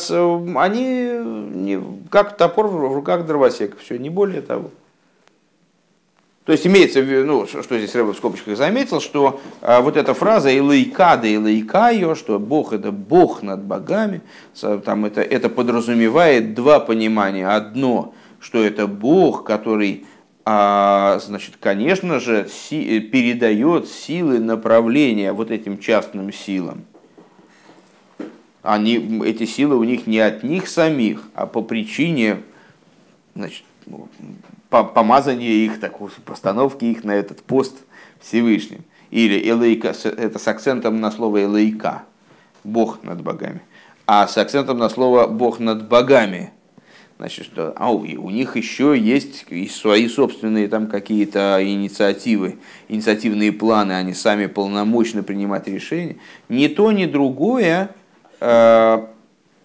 они 0.55 1.79
как 2.09 2.37
топор 2.37 2.67
в 2.67 2.93
руках 2.93 3.25
дровосека, 3.25 3.77
все, 3.77 3.97
не 3.97 4.09
более 4.09 4.41
того. 4.41 4.71
То 6.45 6.51
есть 6.51 6.67
имеется 6.67 7.01
ну, 7.01 7.47
что 7.47 7.77
здесь 7.77 7.95
Рэбе 7.95 8.11
в 8.11 8.17
скобочках 8.17 8.57
заметил, 8.57 8.99
что 8.99 9.39
а, 9.61 9.81
вот 9.81 9.95
эта 9.95 10.13
фраза 10.13 10.51
«илайка 10.51 11.15
да 11.15 11.27
илайкайо», 11.27 12.15
что 12.15 12.37
Бог– 12.37 12.73
это 12.73 12.91
Бог 12.91 13.43
над 13.43 13.63
богами, 13.63 14.21
там 14.83 15.05
это, 15.05 15.21
это 15.21 15.47
подразумевает 15.47 16.53
два 16.53 16.81
понимания. 16.81 17.47
Одно, 17.47 18.13
что 18.41 18.61
это 18.61 18.87
Бог, 18.87 19.45
который, 19.45 20.05
а, 20.43 21.17
значит, 21.23 21.55
конечно 21.61 22.19
же, 22.19 22.49
си, 22.49 22.99
передает 22.99 23.87
силы 23.87 24.39
направления 24.39 25.31
вот 25.31 25.49
этим 25.49 25.77
частным 25.77 26.33
силам. 26.33 26.83
Они, 28.63 29.21
эти 29.25 29.45
силы 29.45 29.77
у 29.77 29.83
них 29.85 30.07
не 30.07 30.19
от 30.19 30.43
них 30.43 30.67
самих, 30.67 31.23
а 31.35 31.45
по 31.45 31.61
причине 31.61 32.39
значит, 33.33 33.63
помазание 34.81 35.65
их, 35.65 35.79
так, 35.79 35.99
постановки 36.25 36.85
их 36.85 37.03
на 37.03 37.11
этот 37.11 37.43
пост 37.43 37.75
Всевышним. 38.19 38.83
Или 39.11 39.37
элейка, 39.47 39.89
это 39.89 40.39
с 40.39 40.47
акцентом 40.47 40.99
на 40.99 41.11
слово 41.11 41.43
элейка, 41.43 42.03
Бог 42.63 43.03
над 43.03 43.21
богами. 43.21 43.61
А 44.07 44.27
с 44.27 44.37
акцентом 44.37 44.79
на 44.79 44.89
слово 44.89 45.27
Бог 45.27 45.59
над 45.59 45.87
богами. 45.87 46.51
Значит, 47.19 47.45
что 47.45 47.73
а, 47.77 47.91
у 47.91 48.29
них 48.31 48.55
еще 48.55 48.97
есть 48.97 49.45
и 49.49 49.67
свои 49.67 50.07
собственные 50.07 50.67
там 50.67 50.87
какие-то 50.87 51.59
инициативы, 51.61 52.57
инициативные 52.87 53.51
планы, 53.51 53.93
они 53.93 54.13
сами 54.13 54.47
полномочны 54.47 55.21
принимать 55.21 55.67
решения. 55.67 56.17
Ни 56.49 56.67
то, 56.67 56.91
ни 56.91 57.05
другое 57.05 57.91
э, 58.39 59.05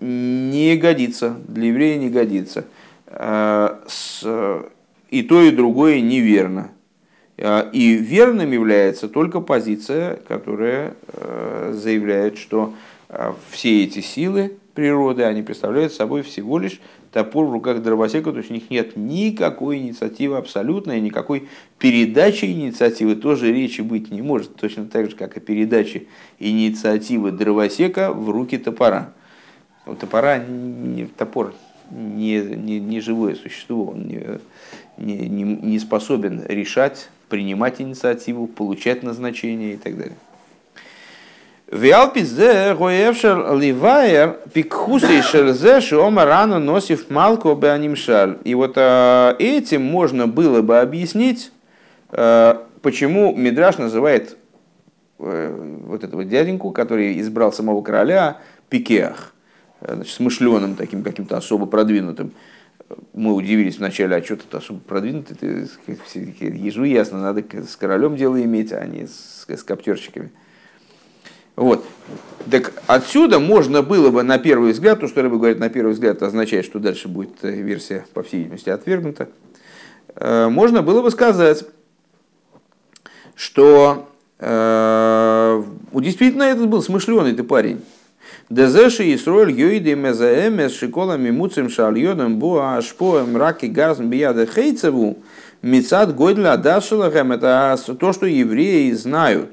не 0.00 0.76
годится, 0.76 1.36
для 1.48 1.68
еврея 1.68 1.96
не 1.96 2.10
годится. 2.10 2.66
Э, 3.06 3.78
с, 3.86 4.22
и 5.10 5.22
то, 5.22 5.42
и 5.42 5.50
другое 5.50 6.00
неверно. 6.00 6.72
А, 7.38 7.68
и 7.72 7.94
верным 7.94 8.50
является 8.50 9.08
только 9.08 9.40
позиция, 9.40 10.16
которая 10.28 10.94
э, 11.08 11.72
заявляет, 11.74 12.38
что 12.38 12.74
а, 13.08 13.34
все 13.50 13.84
эти 13.84 14.00
силы 14.00 14.52
природы, 14.74 15.24
они 15.24 15.42
представляют 15.42 15.92
собой 15.92 16.22
всего 16.22 16.58
лишь 16.58 16.80
топор 17.12 17.46
в 17.46 17.52
руках 17.52 17.82
дровосека, 17.82 18.32
то 18.32 18.38
есть 18.38 18.50
у 18.50 18.54
них 18.54 18.70
нет 18.70 18.96
никакой 18.96 19.78
инициативы 19.78 20.36
абсолютной, 20.36 21.00
никакой 21.00 21.48
передачи 21.78 22.44
инициативы 22.44 23.16
тоже 23.16 23.52
речи 23.52 23.80
быть 23.80 24.10
не 24.10 24.22
может, 24.22 24.54
точно 24.56 24.86
так 24.86 25.10
же, 25.10 25.16
как 25.16 25.36
и 25.36 25.40
передачи 25.40 26.06
инициативы 26.38 27.32
дровосека 27.32 28.12
в 28.12 28.30
руки 28.30 28.58
топора. 28.58 29.14
У 29.86 29.94
топора 29.94 30.44
топор 31.16 31.54
не, 31.90 32.40
не, 32.40 32.78
не 32.78 33.00
живое 33.00 33.34
существо, 33.34 33.86
он 33.86 34.06
не, 34.06 34.38
не, 34.98 35.16
не, 35.28 35.42
не 35.42 35.78
способен 35.78 36.42
решать, 36.46 37.08
принимать 37.28 37.80
инициативу, 37.80 38.46
получать 38.46 39.02
назначение 39.02 39.74
и 39.74 39.76
так 39.76 39.96
далее. 39.96 40.16
Виалпизе 41.70 42.74
гоевшер 42.74 43.54
ливайер 43.54 44.38
пикхусы 44.54 45.20
шерзе 45.20 45.82
шиома 45.82 46.24
рано 46.24 46.58
носив 46.58 47.10
малку 47.10 47.54
беанимшаль. 47.54 48.38
И 48.44 48.54
вот 48.54 48.72
э, 48.76 49.34
этим 49.38 49.82
можно 49.82 50.26
было 50.26 50.62
бы 50.62 50.78
объяснить, 50.78 51.52
э, 52.10 52.54
почему 52.80 53.34
Мидраш 53.36 53.76
называет 53.76 54.38
э, 55.18 55.82
вот 55.86 56.04
этого 56.04 56.24
дяденьку, 56.24 56.70
который 56.70 57.20
избрал 57.20 57.52
самого 57.52 57.82
короля, 57.82 58.38
Пикеах, 58.70 59.34
значит, 59.86 60.14
смышленым 60.14 60.74
таким 60.74 61.02
каким-то 61.02 61.36
особо 61.36 61.66
продвинутым 61.66 62.32
мы 63.12 63.34
удивились 63.34 63.78
вначале, 63.78 64.16
а 64.16 64.22
что 64.22 64.36
тут 64.36 64.54
особо 64.54 64.80
продвинутый, 64.80 65.36
ты, 65.36 65.68
ежу 66.40 66.84
ясно, 66.84 67.20
надо 67.20 67.44
с 67.62 67.76
королем 67.76 68.16
дело 68.16 68.42
иметь, 68.42 68.72
а 68.72 68.84
не 68.86 69.06
с, 69.06 69.46
с 69.46 69.62
коптерщиками. 69.62 70.30
Вот. 71.56 71.84
Так 72.50 72.72
отсюда 72.86 73.40
можно 73.40 73.82
было 73.82 74.10
бы 74.10 74.22
на 74.22 74.38
первый 74.38 74.72
взгляд, 74.72 75.00
то, 75.00 75.08
что 75.08 75.22
Рыба 75.22 75.38
говорит 75.38 75.58
на 75.58 75.68
первый 75.68 75.92
взгляд, 75.92 76.22
означает, 76.22 76.64
что 76.64 76.78
дальше 76.78 77.08
будет 77.08 77.42
э, 77.42 77.50
версия, 77.50 78.06
по 78.14 78.22
всей 78.22 78.38
видимости, 78.38 78.70
отвергнута. 78.70 79.28
Э, 80.14 80.48
можно 80.48 80.82
было 80.82 81.02
бы 81.02 81.10
сказать, 81.10 81.64
что 83.34 84.08
э, 84.38 85.64
действительно 85.94 86.44
этот 86.44 86.68
был 86.68 86.80
смышленый 86.80 87.34
ты 87.34 87.42
парень. 87.42 87.80
Дезеши 88.50 89.14
Исроль 89.14 89.52
Йоиды 89.52 89.94
Мезаэмес 89.94 90.72
Шиколами 90.72 91.30
Муцем 91.30 91.68
Шальйодом 91.68 92.38
Буа 92.38 92.76
Ашпоем 92.76 93.36
Раки 93.36 93.66
Газм 93.66 94.06
Бияда 94.06 94.46
Хейцеву 94.46 95.18
Мицад 95.60 96.14
Гойдля 96.14 96.56
Дашилахем 96.56 97.32
это 97.32 97.76
то, 98.00 98.12
что 98.14 98.24
евреи 98.24 98.92
знают, 98.92 99.52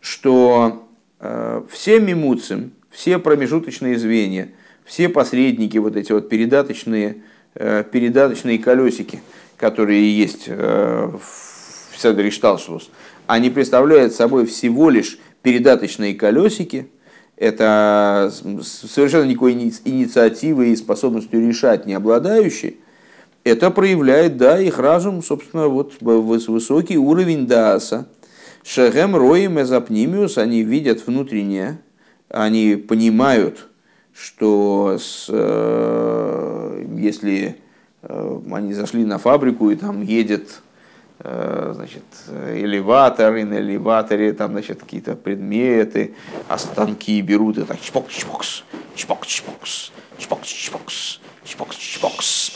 что 0.00 0.86
э, 1.18 1.62
все 1.70 1.98
мимуцем, 1.98 2.72
все 2.90 3.18
промежуточные 3.18 3.98
звенья, 3.98 4.50
все 4.84 5.08
посредники, 5.08 5.78
вот 5.78 5.96
эти 5.96 6.12
вот 6.12 6.28
передаточные, 6.28 7.22
э, 7.54 7.82
передаточные 7.90 8.60
колесики, 8.60 9.22
которые 9.56 10.16
есть 10.16 10.44
э, 10.46 11.10
в 11.10 11.98
Седри 11.98 12.30
они 13.26 13.50
представляют 13.50 14.14
собой 14.14 14.46
всего 14.46 14.88
лишь 14.88 15.18
передаточные 15.42 16.14
колесики– 16.14 16.88
это 17.40 18.30
совершенно 18.62 19.24
никакой 19.24 19.54
инициативой 19.54 20.70
и 20.70 20.76
способностью 20.76 21.44
решать 21.44 21.86
не 21.86 21.94
обладающие, 21.94 22.74
это 23.44 23.70
проявляет, 23.70 24.36
да, 24.36 24.60
их 24.60 24.78
разум, 24.78 25.22
собственно, 25.22 25.66
вот 25.68 25.94
высокий 26.02 26.98
уровень 26.98 27.46
дааса. 27.46 28.06
Шехем 28.62 29.16
роем 29.16 29.58
эзапнимиус, 29.58 30.36
они 30.36 30.62
видят 30.62 31.06
внутреннее, 31.06 31.80
они 32.28 32.76
понимают, 32.76 33.68
что 34.12 34.98
с, 35.00 35.26
э, 35.30 36.84
если 36.98 37.56
э, 38.02 38.40
они 38.52 38.74
зашли 38.74 39.06
на 39.06 39.16
фабрику 39.16 39.70
и 39.70 39.76
там 39.76 40.02
едет 40.02 40.60
Э, 40.60 40.69
Э, 41.22 41.72
значит, 41.74 42.04
элеватор, 42.30 43.36
и 43.36 43.44
на 43.44 43.58
элеваторе 43.58 44.32
там, 44.32 44.52
значит, 44.52 44.80
какие-то 44.80 45.16
предметы, 45.16 46.14
а 46.48 46.54
останки 46.54 47.20
берут 47.20 47.58
и 47.58 47.64
так 47.64 47.78
чпок-чпокс, 47.78 48.62
чпок-чпокс, 48.94 49.92
чпок-чпокс, 50.16 51.20
чпок-чпокс, 51.44 52.52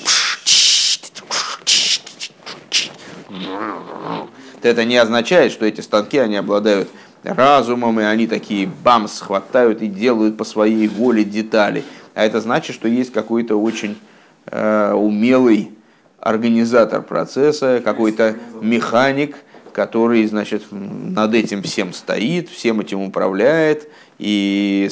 Это 4.62 4.86
не 4.86 4.96
означает, 4.96 5.52
что 5.52 5.66
эти 5.66 5.82
станки, 5.82 6.16
они 6.16 6.36
обладают 6.36 6.88
разумом, 7.22 8.00
и 8.00 8.04
они 8.04 8.26
такие 8.26 8.66
бам 8.66 9.08
схватают 9.08 9.82
и 9.82 9.88
делают 9.88 10.38
по 10.38 10.44
своей 10.44 10.88
воле 10.88 11.22
детали. 11.22 11.84
А 12.14 12.24
это 12.24 12.40
значит, 12.40 12.74
что 12.74 12.88
есть 12.88 13.12
какой-то 13.12 13.60
очень 13.60 13.98
э, 14.46 14.92
умелый 14.94 15.72
организатор 16.18 17.02
процесса, 17.02 17.80
какой-то 17.84 18.36
механик, 18.60 19.36
который, 19.72 20.24
значит, 20.26 20.62
над 20.70 21.34
этим 21.34 21.62
всем 21.62 21.92
стоит, 21.92 22.48
всем 22.48 22.80
этим 22.80 23.00
управляет 23.02 23.88
и 24.18 24.88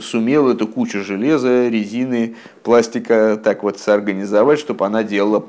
сумел 0.00 0.50
эту 0.50 0.66
кучу 0.66 1.04
железа, 1.04 1.68
резины, 1.68 2.36
пластика 2.62 3.38
так 3.42 3.62
вот 3.62 3.78
соорганизовать, 3.78 4.58
чтобы 4.58 4.86
она 4.86 5.02
делала 5.02 5.44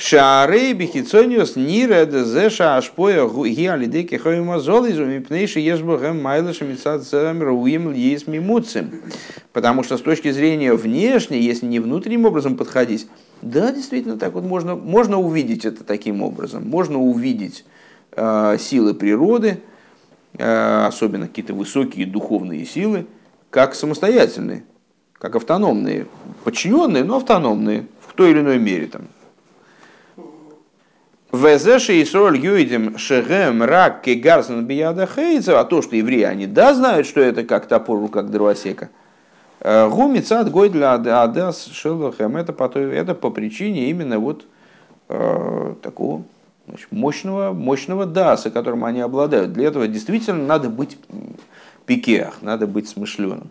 Шаарей 0.00 0.72
бихицониус 0.72 1.56
нира 1.56 2.06
дезеша 2.06 2.78
ашпоя 2.78 3.28
гиалидеки 3.28 4.14
хоймазолизу 4.14 5.04
мипнейши 5.04 5.60
ешбохэм 5.60 6.22
майлышем 6.22 6.70
мицадзэм 6.70 7.42
руим 7.42 7.92
льес 7.92 8.26
мимуцем. 8.26 9.02
Потому 9.52 9.82
что 9.82 9.98
с 9.98 10.00
точки 10.00 10.30
зрения 10.30 10.72
внешней, 10.72 11.42
если 11.42 11.66
не 11.66 11.80
внутренним 11.80 12.24
образом 12.24 12.56
подходить, 12.56 13.08
да, 13.42 13.72
действительно, 13.72 14.16
так 14.16 14.32
вот 14.32 14.42
можно, 14.44 14.74
можно 14.74 15.20
увидеть 15.20 15.66
это 15.66 15.84
таким 15.84 16.22
образом. 16.22 16.66
Можно 16.66 16.98
увидеть 16.98 17.66
э, 18.12 18.56
силы 18.58 18.94
природы, 18.94 19.60
особенно 20.38 21.28
какие-то 21.28 21.52
высокие 21.52 22.06
духовные 22.06 22.64
силы, 22.64 23.06
как 23.50 23.74
самостоятельные, 23.74 24.64
как 25.18 25.36
автономные, 25.36 26.06
подчиненные, 26.42 27.04
но 27.04 27.16
автономные 27.16 27.86
в 28.00 28.14
той 28.14 28.30
или 28.30 28.40
иной 28.40 28.58
мере. 28.58 28.86
Там. 28.86 29.02
Везеши 31.32 32.00
и 32.00 32.04
сроль 32.04 32.38
юидим 32.38 32.98
шегем 32.98 33.62
рак 33.62 34.02
кегарсан 34.02 34.64
бияда 34.64 35.06
хейца, 35.06 35.60
а 35.60 35.64
то, 35.64 35.80
что 35.80 35.94
евреи, 35.94 36.24
они 36.24 36.46
да 36.46 36.74
знают, 36.74 37.06
что 37.06 37.20
это 37.20 37.44
как 37.44 37.66
топор 37.66 38.00
руках 38.00 38.26
дровосека. 38.26 38.88
Гумицат 39.62 40.50
гой 40.50 40.70
для 40.70 40.94
адас 40.94 41.66
шелахем, 41.66 42.36
это 42.36 42.52
по, 42.52 42.64
это 42.76 43.14
по 43.14 43.30
причине 43.30 43.90
именно 43.90 44.18
вот 44.18 44.46
э, 45.08 45.74
такого 45.82 46.22
значит, 46.66 46.90
мощного, 46.90 47.52
мощного 47.52 48.06
даса, 48.06 48.50
которым 48.50 48.84
они 48.84 49.00
обладают. 49.00 49.52
Для 49.52 49.68
этого 49.68 49.86
действительно 49.86 50.44
надо 50.44 50.68
быть 50.68 50.98
пикеах, 51.86 52.38
надо 52.40 52.66
быть 52.66 52.88
смышленым. 52.88 53.50